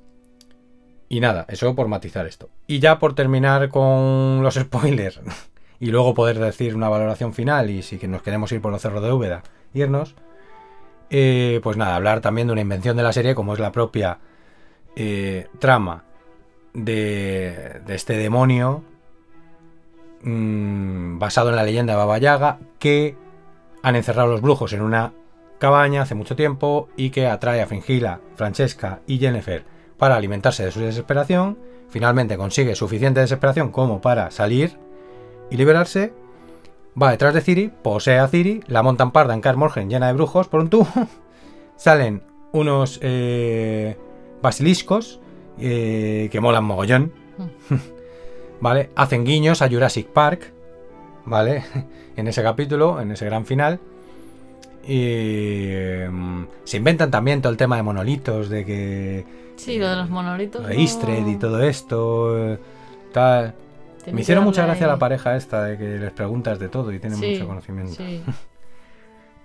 [1.08, 2.50] y nada, eso por matizar esto.
[2.66, 5.20] Y ya por terminar con los spoilers
[5.80, 9.02] y luego poder decir una valoración final y si nos queremos ir por los cerros
[9.02, 9.42] de Úbeda,
[9.74, 10.14] irnos.
[11.10, 14.18] eh, pues nada, hablar también de una invención de la serie como es la propia
[14.96, 16.04] eh, trama
[16.74, 18.82] de, de este demonio
[20.22, 23.16] mm, basado en la leyenda de Baba Yaga que
[23.82, 25.12] han encerrado a los brujos en una
[25.58, 29.64] cabaña hace mucho tiempo y que atrae a Fringila, Francesca y Jennifer
[29.96, 31.58] para alimentarse de su desesperación.
[31.88, 34.76] Finalmente consigue suficiente desesperación como para salir
[35.50, 36.12] y liberarse.
[37.00, 40.12] Va detrás de Ciri, posee a Ciri, la montan parda en Kaer Morhen llena de
[40.14, 40.88] brujos por un tubo.
[41.76, 42.22] Salen
[42.52, 43.96] unos eh,
[44.42, 45.20] basiliscos
[45.58, 47.12] eh, que molan mogollón.
[48.60, 48.90] ¿Vale?
[48.96, 50.52] Hacen guiños a Jurassic Park.
[51.24, 51.64] ¿Vale?
[52.18, 53.78] En ese capítulo, en ese gran final.
[54.86, 59.94] Y mm, se inventan también todo el tema de monolitos, de que Sí, lo de
[59.96, 60.62] los monolitos.
[60.62, 62.36] lo de no- Istred y todo esto.
[62.54, 62.58] eh,
[63.12, 63.54] Tal.
[64.12, 67.18] Me hicieron mucha gracia la pareja esta de que les preguntas de todo y tienen
[67.18, 67.94] Sí, mucho conocimiento.
[67.94, 68.22] Sí.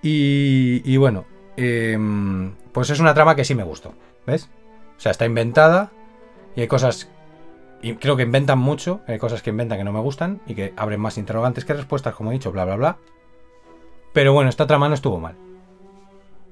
[0.06, 1.24] Y, y bueno,
[1.56, 3.94] em, pues es una trama que sí me gustó,
[4.28, 4.50] ¿ves?
[4.98, 5.92] O sea, está inventada
[6.58, 7.10] y hay cosas,
[7.82, 10.74] y creo que inventan mucho, hay cosas que inventan que no me gustan y que
[10.76, 12.98] abren más interrogantes que respuestas, como he dicho, bla, bla, bla.
[14.12, 15.36] Pero bueno, esta trama no estuvo mal.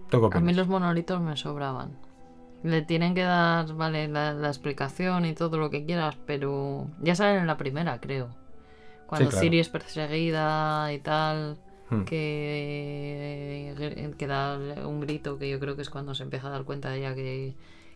[0.09, 1.91] ¿Tú qué A mí los monolitos me sobraban.
[2.63, 7.15] Le tienen que dar, vale, la, la explicación y todo lo que quieras, pero ya
[7.15, 8.29] salen en la primera, creo.
[9.07, 9.43] Cuando claro.
[9.43, 11.57] Ciri es perseguida y tal,
[11.89, 12.03] Hmm.
[12.05, 13.73] que,
[14.17, 14.57] que da
[14.87, 17.53] un grito que yo creo que es cuando se empieza a dar cuenta ella que,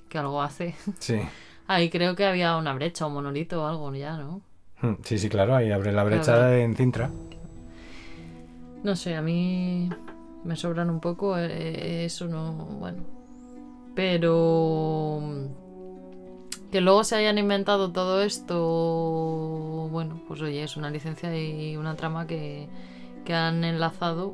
[0.09, 0.75] que algo hace.
[0.99, 1.19] Sí.
[1.67, 4.41] Ahí creo que había una brecha, un monolito o algo ya, ¿no?
[4.81, 6.51] Hmm, Sí, sí, claro, ahí abre la brecha Claro.
[6.53, 7.09] en Cintra.
[8.83, 9.89] No sé, a mí
[10.43, 13.14] me sobran un poco, eh, eso no, bueno.
[13.95, 15.45] Pero mm,
[16.72, 21.95] que luego se hayan inventado todo esto, bueno, pues oye, es una licencia y una
[21.95, 22.67] trama que,
[23.23, 24.34] que han enlazado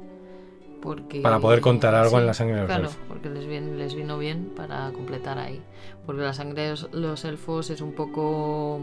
[0.81, 1.21] porque...
[1.21, 2.97] Para poder contar algo en la sangre de los Claro, elfos.
[3.07, 5.61] porque les, vino bien para completar ahí.
[6.07, 8.79] Porque la sangre de los- los elfos es un poco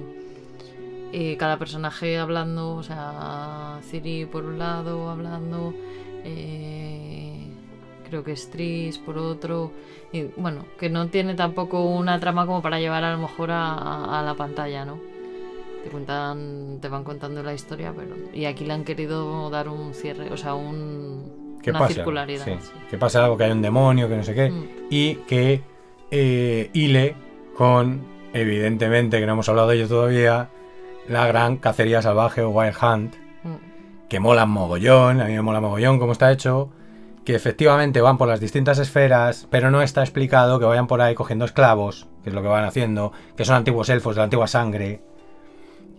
[1.13, 5.75] eh, cada personaje hablando, o sea, Ciri por un lado hablando,
[6.23, 7.49] eh,
[8.09, 9.73] creo que es Tris por otro,
[10.13, 14.23] y bueno, que no tiene tampoco una trama como para llevar a lo mejor a,
[14.25, 14.99] la pantalla, ¿no?
[15.85, 19.95] Te cuentan, te van contando la historia, pero y aquí le han querido dar un
[19.95, 21.95] cierre, o sea, un, ¿Qué una pasa?
[21.95, 22.45] circularidad.
[22.45, 22.73] Sí, sí.
[22.91, 24.51] Que pasa algo, que hay un demonio, que no sé qué.
[24.51, 24.69] Mm.
[24.91, 25.63] y que
[26.11, 27.15] eh, hile
[27.57, 28.03] con,
[28.33, 30.49] evidentemente, que no hemos hablado de ello todavía,
[31.09, 33.15] la gran cacería salvaje o Wild Hunt,
[33.45, 34.09] Mm.
[34.09, 36.71] que mola mogollón, a mí me mola mogollón cómo está hecho,
[37.29, 41.15] que efectivamente van por las distintas esferas, pero no está explicado que vayan por ahí
[41.15, 44.47] cogiendo esclavos, que es lo que van haciendo, que son antiguos elfos de la antigua
[44.47, 45.03] sangre,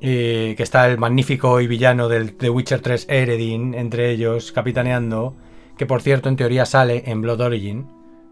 [0.02, 5.36] y que está el magnífico y villano del The Witcher 3 Eredin entre ellos capitaneando,
[5.78, 7.88] que por cierto en teoría sale en Blood Origin,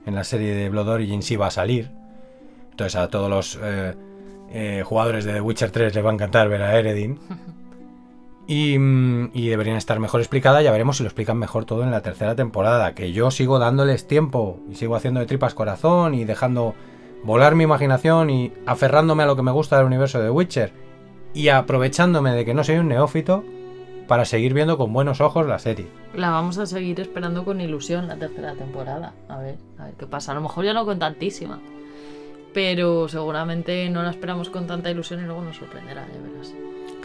[0.08, 1.92] en la serie de Blood Origin sí va a salir.
[2.72, 3.94] Entonces a todos los eh,
[4.50, 7.20] eh, jugadores de The Witcher 3 les va a encantar ver a Eredin.
[8.48, 10.62] Y, mm, y deberían estar mejor explicada.
[10.62, 12.96] Ya veremos si lo explican mejor todo en la tercera temporada.
[12.96, 16.74] Que yo sigo dándoles tiempo y sigo haciendo de tripas corazón y dejando
[17.24, 20.72] volar mi imaginación y aferrándome a lo que me gusta del universo de Witcher
[21.34, 23.44] y aprovechándome de que no soy un neófito
[24.08, 25.88] para seguir viendo con buenos ojos la serie.
[26.16, 29.14] La vamos a seguir esperando con ilusión la tercera temporada.
[29.28, 30.32] A ver, a ver qué pasa.
[30.32, 31.60] A lo mejor ya no con tantísima.
[32.54, 36.54] Pero seguramente no la esperamos con tanta ilusión y luego nos sorprenderá, ya verás.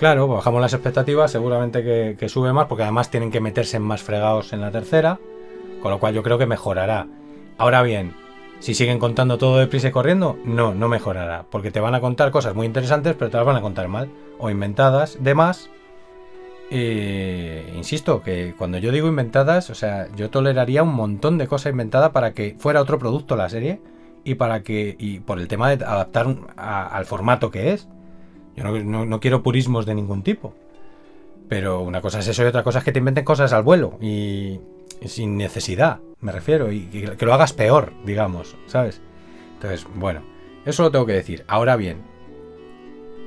[0.03, 4.03] Claro, bajamos las expectativas, seguramente que, sube más, porque además tienen que meterse en más
[4.03, 5.20] fregados en la tercera,
[5.81, 7.07] con lo cual yo creo que mejorará.
[7.57, 8.12] Ahora bien,
[8.59, 11.45] Si siguen contando todo deprisa y corriendo, no, no mejorará.
[11.49, 14.11] Porque te van a contar cosas muy interesantes, pero te las van a contar mal.
[14.41, 15.70] O inventadas de más.
[16.70, 21.70] Eh, insisto, que cuando yo digo inventadas, o sea, yo toleraría un montón de cosas
[21.70, 23.81] inventadas para que fuera otro producto la serie.
[24.24, 24.97] Y para que.
[24.99, 26.27] Y por el tema de adaptar
[26.57, 27.87] al formato que es.
[28.57, 30.55] Yo no, quiero purismos de ningún tipo.
[31.49, 33.99] Pero una cosa es eso y otra cosa es que te inventen cosas al vuelo.
[34.01, 34.61] Y
[35.07, 39.01] sin necesidad me refiero, y que, lo hagas peor, digamos, ¿sabes?
[39.55, 40.23] Entonces, bueno,
[40.65, 41.45] eso lo tengo que decir.
[41.49, 41.99] Ahora bien,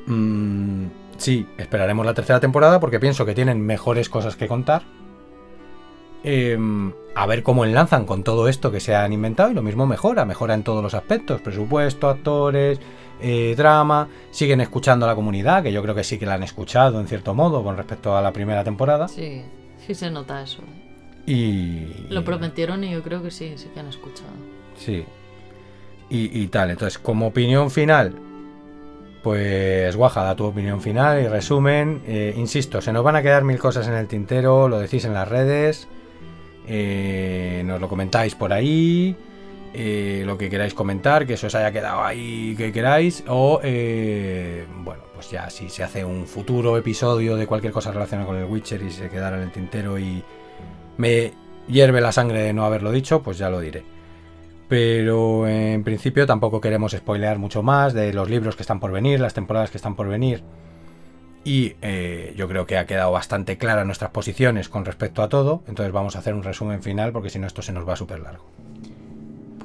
[0.08, 0.86] mmm,
[1.18, 4.84] sí, esperaremos la tercera temporada porque pienso que tienen mejores cosas que contar.
[6.24, 9.86] Em, a ver cómo enlazan con todo esto que se han inventado y lo mismo
[9.86, 12.80] mejora, mejora en todos los aspectos, presupuesto, actores,
[13.22, 16.44] eh, drama, siguen escuchando a la comunidad, que yo creo que sí que la han
[16.44, 19.08] escuchado en cierto modo con respecto a la primera temporada.
[19.08, 19.44] Sí,
[19.86, 20.62] sí se nota eso.
[21.26, 22.08] Y.
[22.10, 24.30] Lo prometieron y yo creo que sí, sí que han escuchado.
[24.78, 25.06] Sí.
[26.08, 26.70] Y, tal.
[26.70, 28.14] Entonces, como opinión final,
[29.24, 32.04] pues Guaja, da tu opinión final y resumen.
[32.06, 35.14] Eh, insisto, se nos van a quedar mil cosas en el tintero, lo decís en
[35.14, 35.88] las redes,
[36.68, 39.16] eh, nos lo comentáis por ahí,
[39.76, 45.04] eh, lo que queráis comentar, que eso os haya quedado ahí que queráis, o bueno,
[45.14, 48.82] pues ya si se hace un futuro episodio de cualquier cosa relacionada con el Witcher
[48.82, 50.24] y se quedara en el tintero y
[50.98, 51.34] me
[51.68, 53.84] hierve la sangre de no haberlo dicho, pues ya lo diré.
[54.68, 59.20] Pero en principio tampoco queremos spoilear mucho más de los libros que están por venir,
[59.20, 60.44] las temporadas que están por venir.
[61.44, 65.64] Y eh, yo creo que ha quedado bastante clara nuestras posiciones con respecto a todo.
[65.68, 68.20] Entonces vamos a hacer un resumen final porque si no esto se nos va súper
[68.20, 68.46] largo.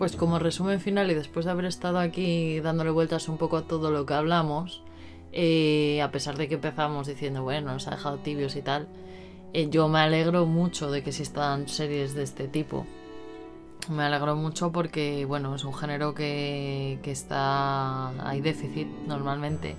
[0.00, 3.64] Pues como resumen final y después de haber estado aquí dándole vueltas un poco a
[3.64, 4.82] todo lo que hablamos,
[5.30, 8.88] eh, a pesar de que empezamos diciendo, bueno, nos ha dejado tibios y tal,
[9.52, 12.86] eh, yo me alegro mucho de que existan series de este tipo.
[13.90, 18.08] Me alegro mucho porque, bueno, es un género que, está.
[18.26, 19.76] hay déficit normalmente.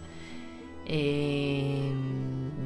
[0.86, 1.92] Eh,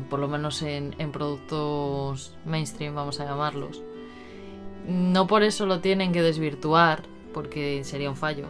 [0.09, 3.81] por lo menos en, en, productos mainstream, vamos a llamarlos.
[4.89, 8.45] No por eso lo tienen que desvirtuar, porque sería un fallo.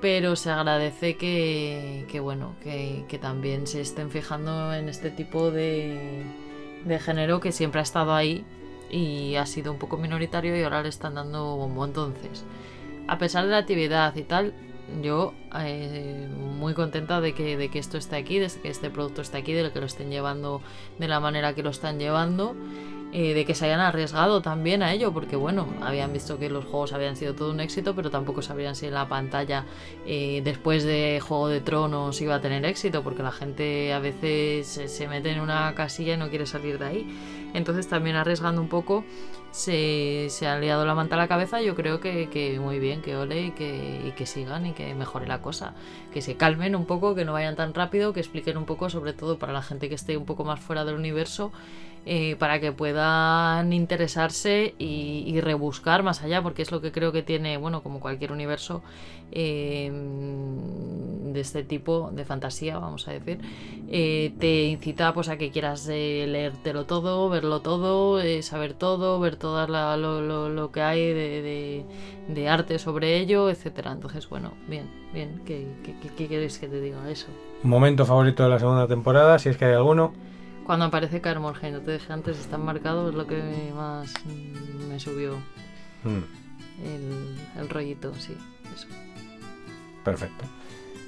[0.00, 6.24] Pero se agradece que, bueno, que, también se estén fijando en este tipo de,
[6.86, 8.44] de género que siempre ha estado ahí
[8.90, 11.84] y ha sido un poco minoritario y ahora le están dando bombo.
[11.84, 12.44] Entonces,
[13.06, 14.54] a pesar de la actividad y tal,
[15.02, 16.28] yo eh,
[16.58, 19.52] muy contenta de que, de que esto esté aquí, de que este producto esté aquí,
[19.52, 20.62] de que lo estén llevando
[20.98, 22.56] de la manera que lo están llevando
[23.12, 26.64] eh, de que se hayan arriesgado también a ello, porque bueno, habían visto que los
[26.64, 29.66] juegos habían sido todo un éxito, pero tampoco sabrían si la pantalla
[30.06, 34.66] eh, después de Juego de Tronos iba a tener éxito, porque la gente a veces
[34.86, 37.50] se mete en una casilla y no quiere salir de ahí.
[37.54, 39.04] Entonces también arriesgando un poco
[39.52, 43.16] se, se ha liado la manta a la cabeza, yo creo que, muy bien, que
[43.16, 45.74] ole y que, y sigan y que mejore la cosa,
[46.12, 49.12] que se calmen un poco, que no vayan tan rápido, que expliquen un poco, sobre
[49.12, 51.52] todo para la gente que esté un poco más fuera del universo,
[52.04, 57.22] eh, para que puedan interesarse y, rebuscar más allá, porque es lo que creo que
[57.22, 58.82] tiene, bueno, como cualquier universo
[59.30, 59.92] em,
[61.32, 63.38] de este tipo de fantasía, vamos a decir,
[63.88, 69.36] eh, te incita pues a que quieras eh, leértelo todo, verlo todo, saber todo, ver
[69.36, 73.92] todo lo, que hay de, arte sobre ello, etcétera.
[73.92, 75.66] Entonces, bueno, bien, bien, ¿qué,
[76.16, 77.28] qué quieres que te diga eso?
[77.62, 80.12] Momento favorito de la segunda temporada, si es que hay alguno.
[80.64, 83.42] Cuando aparece Carmorge, no te dije antes, están marcados, es lo que
[83.74, 84.14] más
[84.88, 85.34] me subió
[86.04, 87.58] hmm.
[87.58, 88.36] el, rollito, sí,
[88.72, 88.86] eso.
[90.04, 90.44] Perfecto.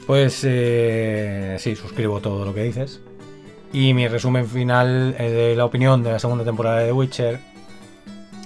[0.07, 3.01] Pues eh, sí, suscribo todo lo que dices.
[3.73, 7.54] Y mi resumen final eh, de la opinión de la segunda temporada de The Witcher.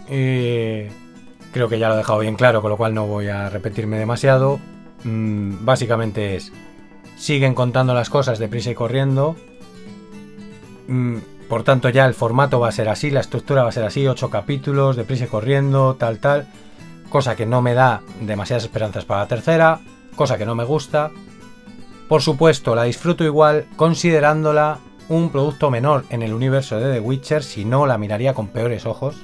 [0.08, 0.90] Eh,
[1.52, 3.98] creo que ya lo he dejado bien claro, con lo cual no voy a repetirme
[3.98, 4.58] demasiado.
[5.04, 6.52] Mm, básicamente es,
[7.16, 9.36] siguen contando las cosas deprisa y corriendo,
[10.88, 11.18] Mm,
[11.48, 14.06] por tanto, ya el formato va a ser así, la estructura va a ser así,
[14.06, 16.48] ocho capítulos, deprisa y corriendo, tal, tal.
[17.10, 19.80] Cosa que no me da demasiadas esperanzas para la tercera,
[20.16, 21.10] cosa que no me gusta.
[22.08, 24.78] Por supuesto, la disfruto igual, considerándola
[25.08, 28.86] un producto menor en el universo de The Witcher, si no la miraría con peores
[28.86, 29.16] ojos.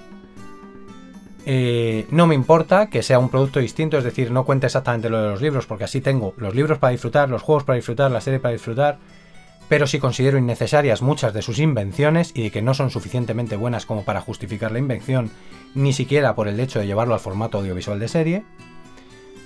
[1.46, 5.22] Eh, no me importa que sea un producto distinto, es decir, no cuente exactamente lo
[5.22, 8.20] de los libros, porque así tengo los libros para disfrutar, los juegos para disfrutar, la
[8.20, 8.98] serie para disfrutar
[9.68, 13.86] pero sí considero innecesarias muchas de sus invenciones y de que no son suficientemente buenas
[13.86, 15.30] como para justificar la invención,
[15.74, 18.44] ni siquiera por el hecho de llevarlo al formato audiovisual de serie.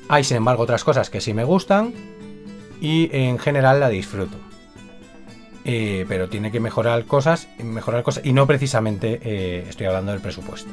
[0.09, 1.93] Hay sin embargo otras cosas que sí me gustan
[2.81, 4.37] y en general la disfruto.
[5.65, 10.21] Eh, pero tiene que mejorar cosas, mejorar cosas y no precisamente eh, estoy hablando del
[10.21, 10.71] presupuesto.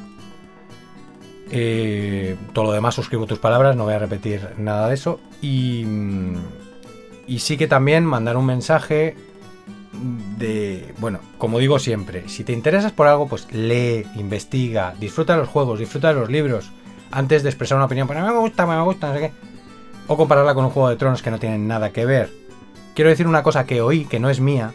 [1.51, 5.19] Eh, todo lo demás suscribo tus palabras, no voy a repetir nada de eso.
[5.41, 6.35] Y, mm,
[7.27, 9.15] y sí que también mandar un mensaje
[10.37, 15.39] de, bueno, como digo siempre, si te interesas por algo, pues lee, investiga, disfruta de
[15.39, 16.71] los juegos, disfruta de los libros,
[17.11, 19.31] antes de expresar una opinión, pues me gusta, me gusta, no sé qué.
[20.07, 22.29] O compararla con un juego de tronos que no tienen nada que ver.
[22.93, 24.73] Quiero decir una cosa que oí, que no es mía,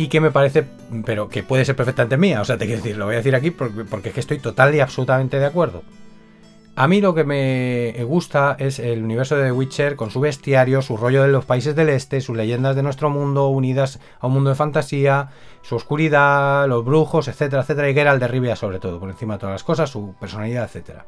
[0.00, 0.64] y que me parece,
[1.04, 2.40] pero que puede ser perfectamente mía.
[2.40, 4.38] O sea, te quiero decir, lo voy a decir aquí porque, porque es que estoy
[4.38, 5.82] total y absolutamente de acuerdo.
[6.74, 10.80] A mí lo que me gusta es el universo de The Witcher con su bestiario,
[10.80, 14.32] su rollo de los países del este, sus leyendas de nuestro mundo unidas a un
[14.32, 19.00] mundo de fantasía, su oscuridad, los brujos, etcétera, etcétera, y Geralt de Rivia sobre todo,
[19.00, 21.04] por encima de todas las cosas, su personalidad, etcétera.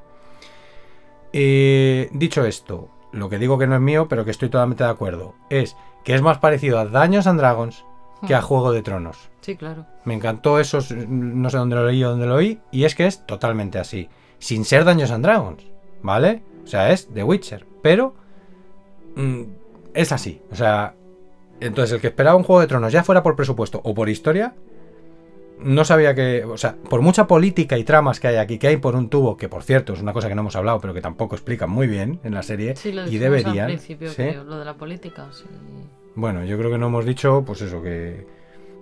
[1.32, 4.90] Eh, dicho esto, lo que digo que no es mío, pero que estoy totalmente de
[4.90, 7.86] acuerdo, es que es más parecido a Daños and Dragons
[8.26, 8.44] que a Hmm.
[8.44, 9.30] Juego de Tronos.
[9.40, 9.86] Sí, claro.
[10.04, 10.78] Me encantó eso,
[11.08, 14.08] no sé dónde lo leí o dónde lo oí, y es que es totalmente así.
[14.38, 15.62] Sin ser Daños and Dragons,
[16.02, 16.42] ¿vale?
[16.64, 18.14] O sea, es The Witcher, pero
[19.16, 19.42] mm,
[19.94, 20.40] es así.
[20.50, 20.94] O sea,
[21.60, 24.54] entonces el que esperaba un juego de tronos, ya fuera por presupuesto o por historia,
[25.60, 26.44] no sabía que.
[26.44, 29.36] O sea, por mucha política y tramas que hay aquí, que hay por un tubo,
[29.36, 31.86] que por cierto es una cosa que no hemos hablado, pero que tampoco explican muy
[31.86, 33.58] bien en la serie, Sí, lo y deberían.
[33.66, 34.16] al principio, ¿sí?
[34.16, 35.28] creo, lo de la política.
[35.32, 35.44] Sí.
[36.14, 38.26] Bueno, yo creo que no hemos dicho, pues eso, que,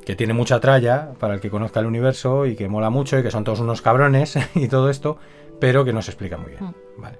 [0.04, 3.22] que tiene mucha tralla para el que conozca el universo y que mola mucho y
[3.22, 5.18] que son todos unos cabrones y todo esto,
[5.60, 6.64] pero que no se explica muy bien.
[6.64, 7.00] Mm.
[7.00, 7.18] Vale.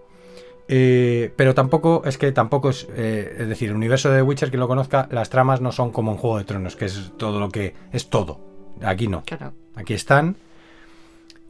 [0.72, 4.56] Eh, pero tampoco, es que tampoco es, eh, es decir, el universo de Witcher, que
[4.56, 7.48] lo conozca, las tramas no son como en Juego de Tronos, que es todo lo
[7.48, 8.40] que es todo.
[8.80, 9.24] Aquí no.
[9.24, 9.52] Claro.
[9.74, 10.36] Aquí están.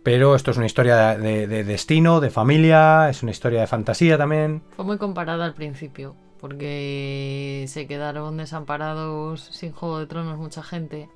[0.02, 4.16] Pero esto es una historia de, de destino, de familia, es una historia de fantasía
[4.16, 4.62] también.
[4.70, 11.08] Fue muy comparada al principio, porque se quedaron desamparados sin Juego de Tronos mucha gente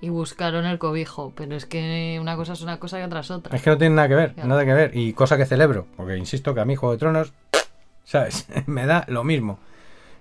[0.00, 3.30] y buscaron el cobijo, pero es que una cosa es una cosa y otra es
[3.30, 3.56] otra.
[3.56, 4.48] Es que no tiene nada que ver, Claro.
[4.48, 4.96] nada que ver.
[4.96, 7.32] Y cosa que celebro, porque insisto que a mí Juego de Tronos,
[8.04, 8.46] ¿sabes?
[8.66, 9.58] Me da lo mismo.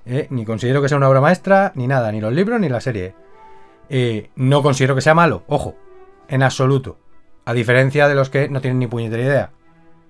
[0.06, 2.82] Eh, Ni considero que sea una obra maestra, ni nada, ni los libros, ni la
[2.82, 3.14] serie.
[3.90, 5.76] Eh, no considero que sea malo, ojo,
[6.28, 6.98] en absoluto.
[7.46, 9.50] A diferencia de los que no tienen ni puñetera idea.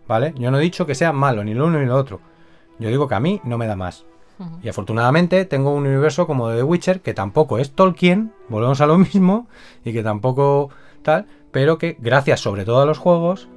[0.07, 0.34] ¿Vale?
[0.38, 2.22] Yo no he dicho que sea malo, ni lo uno ni lo otro.
[2.80, 4.06] Yo digo que a mí no me da más.
[4.61, 8.85] Y afortunadamente tengo un universo como de The Witcher, que tampoco es Tolkien, volvemos a
[8.85, 9.47] lo mismo,
[9.84, 10.69] y que tampoco
[11.01, 13.49] tal, pero que gracias sobre todo a los juegos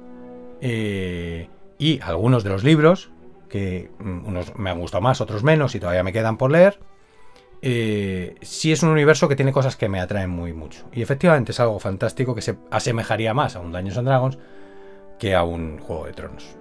[0.61, 3.11] eh, y algunos de los libros,
[3.49, 6.79] que mm, unos me han gustado más, otros menos, y todavía me quedan por leer,
[7.61, 10.85] eh, sí es un universo que tiene cosas que me atraen muy mucho.
[10.93, 14.37] Y efectivamente es algo fantástico que se asemejaría más a un Dungeons and Dragons
[15.19, 16.60] que a un Juego de Tronos.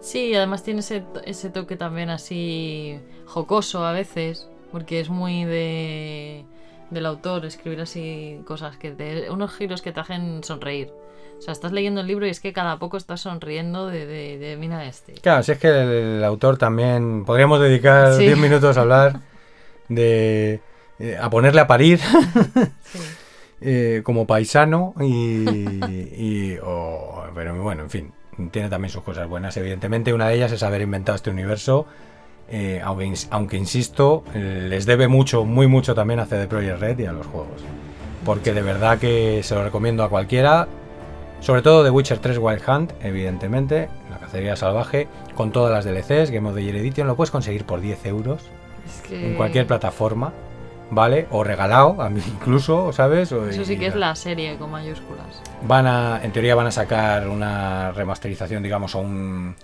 [0.00, 6.44] Sí, además tiene ese, ese toque también así jocoso a veces, porque es muy de
[6.90, 10.90] del autor escribir así cosas que te, unos giros que te hacen sonreír.
[11.38, 14.38] O sea, estás leyendo el libro y es que cada poco estás sonriendo de, de,
[14.38, 15.12] de mira este.
[15.14, 17.24] Claro, si es que el, autor también.
[17.26, 18.24] Podríamos dedicar Sí.
[18.24, 19.20] 10 minutos a hablar
[19.88, 20.60] de.
[20.98, 22.00] eh, a ponerle a parir
[22.84, 22.98] Sí.
[23.60, 26.56] eh, como paisano y.
[27.34, 28.12] pero bueno, en fin.
[28.50, 30.12] Tiene también sus cosas buenas, evidentemente.
[30.12, 31.86] Una de ellas es haber inventado este universo.
[32.50, 36.98] eh, aunque, ins- aunque insisto, les debe mucho, muy mucho también a CD Projekt Red
[37.00, 37.60] y a los juegos.
[38.24, 40.66] Porque de verdad que se lo recomiendo a cualquiera.
[41.40, 46.30] Sobre todo The Witcher 3 Wild Hunt, evidentemente, la cacería salvaje, con todas las DLCs,
[46.30, 48.40] Game of the Year Edition, lo puedes conseguir por 10 euros
[48.86, 50.32] Es que en cualquier plataforma,
[50.90, 51.26] ¿vale?
[51.30, 53.30] O regalado, a mí incluso, ¿sabes?
[53.32, 55.42] O- Eso sí y- que es la serie con mayúsculas.
[55.62, 59.56] Van a, en teoría van a sacar una remasterización, digamos, o un...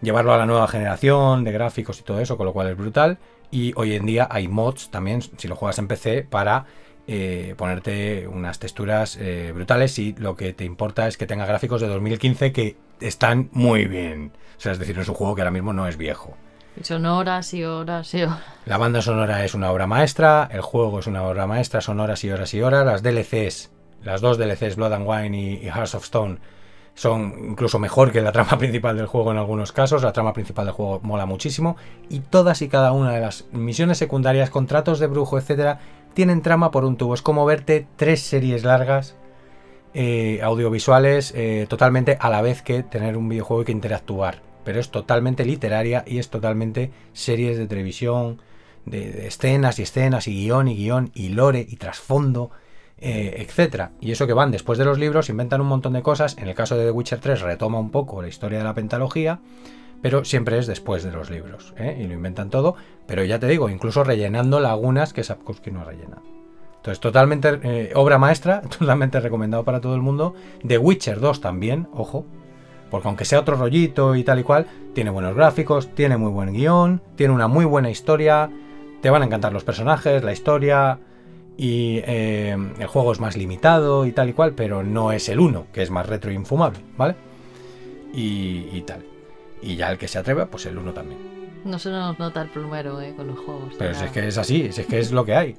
[0.00, 3.18] llevarlo a la nueva generación de gráficos y todo eso, con lo cual es brutal.
[3.50, 6.66] Y hoy en día hay mods también, si lo juegas en PC, para
[7.06, 11.80] eh, ponerte unas texturas eh, brutales y lo que te importa es que tenga gráficos
[11.80, 14.32] de 2015 que están muy bien.
[14.58, 16.36] O sea, es decir, es un juego que ahora mismo no es viejo.
[16.82, 18.38] Son horas y horas y horas.
[18.66, 22.22] La banda sonora es una obra maestra, el juego es una obra maestra, son horas
[22.24, 22.84] y horas y horas.
[22.86, 23.70] Las DLCs,
[24.02, 26.38] las dos DLCs, Blood and Wine y, y Hearts of Stone,
[26.94, 30.02] son incluso mejor que la trama principal del juego en algunos casos.
[30.02, 31.76] La trama principal del juego mola muchísimo.
[32.08, 35.78] Y todas y cada una de las misiones secundarias, contratos de brujo, etcétera,
[36.14, 37.14] tienen trama por un tubo.
[37.14, 39.16] Es como verte tres series largas.
[39.94, 44.80] eh, audiovisuales eh, totalmente a la vez que tener un videojuego y que interactuar pero
[44.80, 48.42] es totalmente literaria y es totalmente series de televisión,
[48.84, 52.50] de, escenas y escenas y guion y guion y lore y trasfondo,
[52.98, 53.92] eh, etcétera.
[53.98, 56.36] Y eso que van después de los libros, inventan un montón de cosas.
[56.36, 59.40] En el caso de The Witcher 3 retoma un poco la historia de la pentalogía,
[60.02, 61.96] pero siempre es después de los libros, ¿eh?
[61.98, 62.76] y lo inventan todo.
[63.06, 66.18] Pero ya te digo, incluso rellenando lagunas que Sapkowski no rellena.
[66.76, 70.34] Entonces, totalmente eh, obra maestra, totalmente recomendado para todo el mundo.
[70.66, 72.26] The Witcher 2 también, ojo,
[72.90, 76.52] Porque aunque sea otro rollito y tal y cual, tiene buenos gráficos, tiene muy buen
[76.52, 78.50] guion, tiene una muy buena historia,
[79.00, 80.98] te van a encantar los personajes, la historia,
[81.58, 85.40] y eh, el juego es más limitado y tal y cual, pero no es el
[85.40, 87.16] 1, que es más retro e infumable, ¿vale?
[88.14, 89.04] Y, tal.
[89.60, 91.18] Y ya el que se atreva, pues el 1 también.
[91.64, 93.74] No se nos nota el plumero eh, con los juegos.
[93.76, 95.56] Pero si es que es así, si es que es lo que hay.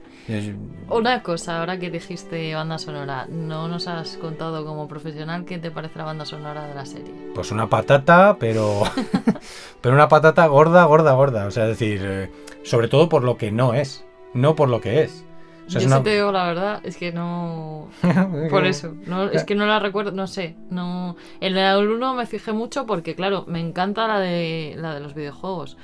[0.90, 5.72] Una cosa, ahora que dijiste banda sonora, ¿no nos has contado como profesional qué te
[5.72, 7.14] parece la banda sonora de la serie?
[7.34, 8.84] Pues una patata, pero.
[9.82, 11.46] pero una patata gorda, gorda, gorda.
[11.46, 12.32] O sea, es decir, eh,
[12.64, 15.26] sobre todo por lo que no es, no por lo que es.
[15.70, 17.90] Yo sí te digo la verdad, es que no.
[18.50, 18.96] Por eso.
[19.06, 20.56] No, es que no la recuerdo, no sé.
[20.72, 25.00] no En el 1 me fijé mucho porque, claro, me encanta la de, la de
[25.00, 25.78] los videojuegos.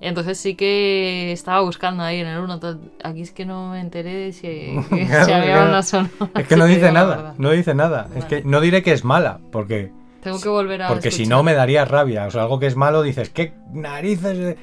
[0.00, 2.60] Entonces sí que estaba buscando ahí en el 1.
[3.02, 4.76] Aquí es que no me enteré si,
[5.32, 6.10] había una sonora.
[6.34, 8.08] Es que no dice nada, no dice nada.
[8.14, 9.92] Es que no diré que es mala, porque.
[10.22, 10.88] Tengo que volver a.
[10.88, 12.26] Porque si no me daría rabia.
[12.26, 14.56] O sea, algo que es malo dices, ¿qué narices?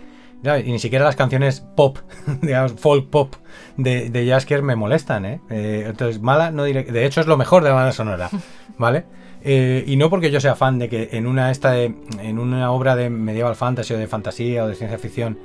[0.44, 2.00] y ni siquiera las canciones pop,
[2.42, 3.34] digamos, folk pop
[3.78, 5.42] de, de Jasker me molestan, ¿eh?
[5.50, 5.86] ¿eh?
[5.88, 6.84] Entonces, mala no diré.
[6.84, 8.30] De hecho, es lo mejor de la banda sonora,
[8.78, 9.06] ¿vale?
[9.46, 12.72] Eh, y no porque yo sea fan de que en una, esta de, en una
[12.72, 15.38] obra de medieval fantasy o de fantasía o de ciencia ficción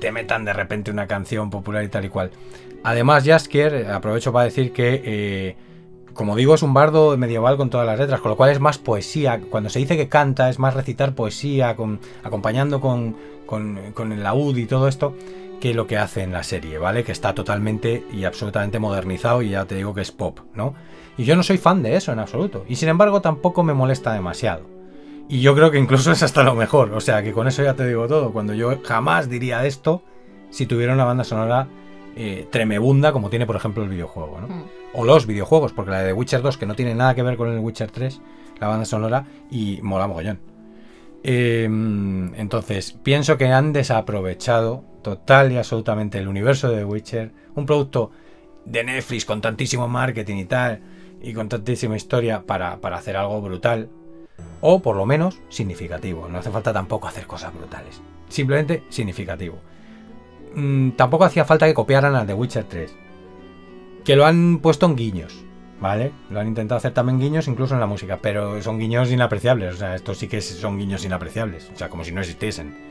[0.00, 2.30] te metan de repente una canción popular y tal y cual.
[2.84, 5.56] Además, Jaskier, aprovecho para decir que, eh,
[6.12, 8.78] como digo, es un bardo medieval con todas las letras, con lo cual es más
[8.78, 9.40] poesía.
[9.50, 11.74] Cuando se dice que canta, es más recitar poesía,
[12.22, 13.16] acompañando con,
[13.46, 15.14] con, con el laúd y todo esto
[15.60, 17.04] que lo que hace en la serie, ¿vale?
[17.04, 20.74] Que está totalmente y absolutamente modernizado y ya te digo que es pop, ¿no?
[21.16, 22.64] Y yo no soy fan de eso en absoluto.
[22.68, 24.66] Y sin embargo tampoco me molesta demasiado.
[25.28, 26.92] Y yo creo que incluso es hasta lo mejor.
[26.92, 28.32] O sea que con eso ya te digo todo.
[28.32, 30.02] Cuando yo jamás diría esto
[30.50, 31.68] si tuviera una banda sonora
[32.16, 34.48] eh, tremebunda como tiene por ejemplo el videojuego, ¿no?
[34.48, 34.64] Hmm.
[34.94, 37.36] O los videojuegos, porque la de The Witcher 2, que no tiene nada que ver
[37.36, 38.20] con el Witcher 3,
[38.58, 40.40] la banda sonora, y mola mogollón.
[41.22, 47.66] Em, entonces, pienso que han desaprovechado total y absolutamente el universo de The Witcher, un
[47.66, 48.10] producto
[48.64, 50.80] de Netflix con tantísimo marketing y tal,
[51.22, 53.88] y con tantísima historia para, hacer algo brutal,
[54.60, 56.28] o por lo menos significativo.
[56.28, 59.58] No hace falta tampoco hacer cosas brutales, simplemente significativo.
[60.54, 62.94] Mm, tampoco hacía falta que copiaran al The Witcher 3,
[64.04, 65.44] que lo han puesto en guiños.
[65.80, 66.10] ¿Vale?
[66.28, 69.74] Lo han intentado hacer también guiños incluso en la música, pero son guiños inapreciables.
[69.74, 71.70] O sea, estos sí que son guiños inapreciables.
[71.72, 72.87] O sea, como si no existiesen.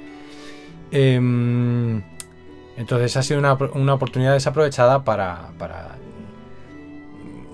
[0.92, 2.02] Em,
[2.78, 5.96] entonces ha sido una, oportunidad desaprovechada para, para,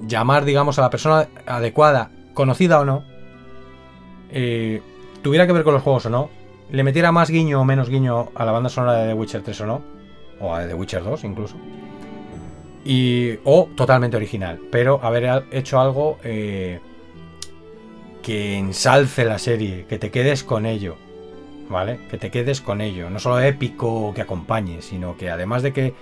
[0.06, 3.04] llamar, digamos, a la persona adecuada, conocida o no,
[4.30, 4.82] eh,
[5.22, 6.30] tuviera que ver con los juegos o no,
[6.72, 9.62] le metiera más guiño o menos guiño a la banda sonora de The Witcher 3
[9.62, 9.82] o no,
[10.40, 11.56] o a The Witcher 2 incluso,
[12.84, 16.82] y, o totalmente original, pero haber hecho algo eh,
[18.22, 20.98] que ensalce la serie, que te quedes con ello,
[21.70, 22.00] ¿vale?
[22.10, 25.94] Que te quedes con ello, no solo épico que acompañe, sino que además de que,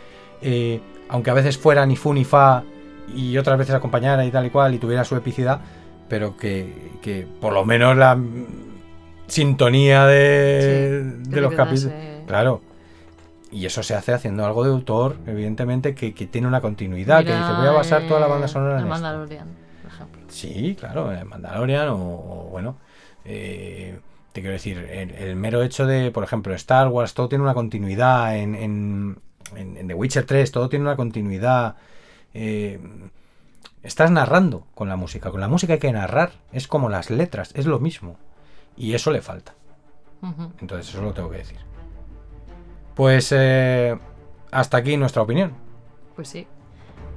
[0.41, 2.63] eh, aunque a veces fuera ni fu ni fa
[3.15, 5.61] y otras veces acompañara y tal y cual y tuviera su epicidad,
[6.07, 8.17] pero que, que por lo menos la
[9.27, 11.93] sintonía de, de los capítulos...
[12.27, 12.61] Claro,
[13.51, 17.51] y eso se hace haciendo algo de autor, evidentemente, que, tiene una continuidad, que dice,
[17.57, 19.47] voy a basar toda la banda sonora en Mandalorian,
[19.81, 20.21] por ejemplo.
[20.29, 22.77] Sí, claro, en Mandalorian o, bueno,
[23.25, 23.99] eh,
[24.31, 28.37] te quiero decir, el, mero hecho de, por ejemplo, Star Wars, todo tiene una continuidad,
[28.37, 29.19] en, en,
[29.55, 31.75] en, The Witcher 3, todo tiene una continuidad.
[32.33, 32.79] Eh,
[33.83, 37.51] estás narrando con la música, con la música hay que narrar, es como las letras,
[37.55, 38.17] es lo mismo.
[38.77, 39.53] Y eso le falta.
[40.59, 41.57] Entonces, eso lo tengo que decir.
[42.95, 43.97] Pues eh,
[44.51, 45.53] hasta aquí nuestra opinión.
[46.15, 46.47] Pues sí.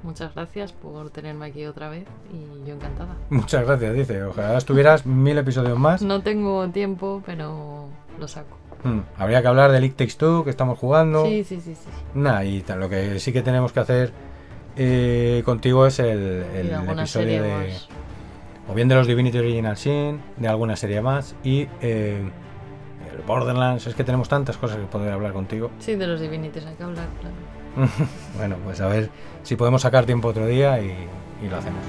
[0.04, 3.16] Muchas gracias por tenerme aquí otra vez y yo encantada.
[3.30, 4.22] Muchas gracias, dice.
[4.22, 6.02] Ojalá estuvieras mil episodios más.
[6.02, 7.86] No tengo tiempo, pero
[8.20, 8.58] lo saco.
[8.84, 11.24] Hmm, habría que hablar del It Takes Two que estamos jugando.
[11.24, 11.74] Sí, sí, sí.
[11.74, 11.88] sí.
[12.14, 14.12] Nah, y lo que sí que tenemos que hacer
[14.76, 17.72] eh, contigo es el, el episodio de.
[18.68, 21.66] O bien de los Divinity Original Sin, de alguna serie más y.
[21.80, 22.22] Eh,
[23.26, 25.70] Borderlands, es que tenemos tantas cosas que poder hablar contigo.
[25.78, 27.34] Sí, de los Divinities hay que hablar, claro.
[28.36, 29.10] bueno, pues a ver
[29.42, 30.94] si podemos sacar tiempo otro día y,
[31.48, 31.82] lo hacemos.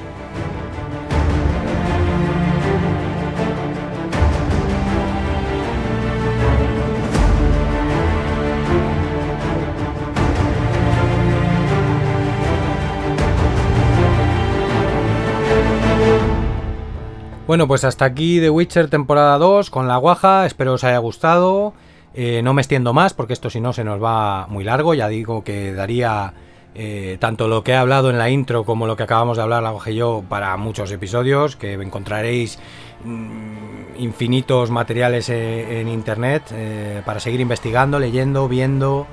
[17.48, 21.74] Bueno, pues hasta aquí The Witcher temporada 2 con la guaja, espero os haya gustado.
[22.18, 25.10] Eh, no me extiendo más porque esto si no se nos va muy largo, ya
[25.10, 26.34] digo que daría
[26.74, 29.62] eh, tanto lo que he hablado en la intro como lo que acabamos de hablar,
[29.64, 32.58] la cogí yo para muchos episodios, que encontraréis
[33.04, 39.08] mm, infinitos materiales eh, en internet para seguir investigando, leyendo, viendo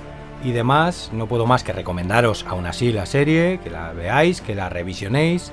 [0.45, 1.11] y demás.
[1.13, 5.51] No puedo más que recomendaros aún así la serie, que la veáis, que la revisionéis,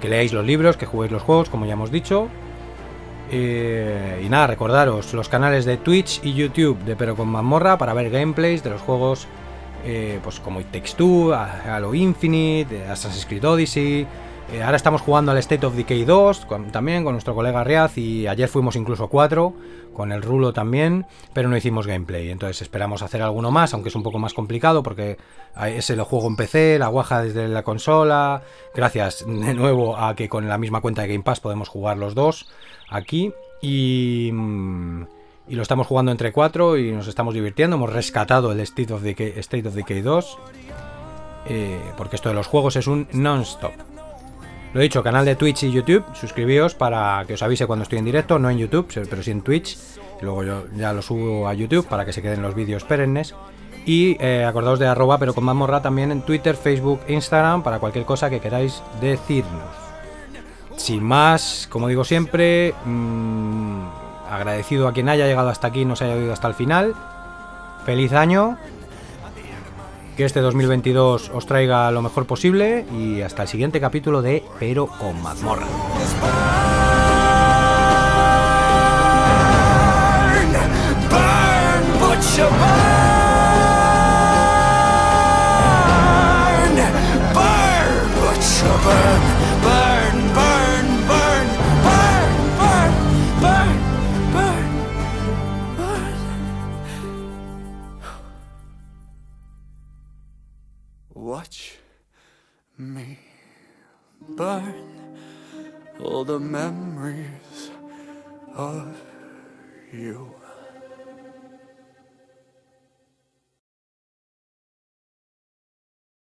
[0.00, 2.28] que leáis los libros, que juguéis los juegos, como ya hemos dicho.
[3.32, 8.10] Y nada, recordaros los canales de Twitch y YouTube de Pero con Mazmorra para ver
[8.10, 9.26] gameplays de los juegos
[9.84, 14.06] eh, pues como It Takes Two, Halo Infinite, Assassin's Creed Odyssey.
[14.52, 18.26] Eh, ahora estamos jugando al State of Decay 2 también con nuestro colega Riaz y
[18.26, 19.54] ayer fuimos incluso 4
[19.94, 22.30] con el Rulo también, pero no hicimos gameplay.
[22.30, 25.16] Entonces esperamos hacer alguno más, aunque es un poco más complicado porque
[25.66, 28.42] ese lo juego en PC, la guaja desde la consola.
[28.74, 32.14] Gracias de nuevo a que con la misma cuenta de Game Pass podemos jugar los
[32.14, 32.46] dos
[32.92, 33.32] aquí.
[33.60, 34.32] Y...
[35.48, 37.76] Lo estamos jugando entre cuatro y nos estamos divirtiendo.
[37.76, 40.38] Hemos rescatado el State of Decay, State of Decay 2.
[41.46, 43.72] Eh, porque esto de los juegos es un non-stop.
[44.72, 46.04] Lo he dicho, canal de Twitch y YouTube.
[46.14, 48.38] Suscribíos para que os avise cuando estoy en directo.
[48.38, 49.76] No en YouTube, pero sí en Twitch.
[50.22, 53.34] luego yo ya lo subo a YouTube para que se queden los vídeos perennes.
[53.84, 58.04] Y eh, acordaos de arroba, pero con mamorra también en Twitter, Facebook, Instagram, para cualquier
[58.04, 59.81] cosa que queráis decirnos.
[60.82, 63.84] Sin más, como digo siempre, mmm,
[64.28, 66.96] agradecido a quien haya llegado hasta aquí y nos haya oído hasta el final.
[67.86, 68.58] Feliz año.
[70.16, 74.88] Que este 2022 os traiga lo mejor posible y hasta el siguiente capítulo de Pero
[74.88, 75.68] con mazmorra.
[104.36, 104.74] Burn
[106.00, 107.70] all the memories
[108.54, 109.00] of
[109.92, 110.41] you.